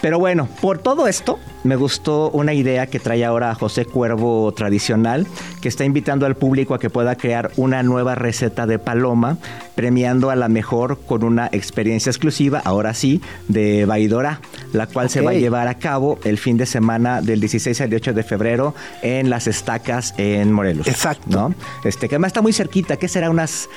Pero 0.00 0.18
bueno, 0.18 0.48
por 0.60 0.78
todo 0.78 1.06
esto 1.06 1.38
me 1.62 1.76
gustó 1.76 2.30
una 2.30 2.54
idea 2.54 2.86
que 2.86 2.98
trae 2.98 3.24
ahora 3.24 3.54
José 3.54 3.84
Cuervo 3.84 4.50
Tradicional, 4.52 5.26
que 5.60 5.68
está 5.68 5.84
invitando 5.84 6.24
al 6.24 6.36
público 6.36 6.74
a 6.74 6.78
que 6.78 6.88
pueda 6.88 7.16
crear 7.16 7.50
una 7.56 7.82
nueva 7.82 8.14
receta 8.14 8.66
de 8.66 8.78
paloma, 8.78 9.36
premiando 9.74 10.30
a 10.30 10.36
la 10.36 10.48
mejor 10.48 11.00
con 11.06 11.22
una 11.22 11.48
experiencia 11.52 12.08
exclusiva, 12.08 12.62
ahora 12.64 12.94
sí, 12.94 13.20
de 13.48 13.84
Baidora, 13.84 14.40
la 14.72 14.86
cual 14.86 15.10
se 15.10 15.20
va 15.20 15.32
a 15.32 15.34
llevar 15.34 15.68
a 15.68 15.74
cabo 15.74 16.18
el 16.24 16.38
fin 16.38 16.56
de 16.56 16.64
semana 16.64 17.20
del 17.20 17.40
16 17.40 17.78
al 17.82 17.90
18 17.90 18.14
de 18.14 18.22
febrero 18.22 18.74
en 19.02 19.28
Las 19.28 19.46
Estacas 19.46 20.14
en 20.16 20.52
Morelos. 20.52 20.86
Exacto. 20.86 21.28
¿no? 21.28 21.54
Este, 21.84 22.08
que 22.08 22.14
además 22.14 22.30
está 22.30 22.40
muy 22.40 22.54
cerquita, 22.54 22.96
¿qué 22.96 23.08
será? 23.08 23.28
¿Unas 23.28 23.68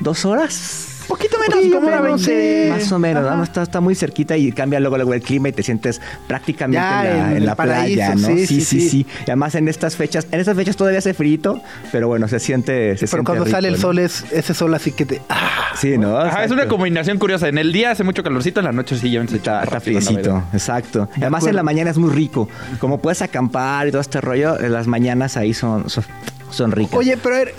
dos 0.00 0.24
horas? 0.24 0.97
Poquito 1.08 1.38
menos, 1.38 1.54
Poquito 1.56 1.76
como 1.80 1.90
menos, 1.90 2.26
20. 2.26 2.64
sí, 2.66 2.70
Más 2.70 2.92
o 2.92 2.98
menos. 2.98 3.24
¿no? 3.36 3.42
está, 3.42 3.62
está 3.62 3.80
muy 3.80 3.94
cerquita 3.94 4.36
y 4.36 4.52
cambia 4.52 4.78
luego, 4.78 4.96
luego 4.96 5.14
el 5.14 5.22
clima 5.22 5.48
y 5.48 5.52
te 5.52 5.62
sientes 5.62 6.00
prácticamente 6.26 6.78
Ya, 6.80 7.10
en 7.10 7.16
la, 7.18 7.24
en 7.24 7.30
en 7.30 7.36
el 7.38 7.46
la 7.46 7.54
paraíso, 7.54 7.96
playa, 7.96 8.14
¿no? 8.14 8.26
sí, 8.28 8.46
Sí 8.46 8.46
sí, 8.46 8.60
sí, 8.60 8.80
sí. 8.80 8.88
sí, 8.90 9.06
Y 9.20 9.30
además 9.30 9.54
en 9.54 9.68
estas 9.68 9.96
fechas, 9.96 10.26
en 10.30 10.40
estas 10.40 10.54
fechas 10.56 10.76
todavía 10.76 10.98
hace 10.98 11.14
frito, 11.14 11.60
pero 11.90 12.08
bueno, 12.08 12.28
se 12.28 12.38
siente. 12.38 12.92
Se 12.96 13.06
Pero 13.06 13.08
siente 13.08 13.24
cuando 13.24 13.44
rico, 13.44 13.56
sale 13.56 13.68
el 13.68 13.74
¿no? 13.74 13.80
sol 13.80 13.98
es 13.98 14.24
ese 14.32 14.52
sol 14.54 14.74
así 14.74 14.92
que 14.92 15.06
te... 15.06 15.22
ah, 15.30 15.72
Sí, 15.74 15.96
¿no? 15.96 16.18
Ajá, 16.18 16.44
es 16.44 16.50
una 16.50 16.68
combinación 16.68 17.18
curiosa. 17.18 17.48
En 17.48 17.56
el 17.58 17.72
día 17.72 17.90
hace 17.92 18.04
mucho 18.04 18.22
calorcito, 18.22 18.60
en 18.60 18.66
la 18.66 18.72
noche 18.72 18.96
sí 18.98 19.10
ya 19.10 19.26
se 19.26 19.36
Está, 19.36 19.62
está 19.62 19.80
friecito, 19.80 20.42
exacto. 20.52 21.08
Y 21.16 21.20
además 21.22 21.46
en 21.46 21.56
la 21.56 21.62
mañana 21.62 21.90
es 21.90 21.96
muy 21.98 22.10
rico. 22.10 22.48
Como 22.80 22.98
puedes 22.98 23.22
acampar 23.22 23.88
y 23.88 23.90
todo 23.92 24.00
este 24.00 24.20
rollo, 24.20 24.58
en 24.60 24.72
las 24.72 24.86
mañanas 24.86 25.36
ahí 25.36 25.54
son, 25.54 25.88
son, 25.88 26.04
son 26.50 26.72
ricas. 26.72 26.94
Oye, 26.98 27.16
pero 27.16 27.34
a 27.36 27.38
ver, 27.38 27.54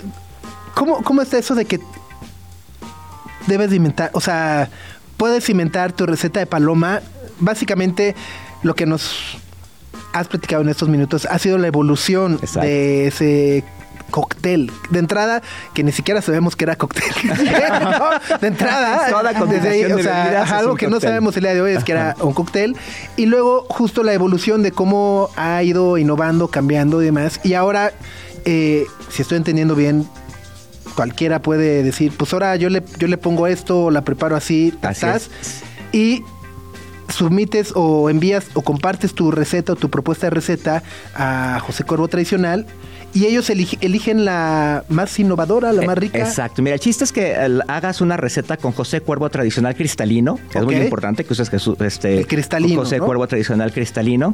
¿cómo, 0.74 1.02
¿cómo 1.02 1.22
está 1.22 1.38
eso 1.38 1.54
de 1.54 1.64
que 1.64 1.80
debes 3.46 3.70
de 3.70 3.76
inventar? 3.76 4.10
O 4.14 4.20
sea, 4.20 4.68
puedes 5.16 5.48
inventar 5.48 5.92
tu 5.92 6.06
receta 6.06 6.40
de 6.40 6.46
paloma. 6.46 7.00
Básicamente, 7.38 8.14
lo 8.62 8.74
que 8.74 8.86
nos 8.86 9.38
has 10.12 10.28
platicado 10.28 10.62
en 10.62 10.68
estos 10.68 10.88
minutos 10.88 11.26
ha 11.30 11.38
sido 11.38 11.58
la 11.58 11.66
evolución 11.66 12.34
Exacto. 12.42 12.60
de 12.60 13.06
ese 13.06 13.64
cóctel. 14.10 14.70
De 14.90 14.98
entrada, 14.98 15.40
que 15.72 15.82
ni 15.82 15.92
siquiera 15.92 16.20
sabemos 16.20 16.56
que 16.56 16.64
era 16.64 16.76
cóctel. 16.76 17.04
¿No? 17.24 18.38
De 18.38 18.48
entrada, 18.48 19.08
Toda 19.10 19.32
desde 19.46 19.68
ahí, 19.68 19.84
o 19.84 20.02
sea, 20.02 20.42
algo 20.58 20.74
que 20.74 20.88
no 20.88 21.00
sabemos 21.00 21.36
el 21.36 21.44
día 21.44 21.54
de 21.54 21.60
hoy 21.60 21.72
es 21.72 21.84
que 21.84 21.92
era 21.92 22.16
un 22.20 22.34
cóctel. 22.34 22.76
Y 23.16 23.26
luego, 23.26 23.66
justo 23.68 24.02
la 24.02 24.12
evolución 24.12 24.62
de 24.62 24.72
cómo 24.72 25.30
ha 25.36 25.62
ido 25.62 25.96
innovando, 25.96 26.48
cambiando 26.48 27.00
y 27.00 27.06
demás. 27.06 27.40
Y 27.44 27.54
ahora, 27.54 27.92
eh, 28.44 28.86
si 29.10 29.22
estoy 29.22 29.38
entendiendo 29.38 29.74
bien, 29.74 30.08
cualquiera 30.94 31.40
puede 31.42 31.82
decir, 31.82 32.12
pues 32.16 32.32
ahora 32.32 32.56
yo 32.56 32.68
le, 32.68 32.82
yo 32.98 33.08
le 33.08 33.18
pongo 33.18 33.46
esto, 33.46 33.90
la 33.90 34.02
preparo 34.02 34.36
así, 34.36 34.74
Así 34.82 35.00
tas, 35.00 35.30
y 35.92 36.22
submites 37.14 37.72
o 37.74 38.10
envías 38.10 38.46
o 38.54 38.62
compartes 38.62 39.14
tu 39.14 39.30
receta 39.30 39.72
o 39.72 39.76
tu 39.76 39.90
propuesta 39.90 40.26
de 40.26 40.30
receta 40.30 40.82
a 41.14 41.58
José 41.60 41.84
Corvo 41.84 42.08
Tradicional 42.08 42.66
y 43.12 43.26
ellos 43.26 43.50
eligen 43.50 44.24
la 44.24 44.84
más 44.88 45.18
innovadora, 45.18 45.72
la 45.72 45.82
más 45.82 45.98
rica. 45.98 46.18
Eh, 46.18 46.22
Exacto. 46.22 46.62
Mira, 46.62 46.74
el 46.74 46.80
chiste 46.80 47.02
es 47.02 47.10
que 47.10 47.32
el- 47.34 47.60
hagas 47.66 48.00
una 48.00 48.16
receta 48.16 48.56
con 48.56 48.70
José 48.70 49.00
Cuervo 49.00 49.28
tradicional 49.30 49.74
cristalino. 49.74 50.38
que 50.52 50.58
Es 50.60 50.64
muy 50.64 50.76
importante 50.76 51.24
que 51.24 51.32
uses 51.32 51.50
Jesús, 51.50 51.76
este, 51.80 52.18
El 52.18 52.26
cristalino, 52.28 52.80
José 52.82 52.98
¿no? 52.98 53.06
Cuervo 53.06 53.26
tradicional 53.26 53.72
cristalino. 53.72 54.32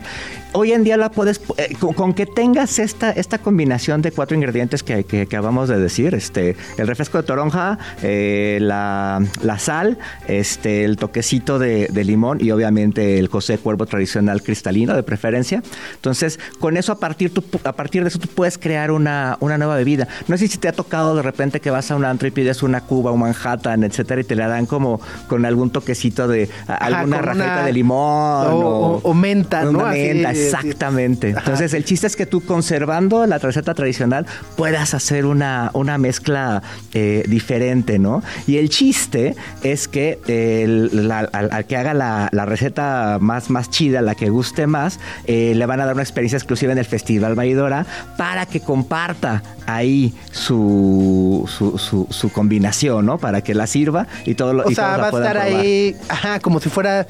Hoy 0.53 0.73
en 0.73 0.85
día 0.85 0.99
la 0.99 1.11
puedes, 1.11 1.41
eh, 1.57 1.75
con, 1.81 1.95
con 1.95 2.13
que 2.13 2.27
tengas 2.27 2.79
esta, 2.79 3.13
esta 3.13 3.39
combinación 3.39 4.03
de 4.03 4.13
cuatro 4.13 4.37
ingredientes 4.37 4.83
que, 4.83 5.05
que 5.05 5.23
acabamos 5.23 5.71
de 5.71 5.79
decir, 5.79 6.15
este, 6.15 6.55
el 6.77 6.87
refresco 6.87 7.17
de 7.17 7.23
toronja, 7.25 7.79
eh, 8.03 8.59
la, 8.61 9.25
la 9.43 9.59
sal, 9.59 9.97
este, 10.29 10.85
el 10.85 10.99
toquecito 10.99 11.59
de, 11.59 11.89
de 11.91 12.05
limón 12.05 12.39
y 12.43 12.51
obviamente 12.51 12.66
el 12.71 13.29
José 13.29 13.59
Cuervo 13.59 13.87
tradicional 13.87 14.43
cristalino 14.43 14.95
de 14.95 15.03
preferencia. 15.03 15.63
Entonces, 15.95 16.39
con 16.59 16.77
eso 16.77 16.93
a 16.93 16.99
partir, 16.99 17.33
tú 17.33 17.45
a 17.65 17.73
partir 17.73 18.03
de 18.03 18.09
eso 18.09 18.19
tú 18.19 18.29
puedes 18.29 18.59
crear 18.59 18.91
una, 18.91 19.37
una 19.41 19.57
nueva 19.59 19.77
bebida. 19.77 20.09
No 20.29 20.37
sé 20.37 20.49
si 20.49 20.59
te 20.59 20.69
ha 20.69 20.73
tocado 20.73 21.15
de 21.17 21.23
repente 21.23 21.61
que 21.61 21.71
vas 21.71 21.91
a 21.91 21.97
un 21.97 22.05
antro 22.05 22.27
y 22.29 22.31
pides 22.31 22.63
una 22.63 22.81
Cuba, 22.83 23.13
un 23.13 23.21
Manhattan, 23.21 23.85
etcétera, 23.85 24.21
y 24.21 24.25
te 24.25 24.35
la 24.35 24.49
dan 24.49 24.67
como 24.67 25.01
con 25.29 25.45
algún 25.45 25.71
toquecito 25.71 26.29
de 26.29 26.49
Ajá, 26.67 26.75
alguna 26.77 27.23
rajeta 27.23 27.45
una- 27.45 27.67
de 27.67 27.73
limón. 27.73 27.97
o- 27.97 28.59
o- 28.59 29.01
o 29.03 29.15
menta, 29.15 29.65
¿no? 29.65 29.71
Una 29.81 29.91
Así, 29.91 30.01
menta, 30.01 30.35
sí. 30.35 30.41
exactamente. 30.41 31.31
Ajá. 31.31 31.41
Entonces, 31.41 31.75
el 31.75 31.85
chiste 31.85 32.07
es 32.07 32.17
que 32.17 32.27
tú 32.27 32.41
conservando 32.45 33.27
la 33.27 33.39
receta 33.39 33.75
tradicional 33.75 34.27
puedas 34.57 34.95
hacer 34.95 35.27
una, 35.27 35.71
una 35.75 35.99
mezcla 35.99 36.63
eh, 36.95 37.25
diferente, 37.29 37.99
¿no? 37.99 38.23
Y 38.47 38.57
el 38.57 38.69
chiste 38.71 39.35
es 39.63 39.87
que 39.89 40.19
el- 40.27 41.09
la- 41.09 41.21
al, 41.33 41.51
al 41.53 41.65
que 41.67 41.77
haga 41.77 41.95
la, 41.95 42.29
la 42.33 42.45
receta 42.45 42.56
más, 43.21 43.51
más 43.51 43.71
chida, 43.71 44.03
la 44.03 44.15
que 44.15 44.29
guste 44.31 44.67
más, 44.67 44.99
eh, 45.27 45.53
le 45.55 45.67
van 45.67 45.81
a 45.81 45.87
dar 45.87 45.95
una 45.95 46.03
experiencia 46.03 46.37
exclusiva 46.37 46.73
en 46.73 46.79
el 46.79 46.85
Festival 46.85 47.35
Baidora 47.35 47.87
para 48.17 48.47
que 48.47 48.61
comparta 48.61 49.43
ahí 49.67 50.15
su, 50.33 51.49
su, 51.49 51.79
su- 51.79 52.07
su 52.11 52.31
combinación, 52.31 53.07
¿no? 53.07 53.19
Para 53.19 53.41
que 53.43 53.55
la 53.55 53.67
sirva 53.67 54.07
y 54.25 54.35
todo 54.35 54.53
lo 54.55 54.65
O 54.65 54.71
y 54.71 54.75
sea, 54.75 54.97
todos 54.97 55.01
va 55.01 55.05
a 55.05 55.23
estar 55.23 55.37
probar. 55.43 55.61
ahí, 55.61 55.97
ajá, 56.09 56.41
como 56.41 56.61
si 56.61 56.69
fuera 56.69 57.07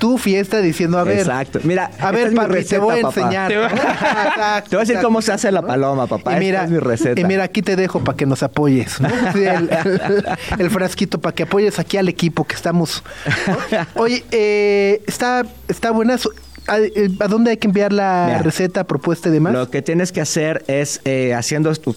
tu 0.00 0.18
fiesta 0.18 0.60
diciendo, 0.60 0.98
a 0.98 1.04
ver, 1.04 1.18
Exacto. 1.20 1.60
Mira, 1.62 1.90
a 2.00 2.10
ver, 2.10 2.34
papi, 2.34 2.48
te 2.48 2.52
receta, 2.54 2.82
voy 2.82 2.98
a 2.98 3.02
papá. 3.02 3.20
enseñar. 3.20 3.48
Te 3.48 3.54
Te 3.54 3.60
voy 3.60 3.66
a 3.66 4.60
decir 4.60 4.76
exacto, 4.80 5.02
cómo 5.06 5.22
se 5.22 5.32
hace 5.32 5.52
la 5.52 5.62
paloma, 5.62 6.08
papá. 6.08 6.32
Y 6.32 6.34
Esta 6.34 6.40
mira, 6.40 6.64
es 6.64 6.70
mi 6.70 6.78
receta. 6.78 7.20
y 7.20 7.24
mira, 7.24 7.44
aquí 7.44 7.62
te 7.62 7.76
dejo 7.76 8.00
para 8.02 8.16
que 8.16 8.26
nos 8.26 8.42
apoyes, 8.42 9.00
¿no? 9.00 9.08
Sí, 9.32 9.44
el, 9.44 9.70
el- 9.70 10.24
el 10.58 10.70
frasquito 10.70 11.20
para 11.20 11.34
que 11.34 11.44
apoyes 11.44 11.78
aquí 11.78 11.96
al 11.98 12.08
equipo 12.08 12.44
que 12.44 12.56
estamos. 12.56 13.04
¿no? 13.46 14.02
Oye, 14.02 14.24
eh, 14.32 15.02
está, 15.06 15.44
está 15.68 15.92
buena. 15.92 16.18
su- 16.18 16.32
¿A, 16.66 16.78
eh, 16.78 17.08
a 17.20 17.26
dónde 17.28 17.50
hay 17.52 17.56
que 17.56 17.66
enviar 17.68 17.92
la 17.92 18.24
Mira, 18.28 18.42
receta, 18.42 18.84
propuesta 18.84 19.28
y 19.28 19.32
demás? 19.32 19.52
Lo 19.52 19.70
que 19.70 19.82
tienes 19.82 20.12
que 20.12 20.20
hacer 20.20 20.62
es 20.68 21.00
eh, 21.04 21.34
haciendo 21.34 21.74
tu, 21.74 21.96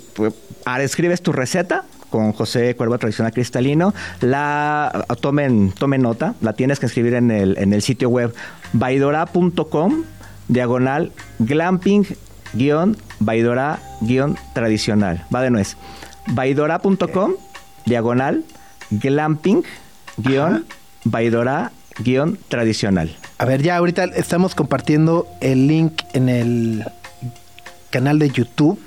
ah, 0.66 0.82
escribes 0.82 1.22
tu 1.22 1.32
receta 1.32 1.84
con 2.14 2.32
José 2.32 2.76
Cuervo 2.76 3.00
Tradicional 3.00 3.34
Cristalino, 3.34 3.92
la 4.22 5.04
tomen, 5.20 5.72
tomen 5.72 6.04
nota, 6.04 6.36
la 6.42 6.54
tienes 6.54 6.80
que 6.80 6.86
escribir 6.86 7.16
en 7.16 7.32
el, 7.32 7.58
en 7.58 7.74
el 7.74 7.82
sitio 7.82 8.08
web 8.08 8.36
baidora.com 8.72 10.04
diagonal 10.48 11.12
glamping 11.40 12.06
guion 12.54 12.98
baidora 13.20 13.80
guion 14.02 14.38
tradicional. 14.54 15.26
Va 15.34 15.42
de 15.42 15.50
nuez. 15.50 15.76
Baidora.com 16.28 17.32
diagonal 17.88 18.44
glamping 18.92 19.64
guion 20.18 20.68
baidora 21.06 21.72
guion 21.98 22.38
tradicional. 22.48 23.18
A 23.40 23.46
ver, 23.46 23.64
ya 23.64 23.76
ahorita 23.78 24.04
estamos 24.04 24.54
compartiendo 24.54 25.26
el 25.42 25.66
link 25.66 26.04
en 26.14 26.30
el 26.30 26.86
canal 27.90 28.20
de 28.20 28.30
YouTube. 28.30 28.80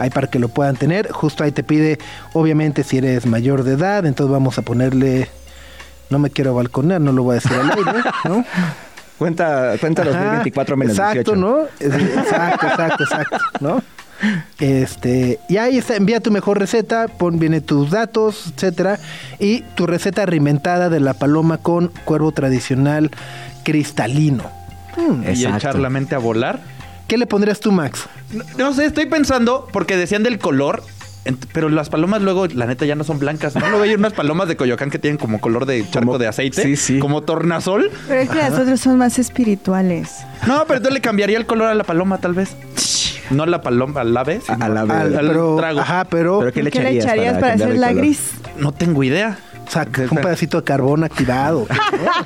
Ahí 0.00 0.10
para 0.10 0.26
que 0.26 0.38
lo 0.38 0.48
puedan 0.48 0.76
tener. 0.76 1.10
Justo 1.12 1.44
ahí 1.44 1.52
te 1.52 1.62
pide, 1.62 1.98
obviamente, 2.32 2.82
si 2.82 2.98
eres 2.98 3.26
mayor 3.26 3.62
de 3.62 3.74
edad. 3.74 4.06
Entonces 4.06 4.32
vamos 4.32 4.58
a 4.58 4.62
ponerle. 4.62 5.28
No 6.08 6.18
me 6.18 6.30
quiero 6.30 6.54
balconear, 6.54 7.00
no 7.00 7.12
lo 7.12 7.22
voy 7.22 7.32
a 7.32 7.34
decir 7.34 7.52
al 7.52 7.70
aire, 7.70 8.00
¿no? 8.24 8.44
Cuenta, 9.18 9.74
cuenta 9.78 10.00
Ajá, 10.00 10.12
2024 10.12 10.76
menos 10.78 10.98
Exacto, 10.98 11.34
18. 11.34 11.36
¿no? 11.36 11.64
Exacto, 11.78 12.66
exacto, 12.66 13.04
exacto, 13.04 13.38
¿no? 13.60 13.82
Este, 14.58 15.38
y 15.48 15.58
ahí 15.58 15.76
está, 15.78 15.96
envía 15.96 16.20
tu 16.20 16.30
mejor 16.30 16.58
receta, 16.58 17.06
pon 17.06 17.38
viene 17.38 17.60
tus 17.60 17.90
datos, 17.90 18.52
etcétera, 18.54 18.98
y 19.38 19.60
tu 19.74 19.86
receta 19.86 20.24
reinventada 20.24 20.88
de 20.88 21.00
la 21.00 21.12
paloma 21.14 21.58
con 21.58 21.88
cuervo 22.04 22.32
tradicional 22.32 23.10
cristalino. 23.62 24.44
Hmm, 24.96 25.22
Y 25.34 25.44
echar 25.44 25.78
la 25.78 25.90
mente 25.90 26.14
a 26.14 26.18
volar. 26.18 26.60
¿Qué 27.10 27.18
le 27.18 27.26
pondrías 27.26 27.58
tú, 27.58 27.72
Max? 27.72 28.04
No, 28.32 28.44
no 28.56 28.72
sé, 28.72 28.84
estoy 28.84 29.06
pensando, 29.06 29.66
porque 29.72 29.96
decían 29.96 30.22
del 30.22 30.38
color. 30.38 30.80
Pero 31.52 31.68
las 31.68 31.90
palomas 31.90 32.22
luego, 32.22 32.46
la 32.46 32.66
neta, 32.66 32.86
ya 32.86 32.94
no 32.94 33.02
son 33.02 33.18
blancas. 33.18 33.56
¿no? 33.56 33.68
Luego 33.68 33.82
hay 33.82 33.94
unas 33.94 34.12
palomas 34.12 34.46
de 34.46 34.56
Coyoacán 34.56 34.90
que 34.90 35.00
tienen 35.00 35.18
como 35.18 35.40
color 35.40 35.66
de 35.66 35.82
charco 35.90 36.06
Como- 36.12 36.18
de 36.18 36.28
aceite. 36.28 36.62
sí, 36.62 36.76
sí. 36.76 36.98
Como 37.00 37.22
tornasol. 37.22 37.90
Pero 38.06 38.20
es 38.20 38.30
que 38.30 38.36
las 38.36 38.52
otras 38.52 38.78
son 38.78 38.96
más 38.96 39.18
espirituales. 39.18 40.18
No, 40.46 40.60
pero 40.68 40.76
entonces 40.76 40.94
le 40.94 41.00
cambiaría 41.00 41.36
el 41.36 41.46
color 41.46 41.66
a 41.66 41.74
la 41.74 41.82
paloma, 41.82 42.18
tal 42.18 42.34
vez. 42.34 42.56
No 43.30 43.44
la 43.44 43.60
paloma, 43.60 44.02
al 44.02 44.16
ave. 44.16 44.40
sino 44.40 44.64
Al 44.64 44.76
ave. 44.78 44.92
Al- 44.94 45.18
al 45.18 45.26
pero, 45.26 45.56
trago. 45.56 45.80
ajá, 45.80 46.04
pero, 46.08 46.38
¿Pero 46.38 46.52
qué 46.52 46.62
le 46.62 46.70
¿Qué 46.70 46.78
le 46.80 46.84
echarías, 46.98 47.04
echarías 47.06 47.38
para, 47.38 47.52
hacerla 47.54 47.88
el 47.88 47.94
color? 47.96 48.04
gris? 48.06 48.30
No 48.56 48.72
tengo 48.72 49.02
idea. 49.02 49.36
O 49.70 49.72
sea, 49.72 49.86
un 50.10 50.16
pedacito 50.18 50.58
de 50.58 50.64
carbón 50.64 51.04
activado. 51.04 51.66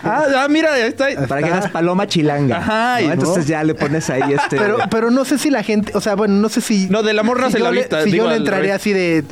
Ah, 0.06 0.24
ah, 0.44 0.46
mira, 0.48 0.72
ahí 0.74 0.82
está. 0.82 1.06
Para 1.26 1.42
que 1.42 1.48
hagas 1.50 1.70
paloma 1.70 2.06
chilanga. 2.06 2.58
Ajá, 2.58 3.00
y 3.00 3.04
¿no? 3.04 3.08
no. 3.08 3.20
Entonces 3.22 3.46
ya 3.46 3.64
le 3.64 3.74
pones 3.74 4.08
ahí 4.10 4.22
este. 4.32 4.56
Pero, 4.56 4.76
pero 4.90 5.10
no 5.10 5.24
sé 5.24 5.38
si 5.38 5.50
la 5.50 5.62
gente, 5.62 5.92
o 5.94 6.00
sea, 6.00 6.14
bueno, 6.14 6.34
no 6.34 6.48
sé 6.48 6.60
si. 6.60 6.88
No, 6.90 7.02
del 7.02 7.18
amor 7.18 7.40
nace 7.40 7.56
si 7.56 7.62
la 7.62 7.68
yo 7.70 7.74
le- 7.74 7.80
vista, 7.80 8.02
Si 8.04 8.10
digo, 8.10 8.24
yo 8.30 8.38
le 8.38 8.50
revés. 8.50 8.72
así 8.72 8.92
de 8.92 9.24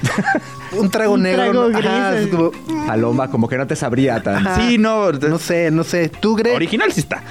un 0.73 0.91
trago 0.91 1.15
Un 1.15 1.23
negro. 1.23 1.43
trago 1.45 1.69
¿no? 1.69 1.69
gris, 1.79 1.87
Ajá, 1.87 2.09
así. 2.11 2.25
es 2.25 2.29
como- 2.29 2.53
paloma, 2.87 3.31
como 3.31 3.49
que 3.49 3.59
no 3.59 3.67
te 3.67 3.77
sabría 3.77 4.23
tan. 4.23 4.47
Ajá. 4.47 4.57
Sí, 4.67 4.79
no. 4.79 5.13
no 5.13 5.39
sé, 5.39 5.71
no 5.71 5.85
sé. 5.85 6.09
¿Tú, 6.09 6.35
Greg? 6.37 6.55
Original 6.57 6.91
sí 6.93 7.01
está. 7.01 7.23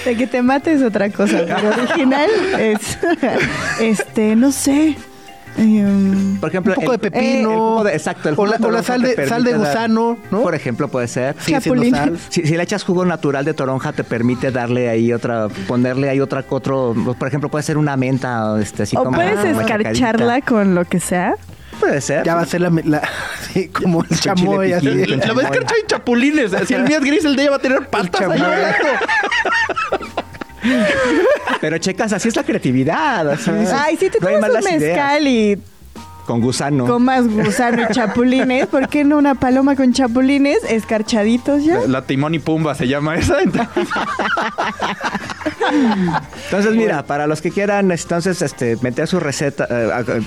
De 0.04 0.16
que 0.16 0.26
te 0.26 0.42
mates 0.42 0.82
otra 0.82 1.10
cosa, 1.10 1.40
pero 1.46 1.70
original 1.82 2.30
es. 2.58 2.98
este, 3.80 4.36
no 4.36 4.52
sé. 4.52 4.96
Em, 5.56 6.38
Por 6.40 6.48
ejemplo, 6.48 6.72
Un 6.72 6.80
poco 6.80 6.92
el- 6.94 7.00
de 7.00 7.10
pepino. 7.10 7.50
el 7.50 7.56
jugo 7.56 7.84
de- 7.84 7.92
exacto. 7.92 8.28
El 8.28 8.34
O 8.36 8.44
la- 8.46 8.56
o 8.60 8.70
la 8.70 8.82
sal 8.82 9.02
de- 9.02 9.26
sal 9.28 9.44
de 9.44 9.52
dar- 9.52 9.60
gusano, 9.60 10.18
¿no? 10.30 10.42
Por 10.42 10.54
ejemplo, 10.54 10.88
puede 10.88 11.06
ser. 11.08 11.36
Sal. 11.38 12.18
Si, 12.28 12.42
si 12.46 12.56
le 12.56 12.62
echas 12.62 12.82
jugo 12.84 13.04
natural 13.04 13.44
de 13.44 13.54
toronja, 13.54 13.92
te 13.92 14.02
permite 14.04 14.50
darle 14.50 14.88
ahí 14.88 15.12
otra, 15.12 15.48
ponerle 15.68 16.08
ahí 16.10 16.20
otra, 16.20 16.44
otro, 16.48 16.94
por 17.18 17.28
ejemplo, 17.28 17.48
puede 17.48 17.62
ser 17.62 17.78
una 17.78 17.96
menta, 17.96 18.60
este, 18.60 18.82
así 18.82 18.96
o 18.96 19.04
como. 19.04 19.16
puedes 19.16 19.44
escarcharla 19.44 20.40
con 20.40 20.74
lo 20.74 20.84
que 20.84 20.98
sea. 21.00 21.34
Puede 21.80 22.00
ser. 22.00 22.24
Ya 22.24 22.34
va 22.36 22.42
a 22.42 22.46
ser 22.46 22.60
la, 22.60 22.70
la- 22.84 23.02
sí, 23.52 23.68
como 23.68 24.02
el 24.04 24.18
chamoy. 24.20 24.72
así. 24.72 24.86
chamoy. 25.20 25.44
vez 25.44 25.50
que 25.50 25.58
hay 25.58 25.82
chapulines. 25.86 26.52
Si 26.66 26.74
el 26.74 26.82
mío 26.88 26.98
es 26.98 27.04
gris, 27.04 27.24
el 27.24 27.36
de 27.36 27.42
ella 27.42 27.50
va 27.50 27.56
a 27.56 27.60
tener 27.60 27.86
patas. 27.88 28.22
adentro. 28.22 28.88
Pero 31.60 31.78
checas, 31.78 32.12
así 32.12 32.28
es 32.28 32.36
la 32.36 32.42
creatividad. 32.42 33.30
así 33.30 33.50
Ay, 33.72 33.96
si 33.96 34.10
te 34.10 34.18
no 34.20 34.28
tomas 34.28 34.50
un 34.50 34.60
ideas. 34.60 34.80
mezcal 34.80 35.26
y 35.28 35.58
Con 36.26 36.40
gusano. 36.40 36.86
comas 36.86 37.26
gusano 37.28 37.82
y 37.82 37.92
chapulines, 37.92 38.66
¿por 38.66 38.88
qué 38.88 39.04
no 39.04 39.18
una 39.18 39.34
paloma 39.34 39.76
con 39.76 39.92
chapulines 39.92 40.58
escarchaditos 40.68 41.64
ya? 41.64 41.80
La, 41.80 41.86
la 41.86 42.02
Timón 42.06 42.34
y 42.34 42.38
Pumba 42.38 42.74
se 42.74 42.88
llama 42.88 43.16
esa. 43.16 43.36
Entonces, 46.44 46.74
mira, 46.74 47.04
para 47.04 47.26
los 47.26 47.40
que 47.40 47.50
quieran, 47.50 47.90
entonces, 47.90 48.42
este, 48.42 48.76
meter 48.82 49.06
su 49.06 49.20
receta, 49.20 49.66
eh, 49.70 50.20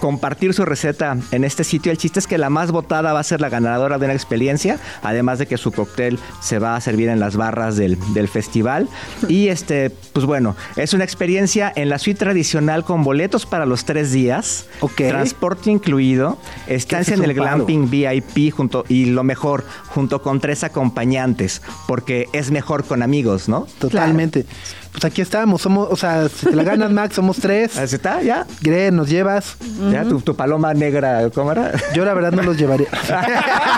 compartir 0.00 0.54
su 0.54 0.64
receta 0.64 1.16
en 1.30 1.44
este 1.44 1.62
sitio, 1.62 1.92
el 1.92 1.98
chiste 1.98 2.18
es 2.18 2.26
que 2.26 2.38
la 2.38 2.50
más 2.50 2.72
votada 2.72 3.12
va 3.12 3.20
a 3.20 3.22
ser 3.22 3.40
la 3.40 3.50
ganadora 3.50 3.98
de 3.98 4.06
una 4.06 4.14
experiencia, 4.14 4.78
además 5.02 5.38
de 5.38 5.46
que 5.46 5.58
su 5.58 5.72
cóctel 5.72 6.18
se 6.40 6.58
va 6.58 6.74
a 6.74 6.80
servir 6.80 7.08
en 7.10 7.20
las 7.20 7.36
barras 7.36 7.76
del, 7.76 7.98
del 8.14 8.26
festival. 8.26 8.88
Y 9.28 9.48
este, 9.48 9.90
pues 9.90 10.24
bueno, 10.24 10.56
es 10.76 10.94
una 10.94 11.04
experiencia 11.04 11.70
en 11.76 11.90
la 11.90 11.98
suite 11.98 12.18
tradicional 12.18 12.82
con 12.84 13.04
boletos 13.04 13.44
para 13.44 13.66
los 13.66 13.84
tres 13.84 14.10
días, 14.10 14.66
Ok. 14.80 14.96
transporte 14.96 15.70
incluido, 15.70 16.38
estancia 16.66 17.14
en 17.14 17.22
el 17.22 17.34
glamping 17.34 17.90
VIP 17.90 18.52
junto, 18.52 18.84
y 18.88 19.04
lo 19.06 19.22
mejor, 19.22 19.64
junto 19.88 20.22
con 20.22 20.40
tres 20.40 20.64
acompañantes, 20.64 21.60
porque 21.86 22.26
es 22.32 22.50
mejor 22.50 22.84
con 22.84 23.02
amigos, 23.02 23.48
¿no? 23.48 23.66
Totalmente. 23.78 24.46
Pues 24.92 25.04
aquí 25.04 25.22
estamos, 25.22 25.62
somos, 25.62 25.88
o 25.90 25.96
sea, 25.96 26.28
si 26.28 26.46
te 26.46 26.56
la 26.56 26.64
ganas, 26.64 26.90
Max, 26.90 27.14
somos 27.14 27.38
tres. 27.38 27.76
Así 27.78 27.94
está, 27.96 28.22
ya. 28.22 28.44
Greg, 28.60 28.92
nos 28.92 29.08
llevas. 29.08 29.56
Ya, 29.90 30.04
tu, 30.04 30.20
tu 30.20 30.34
paloma 30.34 30.74
negra, 30.74 31.30
¿cómo 31.32 31.52
era? 31.52 31.72
Yo 31.94 32.04
la 32.04 32.12
verdad 32.12 32.32
no 32.32 32.42
los 32.42 32.58
llevaría. 32.58 32.88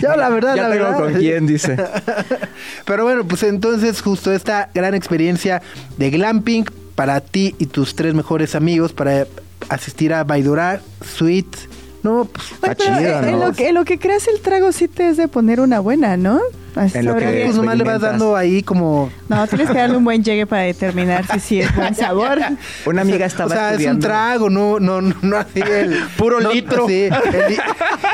Yo 0.00 0.14
la 0.16 0.28
verdad, 0.28 0.56
ya 0.56 0.68
la 0.68 0.74
tengo 0.74 0.84
verdad. 0.86 0.98
con 1.00 1.14
quién, 1.14 1.46
dice. 1.46 1.76
Pero 2.84 3.04
bueno, 3.04 3.24
pues 3.26 3.42
entonces 3.42 4.00
justo 4.00 4.32
esta 4.32 4.70
gran 4.74 4.94
experiencia 4.94 5.62
de 5.96 6.10
glamping 6.10 6.64
para 6.94 7.20
ti 7.20 7.54
y 7.58 7.66
tus 7.66 7.94
tres 7.94 8.14
mejores 8.14 8.54
amigos 8.54 8.92
para 8.92 9.26
asistir 9.68 10.14
a 10.14 10.24
Baidora 10.24 10.80
Suite. 11.04 11.58
No, 12.02 12.26
pues 12.32 12.46
Oye, 12.62 12.72
Está 12.72 12.84
pero, 12.84 12.98
chido, 12.98 13.18
en, 13.28 13.38
¿no? 13.40 13.46
lo 13.48 13.52
que, 13.52 13.68
en 13.68 13.74
lo 13.74 13.84
que 13.84 13.98
creas 13.98 14.26
el 14.28 14.40
trago 14.40 14.72
sí 14.72 14.88
te 14.88 15.08
es 15.08 15.16
de 15.18 15.28
poner 15.28 15.60
una 15.60 15.80
buena, 15.80 16.16
¿no? 16.16 16.40
En 16.76 17.04
lo 17.04 17.16
que- 17.16 17.42
pues 17.44 17.56
nomás 17.56 17.76
le 17.76 17.84
vas 17.84 18.00
dando 18.00 18.36
ahí 18.36 18.62
como 18.62 19.10
No, 19.28 19.46
tienes 19.46 19.68
que 19.70 19.78
darle 19.78 19.96
un 19.96 20.04
buen 20.04 20.22
llegue 20.22 20.46
para 20.46 20.62
determinar 20.62 21.24
si 21.32 21.40
sí 21.40 21.60
es 21.60 21.74
buen 21.74 21.94
sabor. 21.94 22.38
Una 22.86 23.02
amiga 23.02 23.26
estaba 23.26 23.46
o 23.46 23.52
sea, 23.52 23.74
es 23.74 23.86
un 23.86 23.98
trago, 24.00 24.48
no, 24.50 24.78
no, 24.80 25.00
no, 25.00 25.14
no 25.22 25.36
así 25.36 25.60
el 25.60 25.96
Puro 26.16 26.40
no, 26.40 26.52
litro. 26.52 26.86
sí, 26.88 27.08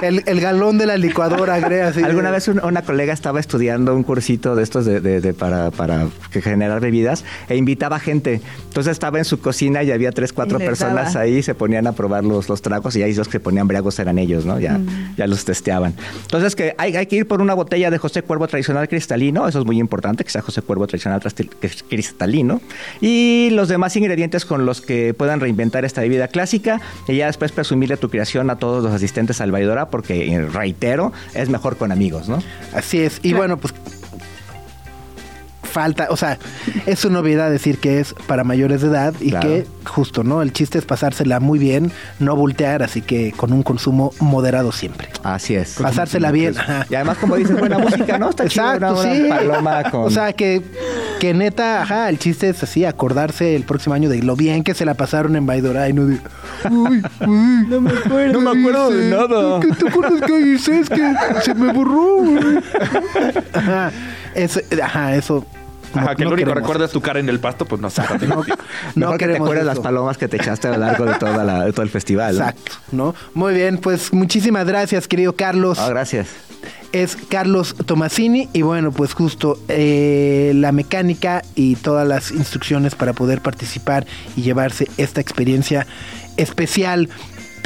el, 0.02 0.16
el- 0.18 0.22
el 0.26 0.40
galón 0.40 0.78
de 0.78 0.86
la 0.86 0.96
licuadora, 0.96 1.54
así. 1.88 2.02
Alguna 2.02 2.30
vez 2.30 2.48
un- 2.48 2.62
una 2.64 2.82
colega 2.82 3.12
estaba 3.12 3.40
estudiando 3.40 3.94
un 3.94 4.02
cursito 4.02 4.54
de 4.56 4.62
estos 4.62 4.84
de, 4.86 5.00
de- 5.00 5.20
de 5.20 5.34
para, 5.34 5.70
para 5.70 6.06
que 6.30 6.40
generar 6.42 6.80
bebidas 6.80 7.24
e 7.48 7.56
invitaba 7.56 7.98
gente. 7.98 8.40
Entonces 8.68 8.92
estaba 8.92 9.18
en 9.18 9.24
su 9.24 9.40
cocina 9.40 9.82
y 9.82 9.90
había 9.90 10.12
tres, 10.12 10.32
cuatro 10.32 10.58
personas 10.58 11.14
daba. 11.14 11.24
ahí, 11.24 11.42
se 11.42 11.54
ponían 11.54 11.86
a 11.86 11.92
probar 11.92 12.24
los, 12.24 12.48
los 12.48 12.62
tragos 12.62 12.96
y 12.96 13.02
ahí 13.02 13.14
los 13.14 13.28
que 13.28 13.40
ponían 13.40 13.66
briagos 13.68 13.98
eran 13.98 14.18
ellos, 14.18 14.44
¿no? 14.44 14.58
Ya, 14.60 14.78
ya 15.16 15.26
los 15.26 15.44
testeaban. 15.44 15.94
Entonces 16.22 16.54
que 16.56 16.74
hay, 16.78 16.96
hay 16.96 17.06
que 17.06 17.16
ir 17.16 17.26
por 17.28 17.40
una 17.42 17.54
botella 17.54 17.90
de 17.90 17.98
José 17.98 18.22
Cuervo 18.22 18.45
tradicional 18.46 18.88
cristalino, 18.88 19.48
eso 19.48 19.60
es 19.60 19.64
muy 19.66 19.78
importante, 19.78 20.24
que 20.24 20.30
sea 20.30 20.42
José 20.42 20.62
Cuervo 20.62 20.86
tradicional 20.86 21.20
cristalino. 21.88 22.60
Y 23.00 23.50
los 23.52 23.68
demás 23.68 23.96
ingredientes 23.96 24.44
con 24.44 24.66
los 24.66 24.80
que 24.80 25.14
puedan 25.14 25.40
reinventar 25.40 25.84
esta 25.84 26.00
bebida 26.00 26.28
clásica 26.28 26.80
y 27.08 27.16
ya 27.16 27.26
después 27.26 27.52
presumirle 27.52 27.96
tu 27.96 28.08
creación 28.08 28.50
a 28.50 28.56
todos 28.56 28.82
los 28.82 28.92
asistentes 28.92 29.40
al 29.40 29.52
Baidora 29.52 29.90
porque, 29.90 30.32
eh, 30.32 30.46
reitero, 30.46 31.12
es 31.34 31.48
mejor 31.48 31.76
con 31.76 31.92
amigos, 31.92 32.28
¿no? 32.28 32.42
Así 32.74 33.00
es. 33.00 33.20
Y 33.22 33.32
bueno, 33.32 33.56
pues 33.56 33.74
falta, 35.76 36.06
o 36.08 36.16
sea, 36.16 36.38
es 36.86 36.98
su 37.00 37.10
novedad 37.10 37.50
decir 37.50 37.76
que 37.76 38.00
es 38.00 38.14
para 38.26 38.44
mayores 38.44 38.80
de 38.80 38.88
edad 38.88 39.12
y 39.20 39.28
Claro. 39.28 39.46
que 39.46 39.66
justo, 39.84 40.24
¿no? 40.24 40.40
El 40.40 40.54
chiste 40.54 40.78
es 40.78 40.86
pasársela 40.86 41.38
muy 41.38 41.58
bien, 41.58 41.92
no 42.18 42.34
voltear, 42.34 42.82
así 42.82 43.02
que 43.02 43.32
con 43.36 43.52
un 43.52 43.62
consumo 43.62 44.12
moderado 44.18 44.72
siempre. 44.72 45.08
Así 45.22 45.54
es. 45.54 45.74
Pasársela 45.80 46.30
bien. 46.32 46.56
ajá. 46.56 46.86
Y 46.88 46.94
además, 46.94 47.18
como 47.18 47.36
dices, 47.36 47.58
buena 47.58 47.76
música, 47.78 48.16
¿no? 48.16 48.30
Está 48.30 48.48
chido 48.48 48.64
Exacto, 48.72 48.94
una, 49.00 49.02
una 49.02 49.14
sí. 49.14 49.28
paloma 49.28 49.90
con... 49.90 50.04
O 50.04 50.10
sea, 50.10 50.32
que, 50.32 50.62
que 51.20 51.34
neta, 51.34 51.82
ajá, 51.82 52.08
el 52.08 52.18
chiste 52.18 52.48
es 52.48 52.62
así, 52.62 52.86
acordarse 52.86 53.54
el 53.54 53.64
próximo 53.64 53.94
año 53.94 54.08
de 54.08 54.22
lo 54.22 54.34
bien 54.34 54.64
que 54.64 54.72
se 54.72 54.86
la 54.86 54.94
pasaron 54.94 55.36
en 55.36 55.44
Baidora 55.44 55.90
y 55.90 55.92
no 55.92 56.06
de, 56.06 56.18
uy, 56.70 57.02
uy, 57.20 57.66
No 57.68 57.80
me 57.82 57.90
acuerdo. 57.90 58.40
no 58.40 58.54
me 58.54 58.60
acuerdo 58.60 58.90
de 58.92 59.10
nada. 59.10 59.60
¿Qué 59.60 59.68
te 59.72 59.88
acuerdas 59.90 60.22
que 60.22 60.40
hice? 60.40 60.80
Es 60.80 60.88
que 60.88 61.14
se 61.42 61.54
me 61.54 61.70
borró, 61.70 62.16
güey. 62.16 62.58
Ajá, 63.52 63.90
eso, 64.34 64.60
ajá, 64.82 65.14
eso. 65.16 65.44
Ajá, 65.98 66.10
no- 66.12 66.16
que 66.16 66.24
no 66.24 66.28
el 66.30 66.34
único 66.34 66.54
recuerdo 66.54 66.84
es 66.84 66.90
tu 66.92 67.00
cara 67.00 67.20
en 67.20 67.28
el 67.28 67.40
pasto, 67.40 67.64
pues 67.66 67.80
no 67.80 67.90
sé. 67.90 68.02
No, 68.26 68.44
no 68.94 69.12
que 69.12 69.18
te 69.18 69.18
queremos 69.18 69.46
acuerdes 69.46 69.64
eso. 69.64 69.74
las 69.74 69.78
palomas 69.80 70.18
que 70.18 70.28
te 70.28 70.36
echaste 70.36 70.68
a 70.68 70.72
lo 70.72 70.78
largo 70.78 71.04
de, 71.06 71.14
toda 71.14 71.44
la, 71.44 71.64
de 71.64 71.72
todo 71.72 71.82
el 71.82 71.90
festival. 71.90 72.34
¿no? 72.38 72.40
Exacto, 72.40 72.72
¿no? 72.92 73.14
Muy 73.34 73.54
bien, 73.54 73.78
pues 73.78 74.12
muchísimas 74.12 74.66
gracias, 74.66 75.06
querido 75.08 75.34
Carlos. 75.34 75.78
Ah, 75.80 75.88
gracias. 75.88 76.28
es 76.92 77.16
Carlos 77.16 77.74
Tomasini 77.84 78.48
y 78.52 78.62
bueno, 78.62 78.90
pues 78.92 79.12
justo 79.12 79.58
eh, 79.68 80.52
la 80.54 80.72
mecánica 80.72 81.42
y 81.54 81.76
todas 81.76 82.06
las 82.06 82.30
instrucciones 82.30 82.94
para 82.94 83.12
poder 83.12 83.40
participar 83.42 84.06
y 84.36 84.42
llevarse 84.42 84.88
esta 84.96 85.20
experiencia 85.20 85.86
especial 86.36 87.08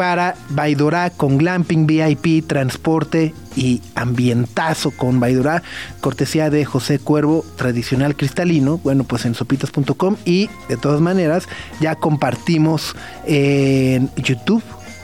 para 0.01 0.35
Baidorá 0.49 1.11
con 1.11 1.37
glamping 1.37 1.87
VIP, 1.87 2.47
transporte 2.47 3.35
y 3.55 3.83
ambientazo 3.95 4.93
con 4.93 5.21
Baidorá, 5.21 5.63
cortesía 6.01 6.49
de 6.49 6.65
José 6.65 6.99
Cuervo, 6.99 7.45
tradicional 7.57 8.17
cristalino, 8.17 8.79
bueno, 8.79 9.05
pues 9.05 9.27
en 9.27 9.35
sopitas.com 9.35 10.17
y 10.25 10.49
de 10.71 10.79
todas 10.79 11.03
maneras 11.03 11.51
ya 11.81 11.97
compartimos 11.97 12.97
en 13.27 14.09
YouTube 14.17 14.63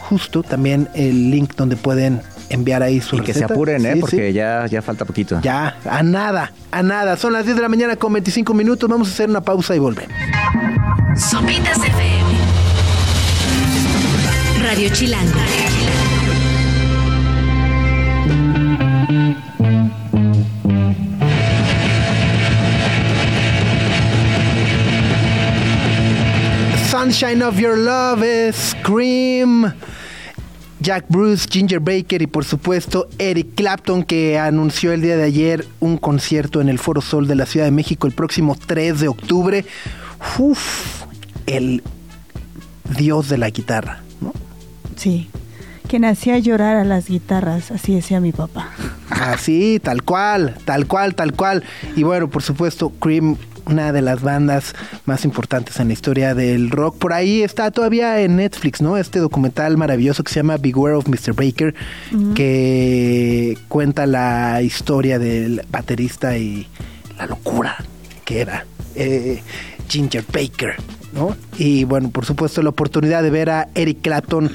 justo 0.09 0.43
también 0.43 0.89
el 0.95 1.31
link 1.31 1.57
donde 1.57 1.77
pueden 1.77 2.23
enviar 2.49 2.83
ahí 2.83 3.03
su 3.03 3.17
Y 3.17 3.21
que 3.21 3.35
se 3.35 3.45
apuren, 3.45 3.85
¿eh? 3.85 3.93
Sí, 3.97 4.01
Porque 4.01 4.29
sí. 4.29 4.33
Ya, 4.33 4.65
ya 4.65 4.81
falta 4.81 5.05
poquito. 5.05 5.43
Ya, 5.43 5.77
a 5.85 6.03
nada, 6.03 6.53
a 6.71 6.83
nada. 6.83 7.19
Son 7.19 7.35
las 7.35 7.45
10 7.45 7.57
de 7.57 7.63
la 7.63 7.69
mañana 7.69 7.97
con 7.97 8.15
25 8.15 8.55
minutos. 8.55 8.89
Vamos 8.89 9.09
a 9.09 9.13
hacer 9.13 9.29
una 9.29 9.43
pausa 9.43 9.77
y 9.77 9.79
volvemos. 9.79 10.17
Sopitas 11.17 11.77
FM. 11.77 12.46
Radio 14.63 14.91
Chilango. 14.91 15.39
Sunshine 26.91 27.43
of 27.43 27.59
Your 27.59 27.77
Love, 27.77 28.53
Scream. 28.53 29.73
Jack 30.81 31.07
Bruce, 31.09 31.47
Ginger 31.51 31.81
Baker 31.81 32.23
y 32.23 32.27
por 32.27 32.45
supuesto 32.45 33.09
Eric 33.19 33.55
Clapton 33.55 34.05
que 34.05 34.39
anunció 34.39 34.93
el 34.93 35.03
día 35.03 35.17
de 35.17 35.25
ayer 35.25 35.67
un 35.81 35.97
concierto 35.97 36.61
en 36.61 36.69
el 36.69 36.79
Foro 36.79 37.01
Sol 37.01 37.27
de 37.27 37.35
la 37.35 37.47
Ciudad 37.47 37.67
de 37.67 37.73
México 37.73 38.07
el 38.07 38.13
próximo 38.13 38.57
3 38.67 39.01
de 39.01 39.09
octubre. 39.09 39.65
Uf, 40.39 41.03
el 41.47 41.83
dios 42.97 43.29
de 43.29 43.39
la 43.39 43.51
guitarra. 43.51 44.06
Sí. 44.97 45.29
Quien 45.89 46.05
hacía 46.05 46.39
llorar 46.39 46.77
a 46.77 46.85
las 46.85 47.09
guitarras, 47.09 47.71
así 47.71 47.95
decía 47.95 48.21
mi 48.21 48.33
papá. 48.33 48.71
Así, 49.09 49.81
tal 49.81 50.03
cual, 50.03 50.57
tal 50.65 50.87
cual, 50.87 51.15
tal 51.15 51.33
cual. 51.33 51.63
Y 51.95 52.03
bueno, 52.03 52.29
por 52.29 52.43
supuesto, 52.43 52.91
Cream, 52.99 53.37
una 53.67 53.93
de 53.93 54.03
las 54.03 54.23
bandas 54.23 54.75
más 55.05 55.25
importantes 55.25 55.79
en 55.79 55.89
la 55.89 55.93
historia 55.93 56.35
del 56.35 56.71
rock. 56.71 56.99
Por 56.99 57.13
ahí 57.13 57.43
está 57.43 57.71
todavía 57.71 58.21
en 58.21 58.37
Netflix, 58.37 58.81
¿no? 58.81 58.97
Este 58.97 59.21
documental 59.21 59.77
maravilloso 59.77 60.25
que 60.25 60.33
se 60.33 60.41
llama 60.41 60.57
Beware 60.57 60.95
of 60.95 61.07
Mr. 61.09 61.35
Baker, 61.35 61.75
que 62.35 63.57
cuenta 63.69 64.07
la 64.07 64.63
historia 64.63 65.19
del 65.19 65.63
baterista 65.71 66.37
y 66.37 66.67
la 67.17 67.27
locura 67.27 67.77
que 68.25 68.41
era 68.41 68.67
eh, 68.95 69.41
Ginger 69.89 70.25
Baker, 70.33 70.75
Y 71.59 71.85
bueno, 71.85 72.11
por 72.11 72.25
supuesto, 72.25 72.63
la 72.63 72.71
oportunidad 72.71 73.23
de 73.23 73.31
ver 73.31 73.51
a 73.51 73.69
Eric 73.75 74.03
Clapton 74.03 74.51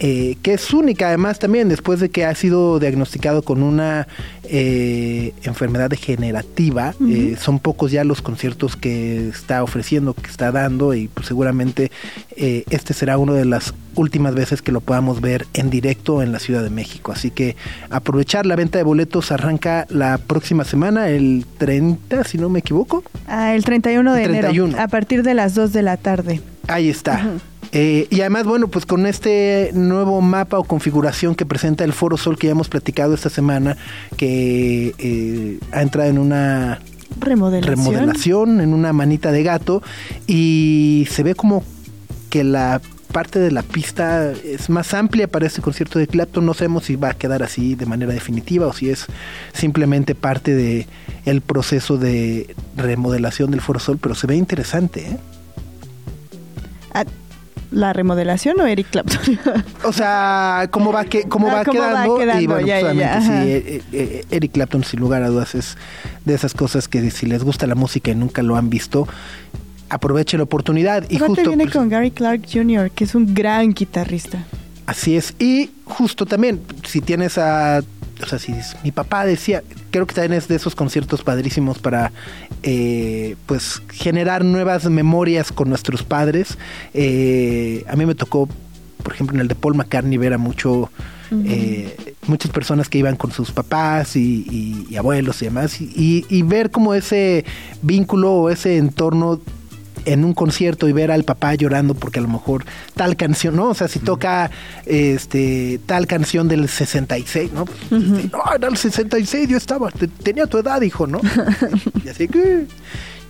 eh, 0.00 0.36
que 0.42 0.54
es 0.54 0.72
única 0.72 1.08
además 1.08 1.38
también 1.38 1.68
después 1.68 1.98
de 1.98 2.08
que 2.08 2.24
ha 2.24 2.34
sido 2.34 2.78
diagnosticado 2.78 3.42
con 3.42 3.62
una 3.62 4.06
eh, 4.44 5.34
enfermedad 5.42 5.90
degenerativa. 5.90 6.94
Eh, 7.08 7.36
son 7.40 7.58
pocos 7.58 7.90
ya 7.90 8.04
los 8.04 8.22
conciertos 8.22 8.76
que 8.76 9.28
está 9.28 9.62
ofreciendo, 9.62 10.14
que 10.14 10.30
está 10.30 10.52
dando 10.52 10.94
y 10.94 11.08
pues, 11.08 11.26
seguramente 11.26 11.90
este 12.36 12.94
será 12.94 13.18
una 13.18 13.32
de 13.32 13.44
las 13.44 13.74
últimas 13.96 14.34
veces 14.34 14.62
que 14.62 14.70
lo 14.70 14.80
podamos 14.80 15.20
ver 15.20 15.46
en 15.54 15.70
directo 15.70 16.22
en 16.22 16.30
la 16.30 16.38
Ciudad 16.38 16.62
de 16.62 16.70
México. 16.70 17.10
Así 17.10 17.32
que 17.32 17.56
aprovechar 17.90 18.46
la 18.46 18.54
venta 18.54 18.78
de 18.78 18.84
boletos 18.84 19.32
arranca 19.32 19.86
la 19.90 20.18
próxima 20.18 20.64
semana, 20.64 21.08
el 21.08 21.44
30, 21.58 22.22
si 22.22 22.38
no 22.38 22.48
me 22.48 22.60
equivoco. 22.60 23.02
Ah, 23.26 23.54
el 23.54 23.64
31 23.64 24.14
de 24.14 24.22
El 24.22 24.30
31. 24.30 24.68
enero, 24.68 24.82
a 24.82 24.88
partir 24.88 25.24
de 25.24 25.34
las 25.34 25.54
2 25.56 25.72
de 25.72 25.82
la 25.82 25.96
tarde. 25.96 26.40
Ahí 26.68 26.88
está. 26.88 27.38
Eh, 27.72 28.06
y 28.10 28.20
además, 28.20 28.44
bueno, 28.44 28.68
pues 28.68 28.86
con 28.86 29.06
este 29.06 29.70
nuevo 29.74 30.20
mapa 30.20 30.58
o 30.58 30.64
configuración 30.64 31.34
que 31.34 31.44
presenta 31.44 31.84
el 31.84 31.92
Foro 31.92 32.16
Sol 32.16 32.38
que 32.38 32.46
ya 32.46 32.52
hemos 32.52 32.68
platicado 32.68 33.14
esta 33.14 33.30
semana, 33.30 33.76
que 34.16 34.94
eh, 34.98 35.58
ha 35.72 35.82
entrado 35.82 36.08
en 36.08 36.18
una 36.18 36.80
Remodelación. 37.20 37.76
remodelación, 37.76 38.60
en 38.60 38.74
una 38.74 38.92
manita 38.92 39.32
de 39.32 39.42
gato, 39.42 39.82
y 40.26 41.06
se 41.10 41.22
ve 41.22 41.34
como 41.34 41.62
que 42.30 42.44
la 42.44 42.80
parte 43.12 43.38
de 43.38 43.50
la 43.50 43.62
pista 43.62 44.32
es 44.32 44.68
más 44.68 44.92
amplia 44.92 45.28
para 45.28 45.46
este 45.46 45.62
concierto 45.62 45.98
de 45.98 46.06
Clapton. 46.06 46.44
No 46.44 46.54
sabemos 46.54 46.84
si 46.84 46.96
va 46.96 47.10
a 47.10 47.14
quedar 47.14 47.42
así 47.42 47.74
de 47.74 47.86
manera 47.86 48.12
definitiva 48.12 48.66
o 48.66 48.72
si 48.72 48.90
es 48.90 49.06
simplemente 49.54 50.14
parte 50.14 50.54
de 50.54 50.86
el 51.24 51.40
proceso 51.40 51.96
de 51.96 52.54
remodelación 52.76 53.50
del 53.50 53.62
Foro 53.62 53.80
Sol, 53.80 53.98
pero 54.00 54.14
se 54.14 54.26
ve 54.26 54.36
interesante, 54.36 55.06
¿eh? 55.08 55.16
¿La 57.70 57.92
remodelación 57.92 58.58
o 58.60 58.66
Eric 58.66 58.88
Clapton? 58.90 59.38
O 59.84 59.92
sea, 59.92 60.68
cómo 60.70 60.92
va, 60.92 61.04
que, 61.04 61.24
cómo 61.24 61.48
Ah, 61.48 61.56
va, 61.56 61.64
cómo 61.64 61.80
va 61.80 62.18
quedando, 62.18 62.40
y 62.40 62.46
bueno, 62.46 62.66
ya, 62.66 62.80
pues, 62.80 62.96
ya, 62.96 63.20
sí, 63.20 63.26
ajá. 63.28 63.44
eh, 63.46 63.82
eh, 63.92 64.24
Eric 64.30 64.52
Clapton 64.52 64.84
sin 64.84 65.00
lugar 65.00 65.22
a 65.22 65.28
dudas 65.28 65.54
es 65.54 65.76
de 66.24 66.34
esas 66.34 66.54
cosas 66.54 66.88
que 66.88 67.10
si 67.10 67.26
les 67.26 67.44
gusta 67.44 67.66
la 67.66 67.74
música 67.74 68.10
y 68.10 68.14
nunca 68.14 68.42
lo 68.42 68.56
han 68.56 68.70
visto, 68.70 69.06
aproveche 69.90 70.36
la 70.36 70.44
oportunidad 70.44 71.04
y 71.08 71.18
justo 71.18 71.42
viene 71.48 71.64
pues, 71.64 71.74
con 71.76 71.88
Gary 71.88 72.10
Clark 72.10 72.42
Jr., 72.52 72.90
que 72.90 73.04
es 73.04 73.14
un 73.14 73.34
gran 73.34 73.72
guitarrista. 73.72 74.38
así 74.86 75.16
es 75.16 75.34
y 75.38 75.70
justo 75.84 76.26
también 76.26 76.60
si 76.86 77.00
tienes 77.00 77.38
a 77.38 77.82
o 78.22 78.26
sea, 78.26 78.38
si 78.40 78.52
mi 78.82 78.90
papá 78.90 79.24
decía, 79.24 79.62
creo 79.90 80.06
que 80.06 80.14
también 80.14 80.34
es 80.34 80.48
de 80.48 80.56
esos 80.56 80.74
conciertos 80.74 81.22
padrísimos 81.22 81.78
para 81.78 82.12
eh, 82.62 83.36
pues 83.46 83.80
generar 83.92 84.44
nuevas 84.44 84.84
memorias 84.90 85.52
con 85.52 85.68
nuestros 85.68 86.02
padres. 86.02 86.58
Eh, 86.94 87.84
a 87.88 87.96
mí 87.96 88.04
me 88.06 88.14
tocó, 88.14 88.48
por 89.02 89.12
ejemplo, 89.12 89.34
en 89.36 89.40
el 89.42 89.48
de 89.48 89.54
Paul 89.54 89.74
McCartney 89.74 90.18
ver 90.18 90.32
a 90.34 90.38
mucho 90.38 90.90
eh, 91.44 92.14
muchas 92.26 92.50
personas 92.50 92.88
que 92.88 92.96
iban 92.96 93.14
con 93.16 93.32
sus 93.32 93.50
papás 93.52 94.16
y, 94.16 94.46
y- 94.50 94.86
y 94.90 94.96
abuelos 94.96 95.42
y 95.42 95.44
demás, 95.44 95.78
y, 95.78 95.84
y- 95.94 96.24
y 96.30 96.40
ver 96.42 96.70
como 96.70 96.94
ese 96.94 97.44
vínculo 97.82 98.32
o 98.32 98.48
ese 98.50 98.78
entorno 98.78 99.38
en 100.12 100.24
un 100.24 100.32
concierto 100.34 100.88
y 100.88 100.92
ver 100.92 101.10
al 101.10 101.24
papá 101.24 101.54
llorando 101.54 101.94
porque 101.94 102.18
a 102.18 102.22
lo 102.22 102.28
mejor 102.28 102.64
tal 102.94 103.16
canción, 103.16 103.56
¿no? 103.56 103.68
O 103.68 103.74
sea, 103.74 103.88
si 103.88 103.98
toca 103.98 104.50
este 104.86 105.80
tal 105.86 106.06
canción 106.06 106.48
del 106.48 106.68
66, 106.68 107.52
¿no? 107.52 107.64
Pues, 107.64 107.80
este, 108.02 108.28
no, 108.36 108.42
era 108.56 108.68
el 108.68 108.76
66, 108.76 109.48
yo 109.48 109.56
estaba, 109.56 109.90
te- 109.90 110.08
tenía 110.08 110.46
tu 110.46 110.58
edad, 110.58 110.80
hijo, 110.82 111.06
¿no? 111.06 111.20
y 112.04 112.08
así 112.08 112.26
que, 112.28 112.66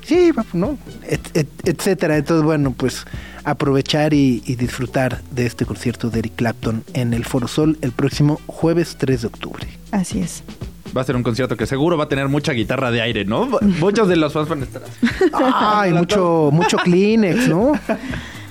sí, 0.04 0.30
¿no? 0.52 0.78
Et- 1.08 1.36
et- 1.36 1.68
etcétera. 1.68 2.16
Entonces, 2.16 2.44
bueno, 2.44 2.72
pues 2.76 3.04
aprovechar 3.44 4.12
y, 4.14 4.42
y 4.46 4.56
disfrutar 4.56 5.22
de 5.30 5.46
este 5.46 5.64
concierto 5.64 6.10
de 6.10 6.18
Eric 6.20 6.34
Clapton 6.36 6.84
en 6.94 7.14
el 7.14 7.24
Foro 7.24 7.48
Sol 7.48 7.78
el 7.80 7.92
próximo 7.92 8.40
jueves 8.46 8.96
3 8.98 9.22
de 9.22 9.26
octubre. 9.26 9.66
Así 9.90 10.20
es. 10.20 10.42
Va 10.96 11.02
a 11.02 11.04
ser 11.04 11.16
un 11.16 11.22
concierto 11.22 11.56
que 11.56 11.66
seguro 11.66 11.96
va 11.96 12.04
a 12.04 12.08
tener 12.08 12.28
mucha 12.28 12.52
guitarra 12.52 12.90
de 12.90 13.00
aire, 13.02 13.24
¿no? 13.24 13.48
Muchos 13.80 14.08
de 14.08 14.16
los 14.16 14.32
fans 14.32 14.48
van 14.48 14.60
a 14.62 14.64
estar 14.64 14.82
así. 14.82 15.30
Ay, 15.54 15.92
mucho, 15.92 16.50
mucho 16.52 16.76
Kleenex, 16.78 17.48
¿no? 17.48 17.72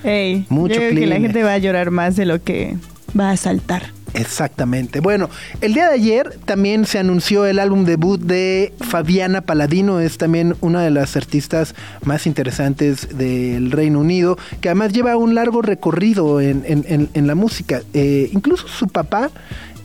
Ey, 0.04 0.46
Mucho 0.50 0.76
yo 0.76 0.80
creo 0.80 0.90
que 0.92 0.96
la 0.96 1.16
Kleenex. 1.16 1.22
gente 1.22 1.44
va 1.44 1.54
a 1.54 1.58
llorar 1.58 1.92
más 1.92 2.16
de 2.16 2.26
lo 2.26 2.42
que 2.44 2.78
va 3.20 3.32
a 3.32 3.38
saltar. 3.38 3.92
Exactamente. 4.14 5.00
Bueno, 5.00 5.30
el 5.62 5.74
día 5.74 5.88
de 5.90 5.96
ayer 5.96 6.40
también 6.46 6.86
se 6.86 6.98
anunció 6.98 7.46
el 7.46 7.60
álbum 7.60 7.84
debut 7.84 8.20
de 8.22 8.74
Fabiana 8.80 9.42
Paladino. 9.42 10.00
Es 10.00 10.18
también 10.18 10.56
una 10.62 10.82
de 10.82 10.92
las 10.92 11.16
artistas 11.18 11.76
más 12.04 12.26
interesantes 12.26 13.18
del 13.18 13.70
Reino 13.72 14.00
Unido, 14.00 14.38
que 14.62 14.70
además 14.70 14.94
lleva 14.94 15.18
un 15.18 15.36
largo 15.36 15.62
recorrido 15.62 16.40
en, 16.40 16.64
en- 16.66 16.86
en- 16.88 17.10
en 17.14 17.28
la 17.28 17.36
música. 17.36 17.82
Eh, 17.94 18.30
incluso 18.32 18.68
su 18.68 18.88
papá 18.88 19.30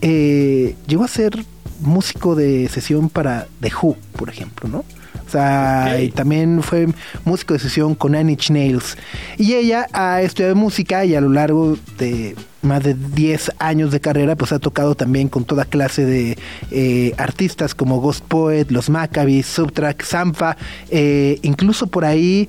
eh, 0.02 0.76
llegó 0.86 1.04
a 1.04 1.08
ser 1.08 1.44
músico 1.82 2.34
de 2.34 2.68
sesión 2.68 3.08
para 3.08 3.46
The 3.60 3.70
Who, 3.80 3.96
por 4.16 4.28
ejemplo, 4.28 4.68
¿no? 4.68 4.84
O 5.26 5.30
sea, 5.30 5.98
y 6.00 6.10
también 6.10 6.62
fue 6.62 6.88
músico 7.24 7.54
de 7.54 7.60
sesión 7.60 7.94
con 7.94 8.14
Annie 8.14 8.36
Nails. 8.50 8.98
Y 9.38 9.54
ella 9.54 9.86
ha 9.92 10.20
estudiado 10.20 10.54
música 10.54 11.04
y 11.04 11.14
a 11.14 11.20
lo 11.20 11.30
largo 11.30 11.78
de 11.96 12.36
más 12.60 12.82
de 12.82 12.94
10 12.94 13.52
años 13.58 13.90
de 13.92 14.00
carrera, 14.00 14.36
pues 14.36 14.52
ha 14.52 14.58
tocado 14.58 14.94
también 14.94 15.28
con 15.28 15.44
toda 15.44 15.64
clase 15.64 16.04
de 16.04 16.38
eh, 16.70 17.14
artistas 17.18 17.74
como 17.74 18.00
Ghost 18.00 18.24
Poet, 18.26 18.66
Los 18.70 18.88
Maccabees, 18.88 19.46
Subtrack, 19.46 20.04
Zampa, 20.04 20.56
eh, 20.90 21.38
incluso 21.42 21.86
por 21.86 22.04
ahí, 22.04 22.48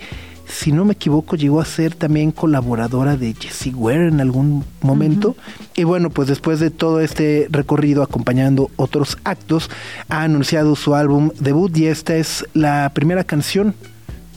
si 0.53 0.71
no 0.71 0.85
me 0.85 0.93
equivoco, 0.93 1.35
llegó 1.35 1.59
a 1.59 1.65
ser 1.65 1.95
también 1.95 2.31
colaboradora 2.31 3.17
de 3.17 3.33
Jessie 3.33 3.73
Ware 3.73 4.07
en 4.07 4.21
algún 4.21 4.63
momento. 4.81 5.35
Y 5.75 5.83
bueno, 5.83 6.11
pues 6.11 6.27
después 6.27 6.59
de 6.59 6.69
todo 6.69 7.01
este 7.01 7.47
recorrido 7.49 8.03
acompañando 8.03 8.69
otros 8.75 9.17
actos, 9.23 9.69
ha 10.09 10.23
anunciado 10.23 10.75
su 10.75 10.93
álbum 10.95 11.31
debut 11.39 11.75
y 11.75 11.87
esta 11.87 12.15
es 12.15 12.45
la 12.53 12.91
primera 12.93 13.23
canción 13.23 13.73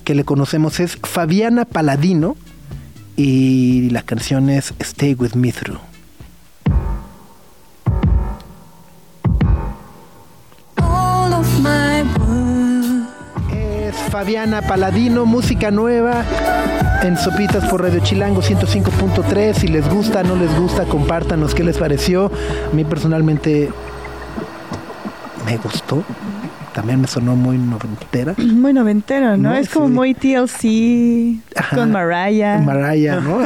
que 0.05 0.15
le 0.15 0.25
conocemos, 0.25 0.81
es 0.81 0.97
Fabiana 1.03 1.65
Paladino 1.65 2.37
y 3.17 3.91
la 3.91 4.03
canción 4.03 4.49
es 4.49 4.73
Stay 4.79 5.15
With 5.15 5.35
Me 5.35 5.53
Through. 5.53 5.96
Fabiana 14.17 14.63
Paladino, 14.63 15.27
música 15.27 15.71
nueva 15.71 16.25
en 17.03 17.19
Sopitas 17.19 17.67
por 17.67 17.83
Radio 17.83 18.01
Chilango 18.01 18.41
105.3. 18.41 19.53
Si 19.53 19.69
les 19.69 19.87
gusta, 19.91 20.23
no 20.23 20.37
les 20.37 20.59
gusta, 20.59 20.85
compártanos 20.85 21.55
qué 21.55 21.63
les 21.63 21.77
pareció. 21.77 22.31
A 22.73 22.75
mí 22.75 22.83
personalmente 22.85 23.69
me 25.45 25.59
gustó. 25.59 26.03
También 26.77 27.01
me 27.01 27.07
sonó 27.07 27.35
muy 27.37 27.57
noventera. 27.57 28.35
Muy 28.39 28.75
noventero, 28.75 29.39
¿no? 29.39 29.49
No, 29.49 29.55
es 29.57 29.71
como 29.71 29.89
muy 29.89 30.13
TLC 30.13 31.41
Ajá. 31.57 31.75
con 31.75 31.91
Mariah. 31.91 32.59
Mariah, 32.59 33.19
¿no? 33.19 33.39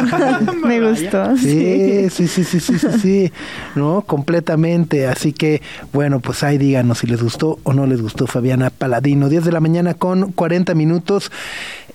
Me 0.66 0.80
gustó. 0.80 1.36
Sí, 1.36 2.10
sí, 2.10 2.26
sí, 2.26 2.42
sí, 2.42 2.58
sí, 2.58 2.76
sí, 2.76 2.88
sí, 3.00 3.32
¿no? 3.76 4.00
Completamente. 4.00 5.06
Así 5.06 5.32
que, 5.32 5.62
bueno, 5.92 6.18
pues 6.18 6.42
ahí 6.42 6.58
díganos 6.58 6.98
si 6.98 7.06
les 7.06 7.22
gustó 7.22 7.60
o 7.62 7.72
no 7.72 7.86
les 7.86 8.02
gustó 8.02 8.26
Fabiana 8.26 8.70
Paladino. 8.70 9.28
10 9.28 9.44
de 9.44 9.52
la 9.52 9.60
mañana 9.60 9.94
con 9.94 10.32
40 10.32 10.74
minutos. 10.74 11.30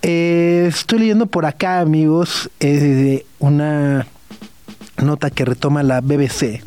Eh, 0.03 0.67
estoy 0.69 0.99
leyendo 0.99 1.25
por 1.25 1.45
acá, 1.45 1.81
amigos, 1.81 2.49
eh, 2.61 3.25
una 3.39 4.07
nota 5.03 5.29
que 5.31 5.43
retoma 5.43 5.83
la 5.83 5.99
BBC 5.99 6.61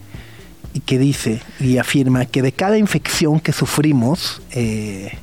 que 0.85 0.99
dice 0.99 1.41
y 1.61 1.79
afirma 1.79 2.25
que 2.27 2.43
de 2.43 2.53
cada 2.53 2.79
infección 2.79 3.41
que 3.41 3.53
sufrimos, 3.53 4.41
eh, 4.53 5.19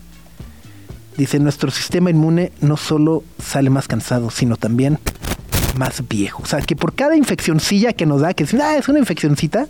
dice, 1.17 1.39
nuestro 1.39 1.71
sistema 1.71 2.09
inmune 2.09 2.51
no 2.61 2.77
solo 2.77 3.23
sale 3.41 3.69
más 3.69 3.87
cansado, 3.87 4.29
sino 4.29 4.57
también 4.57 4.99
más 5.75 6.07
viejo. 6.07 6.43
O 6.43 6.45
sea, 6.45 6.61
que 6.61 6.75
por 6.75 6.93
cada 6.95 7.15
infeccioncilla 7.15 7.93
que 7.93 8.05
nos 8.05 8.21
da, 8.21 8.33
que 8.33 8.43
es, 8.43 8.53
ah, 8.55 8.77
es 8.77 8.87
una 8.87 8.99
infeccioncita, 8.99 9.67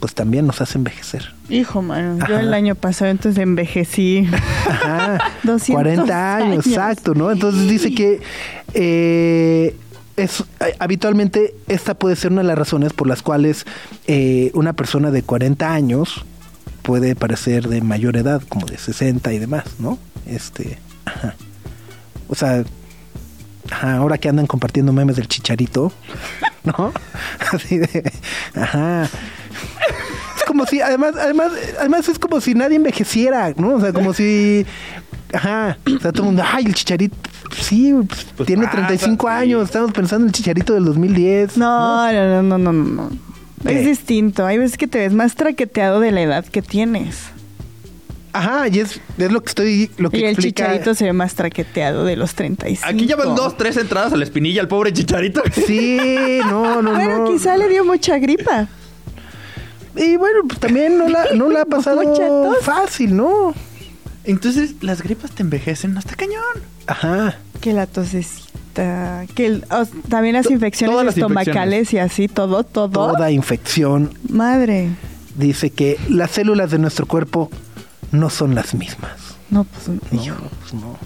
pues 0.00 0.14
también 0.14 0.46
nos 0.46 0.60
hace 0.60 0.78
envejecer. 0.78 1.34
Hijo, 1.48 1.82
mano. 1.82 2.24
Yo 2.28 2.38
el 2.38 2.54
año 2.54 2.74
pasado 2.74 3.10
entonces 3.10 3.42
envejecí. 3.42 4.28
Ajá. 4.68 5.18
200 5.42 5.74
40 5.74 6.36
años, 6.36 6.48
años. 6.48 6.66
exacto, 6.66 7.14
¿no? 7.14 7.30
Entonces 7.30 7.68
dice 7.68 7.92
que 7.94 8.20
eh, 8.74 9.76
es, 10.18 10.44
eh, 10.60 10.74
habitualmente 10.78 11.54
esta 11.68 11.94
puede 11.94 12.16
ser 12.16 12.32
una 12.32 12.42
de 12.42 12.48
las 12.48 12.58
razones 12.58 12.92
por 12.92 13.06
las 13.06 13.22
cuales 13.22 13.64
eh, 14.06 14.50
una 14.54 14.72
persona 14.72 15.10
de 15.10 15.22
40 15.22 15.72
años 15.72 16.24
puede 16.82 17.14
parecer 17.14 17.68
de 17.68 17.80
mayor 17.80 18.16
edad, 18.16 18.42
como 18.48 18.66
de 18.66 18.78
60 18.78 19.32
y 19.32 19.38
demás, 19.38 19.64
¿no? 19.78 19.98
Este, 20.26 20.78
ajá. 21.04 21.34
O 22.28 22.34
sea, 22.34 22.64
ajá, 23.70 23.96
ahora 23.96 24.18
que 24.18 24.28
andan 24.28 24.46
compartiendo 24.46 24.92
memes 24.92 25.16
del 25.16 25.28
chicharito, 25.28 25.92
¿no? 26.64 26.92
Así 27.52 27.78
de, 27.78 28.12
ajá. 28.54 29.04
Es 29.04 30.44
como 30.46 30.66
si, 30.66 30.80
además, 30.80 31.14
además, 31.16 31.52
además 31.78 32.08
es 32.08 32.18
como 32.18 32.40
si 32.40 32.54
nadie 32.54 32.76
envejeciera, 32.76 33.52
¿no? 33.56 33.74
O 33.74 33.80
sea, 33.80 33.92
como 33.92 34.12
si, 34.12 34.66
ajá, 35.32 35.78
o 35.86 36.00
sea, 36.00 36.10
todo 36.12 36.22
el 36.22 36.26
mundo, 36.26 36.42
ay, 36.44 36.66
el 36.66 36.74
chicharito, 36.74 37.16
sí, 37.68 37.92
pues, 38.06 38.26
Pues 38.36 38.46
tiene 38.46 38.64
pasa, 38.64 38.76
35 38.76 39.26
sí. 39.26 39.32
años, 39.32 39.64
estamos 39.64 39.92
pensando 39.92 40.24
en 40.24 40.28
el 40.28 40.32
chicharito 40.34 40.74
del 40.74 40.84
2010. 40.84 41.56
No, 41.56 42.12
no, 42.12 42.42
no, 42.42 42.58
no, 42.58 42.58
no, 42.58 42.72
no. 42.72 43.10
¿Qué? 43.64 43.80
Es 43.80 43.86
distinto. 43.86 44.46
Hay 44.46 44.58
veces 44.58 44.76
que 44.78 44.86
te 44.86 44.98
ves 44.98 45.12
más 45.12 45.34
traqueteado 45.34 46.00
de 46.00 46.12
la 46.12 46.22
edad 46.22 46.44
que 46.44 46.62
tienes. 46.62 47.16
Ajá, 48.32 48.68
y 48.68 48.78
es, 48.78 49.00
es 49.16 49.32
lo 49.32 49.40
que 49.42 49.48
estoy, 49.48 49.90
lo 49.96 50.10
que 50.10 50.18
Y 50.18 50.24
el 50.24 50.30
explica. 50.30 50.64
chicharito 50.64 50.94
se 50.94 51.04
ve 51.06 51.12
más 51.12 51.34
traqueteado 51.34 52.04
de 52.04 52.14
los 52.14 52.34
35. 52.34 52.88
Aquí 52.88 53.06
ya 53.06 53.16
van 53.16 53.34
dos, 53.34 53.56
tres 53.56 53.76
entradas 53.78 54.12
a 54.12 54.16
la 54.16 54.22
espinilla 54.24 54.60
al 54.60 54.68
pobre 54.68 54.92
chicharito. 54.92 55.42
Sí, 55.66 56.38
no, 56.44 56.80
no, 56.82 56.92
Bueno, 56.92 57.18
no. 57.24 57.30
quizá 57.32 57.56
le 57.56 57.68
dio 57.68 57.84
mucha 57.84 58.18
gripa. 58.18 58.68
Y 59.96 60.16
bueno, 60.16 60.40
pues 60.46 60.60
también 60.60 60.98
no 60.98 61.08
la, 61.08 61.24
no 61.34 61.48
la 61.48 61.62
ha 61.62 61.64
pasado 61.66 62.02
fácil, 62.60 63.16
¿no? 63.16 63.54
Entonces, 64.24 64.74
las 64.82 65.02
gripas 65.02 65.30
te 65.32 65.42
envejecen, 65.42 65.94
no 65.94 66.00
está 66.00 66.14
cañón. 66.14 66.42
Ajá. 66.88 67.36
Que 67.60 67.72
la 67.72 67.86
tosecita. 67.86 69.24
Que 69.34 69.46
el- 69.46 69.64
también 70.08 70.34
las 70.34 70.50
infecciones 70.50 70.92
todas 70.92 71.06
las 71.06 71.16
estomacales 71.16 71.92
y 71.92 71.98
así, 71.98 72.28
todo, 72.28 72.62
todo. 72.64 72.88
Toda 72.88 73.30
infección 73.30 74.10
Madre. 74.28 74.88
dice 75.36 75.70
que 75.70 75.96
las 76.08 76.30
células 76.32 76.70
de 76.70 76.78
nuestro 76.78 77.06
cuerpo 77.06 77.50
no 78.12 78.30
son 78.30 78.54
las 78.54 78.74
mismas. 78.74 79.10
No, 79.50 79.64
pues, 79.64 79.88
No, 79.88 80.22
hijo. 80.22 80.36
pues 80.60 80.74
no. 80.74 80.96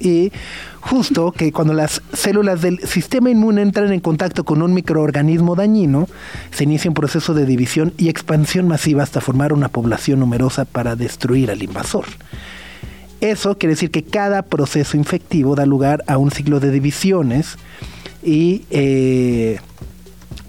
Y 0.00 0.32
justo 0.80 1.30
que 1.30 1.52
cuando 1.52 1.74
las 1.74 2.02
células 2.12 2.60
del 2.62 2.80
sistema 2.88 3.30
inmune 3.30 3.62
entran 3.62 3.92
en 3.92 4.00
contacto 4.00 4.44
con 4.44 4.60
un 4.62 4.74
microorganismo 4.74 5.54
dañino, 5.54 6.08
se 6.50 6.64
inicia 6.64 6.90
un 6.90 6.94
proceso 6.94 7.34
de 7.34 7.46
división 7.46 7.92
y 7.98 8.08
expansión 8.08 8.66
masiva 8.66 9.02
hasta 9.04 9.20
formar 9.20 9.52
una 9.52 9.68
población 9.68 10.18
numerosa 10.18 10.64
para 10.64 10.96
destruir 10.96 11.50
al 11.52 11.62
invasor. 11.62 12.06
Eso 13.22 13.56
quiere 13.56 13.74
decir 13.74 13.92
que 13.92 14.02
cada 14.02 14.42
proceso 14.42 14.96
infectivo 14.96 15.54
da 15.54 15.64
lugar 15.64 16.02
a 16.08 16.18
un 16.18 16.32
ciclo 16.32 16.58
de 16.58 16.72
divisiones 16.72 17.56
y 18.20 18.64
eh, 18.70 19.60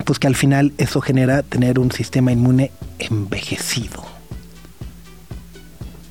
pues 0.05 0.17
que 0.17 0.25
al 0.25 0.33
final 0.33 0.73
eso 0.79 0.99
genera 0.99 1.43
tener 1.43 1.77
un 1.77 1.91
sistema 1.91 2.31
inmune 2.31 2.71
envejecido. 2.97 4.12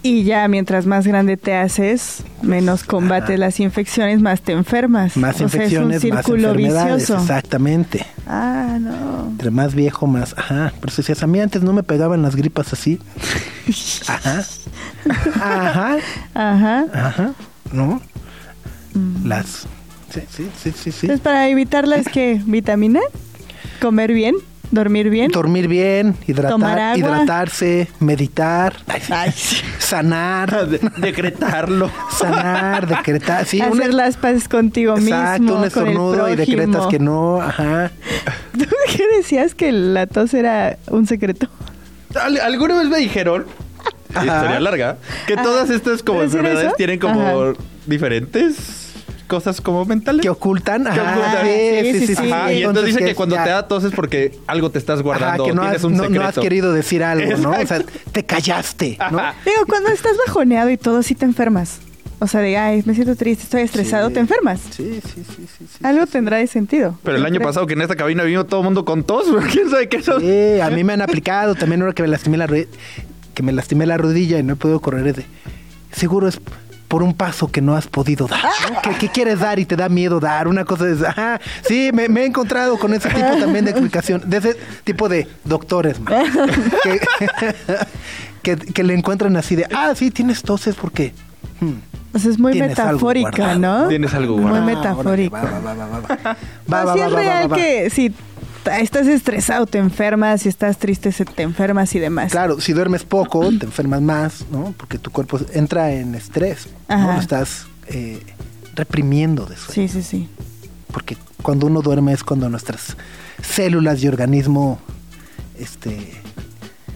Y 0.05 0.25
ya 0.25 0.49
mientras 0.49 0.85
más 0.85 1.07
grande 1.07 1.37
te 1.37 1.55
haces, 1.55 2.25
menos 2.43 2.83
combates 2.83 3.39
las 3.39 3.61
infecciones, 3.61 4.21
más 4.21 4.41
te 4.43 4.51
enfermas. 4.51 5.17
Más 5.17 5.37
O 5.37 5.39
sea, 5.39 5.45
infecciones, 5.45 5.99
es 5.99 6.05
un 6.05 6.11
más 6.11 6.25
círculo 6.27 6.49
enfermedades, 6.51 6.95
vicioso. 7.03 7.23
exactamente. 7.23 8.05
Ah, 8.27 8.79
no. 8.81 9.29
Entre 9.31 9.51
más 9.53 9.75
viejo, 9.77 10.09
más. 10.09 10.35
Ajá. 10.37 10.73
Pero 10.81 10.91
si 10.91 11.03
decías, 11.03 11.23
a 11.23 11.29
mí 11.29 11.39
antes 11.41 11.63
no 11.63 11.73
me 11.73 11.85
pegaban 11.85 12.21
las 12.23 12.35
gripas 12.35 12.73
así. 12.73 12.99
Ajá. 14.09 14.43
Ajá. 15.41 15.97
Ajá. 16.35 16.85
Ajá. 16.93 17.33
¿No? 17.73 18.01
Mm. 18.95 19.27
Las. 19.27 19.67
Sí, 20.13 20.21
sí, 20.29 20.51
sí, 20.61 20.73
sí. 20.73 20.93
sí. 20.93 20.99
Entonces, 21.07 21.21
para 21.21 21.49
evitarla 21.49 21.97
es 21.97 22.09
que 22.09 22.43
vitamina, 22.45 23.01
comer 23.81 24.13
bien, 24.13 24.35
dormir 24.73 25.09
bien. 25.11 25.31
Dormir 25.31 25.69
bien, 25.69 26.15
Tomar 26.15 26.29
hidratar, 26.29 26.79
agua. 26.81 26.97
hidratarse, 26.99 27.89
meditar, 28.01 28.75
ay, 29.11 29.33
sanar, 29.79 30.69
De- 30.69 30.81
decretarlo. 30.97 31.89
sanar, 32.11 32.89
decretar. 32.89 33.47
Sí, 33.47 33.61
una- 33.61 33.83
Hacer 33.85 33.95
las 33.95 34.17
paces 34.17 34.49
contigo 34.49 34.97
exacto, 34.99 35.43
mismo, 35.43 35.53
un 35.53 35.57
con 35.57 35.63
el 35.63 35.69
estornudo 35.69 36.29
y 36.33 36.37
decretas 36.37 36.71
prójimo. 36.71 36.89
que 36.91 36.99
no. 36.99 37.41
Ajá. 37.41 37.91
¿Tú 38.59 38.65
qué 38.97 39.05
decías 39.17 39.55
que 39.55 39.71
la 39.71 40.07
tos 40.09 40.35
era 40.35 40.79
un 40.89 41.07
secreto? 41.07 41.47
Al- 42.21 42.41
Alguna 42.41 42.79
vez 42.79 42.89
me 42.89 42.99
dijeron, 42.99 43.47
Ajá. 44.15 44.25
historia 44.37 44.61
larga, 44.61 44.97
que 45.27 45.37
todas 45.37 45.71
estas 45.71 46.03
como 46.03 46.19
¿Puede 46.19 46.31
ser 46.31 46.41
enfermedades 46.41 46.77
tienen 46.77 46.99
como 46.99 47.21
Ajá. 47.21 47.53
diferentes 47.87 48.82
cosas 49.33 49.63
como 49.63 49.87
mentales. 49.87 50.21
Que 50.21 50.29
ocultan. 50.29 50.87
Ajá. 50.87 51.01
ocultan. 51.13 51.47
Sí, 51.47 51.93
sí, 52.01 52.07
sí. 52.09 52.15
sí. 52.17 52.31
Ajá, 52.31 52.53
y 52.53 52.59
entonces 52.63 52.95
dice 52.95 53.05
que 53.07 53.15
cuando 53.15 53.37
ya- 53.37 53.45
te 53.45 53.51
da 53.51 53.67
tos 53.67 53.85
es 53.85 53.93
porque 53.93 54.39
algo 54.47 54.71
te 54.71 54.79
estás 54.79 55.01
guardando, 55.01 55.45
Ajá, 55.45 55.51
que 55.51 55.57
no 55.57 55.63
tienes 55.63 55.79
has, 55.79 55.85
un 55.85 55.93
no- 55.97 56.03
secreto. 56.05 56.23
no 56.23 56.29
has 56.29 56.35
querido 56.39 56.73
decir 56.75 57.03
algo, 57.03 57.37
¿no? 57.39 57.51
O 57.53 57.67
sea, 57.67 57.83
te 58.13 58.27
callaste, 58.27 58.99
¿no? 59.11 59.19
Ajá. 59.19 59.35
Digo, 59.45 59.65
cuando 59.67 59.89
estás 59.89 60.13
bajoneado 60.27 60.69
y 60.69 60.77
todo, 60.77 61.03
sí 61.03 61.15
te 61.15 61.25
enfermas. 61.25 61.79
O 62.19 62.27
sea, 62.29 62.41
de, 62.41 62.57
ay, 62.57 62.83
me 62.87 62.95
siento 62.95 63.17
triste, 63.17 63.43
estoy 63.45 63.63
estresado, 63.63 64.09
Sí. 64.09 64.15
te 64.15 64.21
enfermas. 64.21 64.61
Sí, 64.71 65.01
sí, 65.03 65.25
sí, 65.25 65.47
sí. 65.59 65.67
sí, 65.67 65.79
Algo 65.85 66.05
sí, 66.07 66.13
tendrá 66.13 66.37
de 66.37 66.47
sentido. 66.47 66.97
Pero 67.03 67.17
el 67.17 67.25
año 67.27 67.37
Creo. 67.39 67.49
pasado 67.49 67.67
que 67.67 67.73
en 67.73 67.81
esta 67.83 67.97
cabina 67.97 68.23
vino 68.23 68.45
todo 68.47 68.61
el 68.61 68.65
mundo 68.65 68.85
con 68.85 69.03
tos, 69.03 69.25
¿quién 69.53 69.69
sabe 69.71 69.89
qué 69.89 70.03
son? 70.03 70.21
Sí, 70.21 70.61
a 70.61 70.69
mí 70.71 70.85
me 70.85 70.93
han 70.93 71.01
aplicado 71.03 71.55
también 71.55 71.81
ahora 71.81 71.95
que 71.95 72.03
me 72.03 72.09
lastimé 72.09 72.37
la 72.37 72.47
que 72.47 73.43
me 73.43 73.51
lastimé 73.53 73.87
la 73.87 73.97
rodilla 73.97 74.39
y 74.39 74.43
no 74.43 74.53
he 74.53 74.57
podido 74.57 74.79
correr 74.81 75.07
es 75.09 75.17
de, 75.17 75.25
seguro 75.91 76.29
es 76.29 76.39
por 76.93 77.03
un 77.03 77.15
paso 77.15 77.49
que 77.51 77.63
no 77.63 77.75
has 77.75 77.87
podido 77.87 78.27
dar, 78.27 78.43
¿no? 78.71 78.83
que, 78.83 78.99
que 78.99 79.09
quieres 79.09 79.41
dar 79.41 79.59
y 79.59 79.65
te 79.65 79.77
da 79.77 79.89
miedo 79.89 80.21
dar, 80.21 80.47
una 80.47 80.67
cosa 80.67 80.91
es, 80.91 81.03
ajá, 81.03 81.41
sí, 81.67 81.89
me, 81.91 82.07
me 82.11 82.21
he 82.21 82.27
encontrado 82.27 82.79
con 82.79 82.93
ese 82.93 83.09
tipo 83.09 83.35
también 83.41 83.65
de 83.65 83.71
explicación, 83.71 84.23
de 84.27 84.37
ese 84.37 84.57
tipo 84.85 85.09
de 85.09 85.27
doctores, 85.43 85.99
man, 85.99 86.27
que, 86.83 87.01
que, 88.57 88.57
que 88.59 88.83
le 88.85 88.93
encuentran 88.93 89.35
así 89.39 89.57
de, 89.57 89.67
ah, 89.75 89.95
sí, 89.97 90.11
tienes 90.11 90.43
toses 90.43 90.75
porque... 90.75 91.15
hmm, 91.61 91.73
es 92.13 92.39
muy 92.39 92.61
metafórica, 92.61 93.31
guardado. 93.31 93.85
¿no? 93.85 93.89
Tienes 93.89 94.13
algo 94.13 94.37
Muy 94.37 94.51
guardado. 94.51 94.67
metafórico. 94.67 95.35
Va, 95.35 95.43
va, 95.45 95.61
va, 95.61 95.75
va, 95.75 95.87
va, 95.87 95.99
va. 95.99 96.37
Va, 96.71 96.85
va, 96.85 96.93
sí 96.93 96.99
va, 96.99 97.07
es 97.07 97.13
va, 97.13 97.17
va, 97.17 97.23
real 97.23 97.53
va. 97.53 97.57
Estás 98.79 99.07
estresado 99.07 99.67
te 99.67 99.79
enfermas, 99.79 100.43
si 100.43 100.49
estás 100.49 100.79
triste 100.79 101.13
se 101.13 101.25
te 101.25 101.43
enfermas 101.43 101.95
y 101.95 101.99
demás. 101.99 102.33
Claro, 102.33 102.61
si 102.61 102.73
duermes 102.73 103.05
poco, 103.05 103.49
te 103.59 103.67
enfermas 103.67 104.01
más, 104.01 104.45
¿no? 104.51 104.75
Porque 104.77 104.99
tu 104.99 105.11
cuerpo 105.11 105.39
entra 105.53 105.93
en 105.93 106.15
estrés, 106.15 106.69
¿no? 106.89 106.95
Ajá. 106.95 107.15
Lo 107.15 107.21
estás 107.21 107.67
eh, 107.89 108.21
reprimiendo 108.75 109.47
de 109.47 109.57
sueño. 109.57 109.89
Sí, 109.89 109.89
sí, 109.89 110.03
sí. 110.03 110.29
Porque 110.93 111.17
cuando 111.43 111.67
uno 111.67 111.83
duerme 111.83 112.13
es 112.13 112.23
cuando 112.23 112.49
nuestras 112.49 112.97
células 113.43 114.03
y 114.03 114.09
organismo 114.09 114.79
este, 115.59 116.13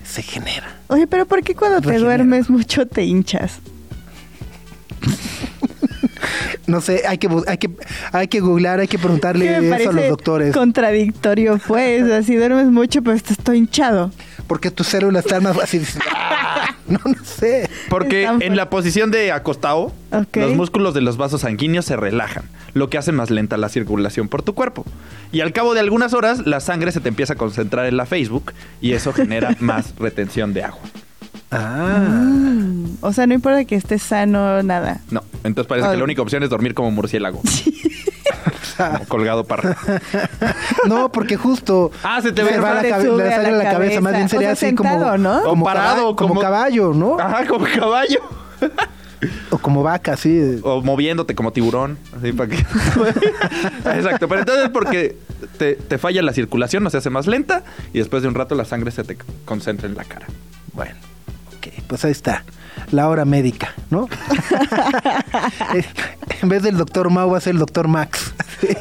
se 0.05 0.23
generan. 0.23 0.71
Oye, 0.89 1.07
pero 1.07 1.27
¿por 1.27 1.43
qué 1.43 1.55
cuando 1.55 1.81
te 1.81 1.99
duermes 1.99 2.49
mucho 2.49 2.87
te 2.87 3.05
hinchas? 3.05 3.61
No 6.67 6.81
sé, 6.81 7.03
hay 7.07 7.19
que, 7.19 7.29
hay 7.47 7.59
que, 7.59 7.71
hay 8.13 8.29
que 8.29 8.41
googlear, 8.41 8.81
hay 8.81 8.89
que 8.89 8.99
preguntarle 8.99 9.61
me 9.61 9.77
eso 9.77 9.91
a 9.91 9.93
los 9.93 10.09
doctores. 10.09 10.55
contradictorio, 10.55 11.59
pues. 11.67 12.11
Así 12.11 12.35
duermes 12.37 12.67
mucho, 12.67 13.03
pero 13.03 13.17
estás 13.17 13.39
todo 13.39 13.55
hinchado. 13.55 14.11
Porque 14.47 14.71
tus 14.71 14.87
células 14.87 15.25
están 15.25 15.43
más 15.43 15.59
así. 15.59 15.83
"Ah". 16.11 16.75
No, 16.89 17.01
no 17.05 17.25
sé. 17.25 17.69
Porque 17.89 18.25
en 18.25 18.57
la 18.57 18.71
posición 18.71 19.11
de 19.11 19.33
acostado, 19.33 19.93
los 20.35 20.55
músculos 20.55 20.95
de 20.95 21.01
los 21.01 21.17
vasos 21.17 21.41
sanguíneos 21.41 21.85
se 21.85 21.97
relajan, 21.97 22.45
lo 22.75 22.89
que 22.89 22.97
hace 22.97 23.11
más 23.11 23.31
lenta 23.31 23.57
la 23.57 23.69
circulación 23.69 24.29
por 24.29 24.43
tu 24.43 24.55
cuerpo. 24.55 24.85
Y 25.33 25.41
al 25.41 25.53
cabo 25.53 25.75
de 25.75 25.81
algunas 25.81 26.15
horas, 26.15 26.47
la 26.47 26.61
sangre 26.61 26.93
se 26.93 27.01
te 27.01 27.09
empieza 27.09 27.33
a 27.33 27.37
concentrar 27.37 27.87
en 27.87 27.97
la 27.97 28.07
Facebook 28.07 28.53
y 28.81 28.93
eso 28.93 29.13
genera 29.13 29.57
más 29.59 29.95
retención 29.99 30.55
de 30.55 30.63
agua. 30.63 30.79
Ah. 31.57 31.99
Mm, 32.09 32.97
O 33.01 33.13
sea, 33.13 33.27
no 33.27 33.35
importa 33.35 33.65
que 33.65 33.75
estés 33.77 34.03
sano, 34.03 34.63
nada. 34.63 35.01
No, 35.11 35.23
entonces 35.45 35.67
parece 35.69 35.89
que 35.91 35.97
la 35.97 36.05
única 36.05 36.23
opción 36.23 36.43
es 36.43 36.51
dormir 36.51 36.75
como 36.75 36.91
murciélago. 36.91 37.41
como 38.77 39.05
colgado 39.07 39.45
para... 39.45 39.77
No, 40.87 41.11
porque 41.11 41.37
justo 41.37 41.91
Ah, 42.03 42.21
se 42.23 42.33
te 42.33 42.45
se 42.45 42.53
ve- 42.53 42.59
va 42.59 42.75
la 42.75 42.83
te 42.83 42.91
sale 42.91 43.07
la 43.17 43.51
la 43.65 43.71
cabeza. 43.71 44.01
Más 44.01 44.15
bien 44.15 44.29
sería 44.29 44.53
O 44.53 44.57
sea, 44.57 44.69
así 44.69 44.75
como, 44.77 44.91
sentado, 44.91 45.19
¿no? 45.19 45.43
como, 45.43 45.63
O 45.65 45.67
parado, 45.67 46.17
como 46.17 46.29
como- 46.31 46.41
caballo, 46.41 46.93
¿no? 46.95 47.19
Ajá, 47.19 47.47
como 47.47 47.67
caballo. 47.67 48.21
O 49.51 49.59
como 49.59 49.83
vaca, 49.83 50.13
así. 50.13 50.61
O 50.63 50.83
moviéndote 50.83 51.35
como 51.35 51.53
tiburón. 51.53 51.99
Así 52.19 52.33
para 52.33 52.51
que... 52.51 52.57
Exacto. 53.97 54.29
Pero 54.29 54.41
entonces 54.41 54.69
porque 54.71 55.17
te, 55.59 55.75
te 55.77 55.99
falla 55.99 56.21
la 56.23 56.33
circulación, 56.33 56.83
no 56.85 56.91
se 56.91 56.99
hace 56.99 57.09
más 57.11 57.27
lenta 57.27 57.63
y 57.95 57.99
después 57.99 58.23
de 58.23 58.29
un 58.29 58.35
rato 58.35 58.55
la 58.55 58.65
sangre 58.65 58.91
se 58.91 59.05
te 59.05 59.17
concentra 59.45 59.89
en 59.89 59.95
la 59.97 60.05
cara. 60.05 60.27
Bueno, 60.75 60.95
pues 61.87 62.05
ahí 62.05 62.13
está. 62.13 62.45
La 62.93 63.09
hora 63.09 63.25
médica, 63.25 63.73
¿no? 63.91 64.07
en 66.43 66.49
vez 66.49 66.63
del 66.63 66.77
doctor 66.77 67.11
Mau 67.11 67.31
va 67.31 67.39
a 67.39 67.41
ser 67.41 67.55
el 67.55 67.59
doctor 67.59 67.89
Max. 67.89 68.35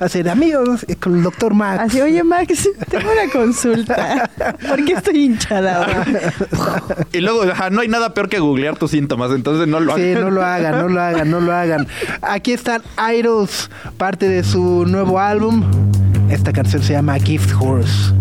Hacer 0.00 0.28
amigos 0.28 0.84
eh, 0.88 0.96
con 0.96 1.16
el 1.16 1.22
doctor 1.22 1.54
Max. 1.54 1.82
Así, 1.84 2.00
oye 2.00 2.22
Max, 2.24 2.68
tengo 2.90 3.10
una 3.10 3.30
consulta. 3.32 4.30
¿Por 4.68 4.84
qué 4.84 4.92
estoy 4.94 5.24
hinchada 5.24 5.76
ahora? 5.76 6.04
Y 7.12 7.20
luego, 7.20 7.42
ajá, 7.42 7.70
no 7.70 7.80
hay 7.80 7.88
nada 7.88 8.12
peor 8.12 8.28
que 8.28 8.38
googlear 8.38 8.76
tus 8.76 8.90
síntomas, 8.90 9.30
entonces 9.32 9.66
no 9.66 9.80
lo 9.80 9.94
Sí, 9.96 10.02
hagan. 10.02 10.20
no 10.24 10.30
lo 10.30 10.44
hagan, 10.44 10.78
no 10.78 10.88
lo 10.88 11.00
hagan, 11.00 11.30
no 11.30 11.40
lo 11.40 11.54
hagan. 11.54 11.86
Aquí 12.22 12.52
están 12.52 12.82
Idols, 13.16 13.70
parte 13.96 14.28
de 14.28 14.44
su 14.44 14.84
nuevo 14.86 15.18
álbum. 15.20 15.64
Esta 16.28 16.52
canción 16.52 16.82
se 16.82 16.92
llama 16.92 17.18
Gift 17.18 17.52
Horse. 17.58 18.12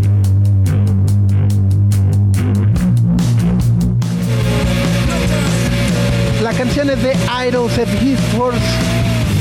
La 6.78 6.84
canción 6.84 7.00
es 7.00 7.18
de 7.18 7.48
Idols 7.48 7.78
of 7.80 8.40
Horse 8.40 8.60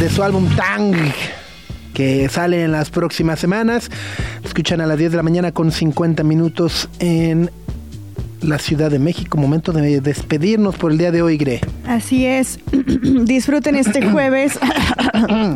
de 0.01 0.09
su 0.09 0.23
álbum 0.23 0.49
Tang 0.57 0.95
que 1.93 2.31
sale 2.31 2.63
en 2.65 2.73
las 2.73 2.89
próximas 2.89 3.39
semanas. 3.39 3.91
Escuchan 4.43 4.81
a 4.81 4.87
las 4.87 4.97
10 4.97 5.11
de 5.11 5.17
la 5.19 5.23
mañana 5.23 5.53
con 5.53 5.71
50 5.71 6.23
minutos 6.23 6.89
en 6.99 7.51
la 8.41 8.59
Ciudad 8.59 8.91
de 8.91 8.99
México. 8.99 9.37
Momento 9.37 9.73
de 9.73 10.01
despedirnos 10.01 10.77
por 10.77 10.93
el 10.93 10.97
día 10.97 11.11
de 11.11 11.21
hoy, 11.21 11.37
Gre. 11.37 11.61
Así 11.87 12.25
es. 12.25 12.59
Disfruten 12.73 13.75
este 13.75 14.09
jueves. 14.11 14.59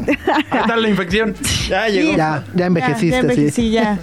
¿Qué 0.04 0.58
tal 0.66 0.82
la 0.82 0.88
infección? 0.90 1.34
Ya 1.66 1.88
llegó. 1.88 2.14
Ya, 2.14 2.44
ya 2.54 2.66
envejeciste, 2.66 3.26
Ya, 3.26 3.42
ya 3.42 3.50
sí. 3.50 3.70
ya. 3.70 3.98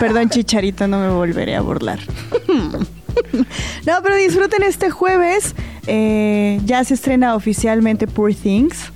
Perdón, 0.00 0.30
Chicharito, 0.30 0.88
no 0.88 0.98
me 0.98 1.10
volveré 1.10 1.54
a 1.54 1.60
burlar. 1.60 2.00
No, 3.86 3.94
pero 4.02 4.16
disfruten 4.16 4.62
este 4.62 4.90
jueves. 4.90 5.54
Eh, 5.86 6.60
ya 6.64 6.84
se 6.84 6.94
estrena 6.94 7.34
oficialmente 7.34 8.06
Poor 8.06 8.34
Things 8.34 8.92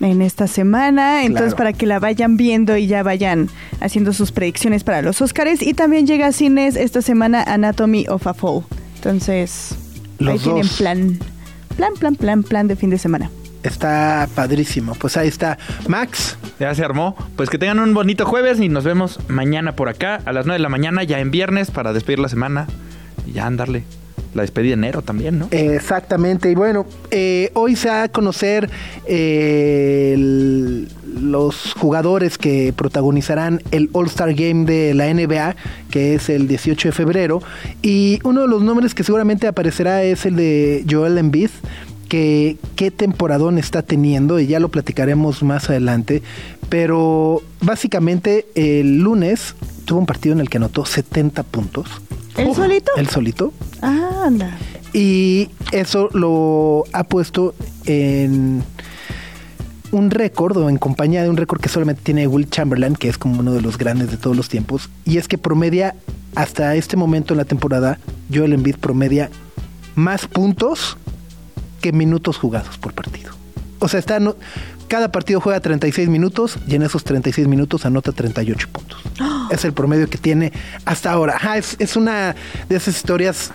en 0.00 0.22
esta 0.22 0.46
semana. 0.46 1.24
Entonces, 1.24 1.54
Claro. 1.54 1.56
para 1.56 1.72
que 1.72 1.86
la 1.86 1.98
vayan 1.98 2.36
viendo 2.36 2.76
y 2.76 2.86
ya 2.86 3.02
vayan 3.02 3.48
haciendo 3.80 4.12
sus 4.12 4.30
predicciones 4.32 4.84
para 4.84 5.02
los 5.02 5.20
Oscars. 5.22 5.62
Y 5.62 5.74
también 5.74 6.06
llega 6.06 6.26
a 6.28 6.32
cines 6.32 6.76
esta 6.76 7.02
semana 7.02 7.42
Anatomy 7.42 8.06
of 8.08 8.26
a 8.26 8.34
Fall. 8.34 8.62
Entonces, 8.96 9.72
ahí 10.20 10.26
Los 10.26 10.42
tienen 10.42 10.62
dos. 10.62 10.76
plan. 10.76 11.18
Plan, 11.76 11.92
plan, 11.98 12.14
plan, 12.16 12.42
plan 12.42 12.68
de 12.68 12.76
fin 12.76 12.90
de 12.90 12.98
semana. 12.98 13.30
Está 13.62 14.28
padrísimo. 14.34 14.94
Pues 14.94 15.16
ahí 15.16 15.28
está. 15.28 15.58
Max, 15.88 16.36
Ya 16.60 16.74
se 16.74 16.82
armó. 16.84 17.14
Pues 17.36 17.50
que 17.50 17.58
tengan 17.58 17.80
un 17.80 17.92
bonito 17.92 18.24
jueves 18.24 18.60
y 18.60 18.68
nos 18.70 18.84
vemos 18.84 19.18
mañana 19.28 19.76
por 19.76 19.88
acá 19.90 20.20
a 20.24 20.32
las 20.32 20.46
9 20.46 20.56
de 20.58 20.62
la 20.62 20.68
mañana, 20.70 21.02
ya 21.04 21.18
en 21.20 21.30
viernes, 21.30 21.70
para 21.70 21.92
despedir 21.92 22.18
la 22.18 22.28
semana 22.30 22.66
y 23.26 23.32
ya 23.32 23.46
andarle. 23.46 23.84
La 24.36 24.42
despedida 24.42 24.70
de 24.70 24.74
enero 24.74 25.02
también, 25.02 25.38
¿no? 25.38 25.48
Exactamente, 25.50 26.50
y 26.50 26.54
bueno, 26.54 26.84
eh, 27.10 27.50
hoy 27.54 27.74
se 27.74 27.88
va 27.88 28.02
a 28.04 28.08
conocer 28.08 28.68
eh, 29.06 30.12
el- 30.14 30.88
los 31.22 31.72
jugadores 31.72 32.36
que 32.36 32.74
protagonizarán 32.76 33.62
el 33.70 33.88
All-Star 33.92 34.34
Game 34.34 34.66
de 34.66 34.92
la 34.92 35.08
NBA, 35.08 35.56
que 35.90 36.14
es 36.14 36.28
el 36.28 36.46
18 36.46 36.88
de 36.88 36.92
febrero, 36.92 37.42
y 37.80 38.18
uno 38.22 38.42
de 38.42 38.48
los 38.48 38.62
nombres 38.62 38.94
que 38.94 39.02
seguramente 39.02 39.46
aparecerá 39.46 40.02
es 40.04 40.26
el 40.26 40.36
de 40.36 40.84
Joel 40.88 41.16
Embiid, 41.16 41.48
que 42.10 42.58
qué 42.76 42.90
temporadón 42.90 43.56
está 43.58 43.80
teniendo, 43.82 44.38
y 44.38 44.46
ya 44.46 44.60
lo 44.60 44.68
platicaremos 44.68 45.42
más 45.42 45.70
adelante, 45.70 46.22
pero 46.68 47.42
básicamente 47.62 48.46
el 48.54 48.98
lunes 48.98 49.54
tuvo 49.86 50.00
un 50.00 50.06
partido 50.06 50.34
en 50.34 50.40
el 50.40 50.50
que 50.50 50.58
anotó 50.58 50.84
70 50.84 51.42
puntos. 51.44 51.88
¿El 52.36 52.54
solito? 52.54 52.92
El 52.98 53.08
solito. 53.08 53.52
Ah, 53.82 54.24
anda. 54.26 54.56
Y 54.92 55.50
eso 55.72 56.08
lo 56.12 56.84
ha 56.92 57.04
puesto 57.04 57.54
en 57.84 58.62
un 59.92 60.10
récord 60.10 60.56
o 60.56 60.68
en 60.68 60.78
compañía 60.78 61.22
de 61.22 61.28
un 61.30 61.36
récord 61.36 61.60
que 61.60 61.68
solamente 61.68 62.02
tiene 62.02 62.26
Will 62.26 62.48
Chamberlain, 62.50 62.94
que 62.96 63.08
es 63.08 63.18
como 63.18 63.40
uno 63.40 63.52
de 63.52 63.60
los 63.62 63.78
grandes 63.78 64.10
de 64.10 64.16
todos 64.16 64.36
los 64.36 64.48
tiempos. 64.48 64.88
Y 65.04 65.18
es 65.18 65.28
que 65.28 65.38
promedia 65.38 65.94
hasta 66.34 66.74
este 66.74 66.96
momento 66.96 67.34
en 67.34 67.38
la 67.38 67.44
temporada, 67.44 67.98
Joel 68.32 68.52
Embiid 68.52 68.76
promedia 68.76 69.30
más 69.94 70.26
puntos 70.26 70.96
que 71.80 71.92
minutos 71.92 72.36
jugados 72.36 72.76
por 72.78 72.92
partido. 72.92 73.32
O 73.78 73.88
sea, 73.88 74.00
está 74.00 74.18
no- 74.20 74.36
cada 74.88 75.10
partido 75.10 75.40
juega 75.40 75.60
36 75.60 76.08
minutos 76.08 76.58
y 76.66 76.74
en 76.74 76.82
esos 76.82 77.04
36 77.04 77.48
minutos 77.48 77.86
anota 77.86 78.12
38 78.12 78.68
puntos. 78.70 79.00
Es 79.50 79.64
el 79.64 79.72
promedio 79.72 80.10
que 80.10 80.18
tiene 80.18 80.52
hasta 80.84 81.12
ahora. 81.12 81.36
Ajá, 81.36 81.56
es, 81.56 81.76
es 81.78 81.94
una 81.94 82.34
de 82.68 82.76
esas 82.76 82.96
historias 82.96 83.52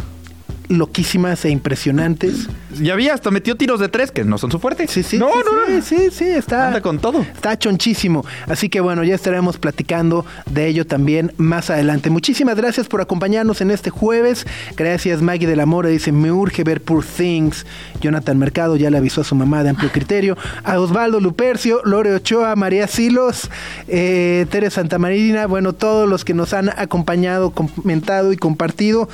loquísimas 0.71 1.45
e 1.45 1.49
impresionantes. 1.49 2.47
Ya 2.81 2.95
vi, 2.95 3.09
hasta 3.09 3.31
metió 3.31 3.55
tiros 3.55 3.79
de 3.79 3.89
tres, 3.89 4.11
que 4.11 4.23
no 4.23 4.37
son 4.37 4.51
su 4.51 4.59
fuerte. 4.59 4.87
Sí, 4.87 5.03
sí, 5.03 5.17
No, 5.17 5.29
sí, 5.29 5.39
no, 5.45 5.67
sí, 5.67 5.73
no. 5.75 5.81
sí, 5.81 6.09
sí, 6.11 6.25
está. 6.25 6.67
Anda 6.67 6.81
con 6.81 6.99
todo. 6.99 7.21
Está 7.21 7.57
chonchísimo. 7.59 8.25
Así 8.47 8.69
que 8.69 8.79
bueno, 8.81 9.03
ya 9.03 9.15
estaremos 9.15 9.57
platicando 9.57 10.25
de 10.49 10.67
ello 10.67 10.85
también 10.87 11.33
más 11.37 11.69
adelante. 11.69 12.09
Muchísimas 12.09 12.55
gracias 12.55 12.87
por 12.87 13.01
acompañarnos 13.01 13.61
en 13.61 13.71
este 13.71 13.89
jueves. 13.89 14.45
Gracias 14.77 15.21
Maggie 15.21 15.47
de 15.47 15.55
la 15.55 15.65
Mora, 15.65 15.89
dice, 15.89 16.11
me 16.11 16.31
urge 16.31 16.63
ver 16.63 16.81
Poor 16.81 17.03
Things. 17.03 17.65
Jonathan 17.99 18.37
Mercado 18.37 18.75
ya 18.75 18.89
le 18.89 18.97
avisó 18.97 19.21
a 19.21 19.23
su 19.23 19.35
mamá 19.35 19.63
de 19.63 19.69
amplio 19.69 19.91
criterio. 19.91 20.37
A 20.63 20.79
Osvaldo 20.79 21.19
Lupercio, 21.19 21.81
Lore 21.83 22.13
Ochoa, 22.13 22.55
María 22.55 22.87
Silos, 22.87 23.49
eh, 23.87 24.45
Tere 24.49 24.69
Santamarina, 24.71 25.45
bueno, 25.47 25.73
todos 25.73 26.07
los 26.07 26.25
que 26.25 26.33
nos 26.33 26.53
han 26.53 26.69
acompañado, 26.69 27.51
comentado 27.51 28.31
y 28.33 28.37
compartido. 28.37 29.09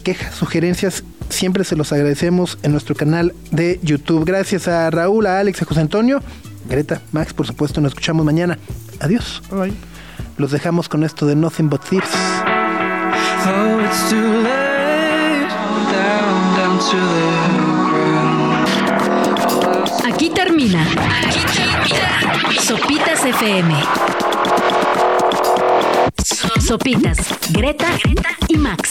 Quejas, 0.00 0.34
sugerencias, 0.34 1.04
siempre 1.28 1.64
se 1.64 1.76
los 1.76 1.92
agradecemos 1.92 2.58
en 2.62 2.72
nuestro 2.72 2.94
canal 2.94 3.34
de 3.50 3.78
YouTube. 3.82 4.24
Gracias 4.24 4.68
a 4.68 4.90
Raúl, 4.90 5.26
a 5.26 5.38
Alex, 5.40 5.62
a 5.62 5.64
José 5.64 5.80
Antonio, 5.80 6.22
Greta, 6.68 7.00
Max, 7.12 7.32
por 7.32 7.46
supuesto, 7.46 7.80
nos 7.80 7.90
escuchamos 7.90 8.24
mañana. 8.24 8.58
Adiós. 9.00 9.42
Los 10.36 10.50
dejamos 10.50 10.88
con 10.88 11.04
esto 11.04 11.26
de 11.26 11.36
Nothing 11.36 11.68
But 11.68 11.82
Thieves. 11.84 12.10
Oh, 13.46 13.80
it's 13.80 14.10
too 14.10 14.42
late. 14.42 15.48
Down, 15.92 16.56
down 16.56 16.78
to 16.78 16.96
the 16.96 17.30
ground. 17.90 18.68
Aquí 20.12 20.30
termina. 20.30 20.82
Aquí 21.26 21.40
termina. 21.54 22.62
Sopitas 22.62 23.24
FM. 23.24 23.74
Sopitas, 26.60 27.18
Greta, 27.50 27.88
y 28.48 28.56
Max. 28.56 28.90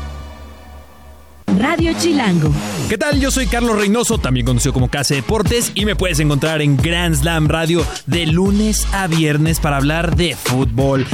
Radio 1.61 1.93
Chilango. 1.93 2.51
¿Qué 2.89 2.97
tal? 2.97 3.19
Yo 3.19 3.29
soy 3.29 3.45
Carlos 3.45 3.77
Reynoso, 3.77 4.17
también 4.17 4.47
conocido 4.47 4.73
como 4.73 4.89
Casa 4.89 5.13
Deportes, 5.13 5.71
y 5.75 5.85
me 5.85 5.95
puedes 5.95 6.19
encontrar 6.19 6.59
en 6.61 6.75
Grand 6.75 7.13
Slam 7.15 7.47
Radio 7.47 7.85
de 8.07 8.25
lunes 8.25 8.87
a 8.91 9.05
viernes 9.05 9.59
para 9.59 9.77
hablar 9.77 10.15
de 10.15 10.35
fútbol, 10.35 11.05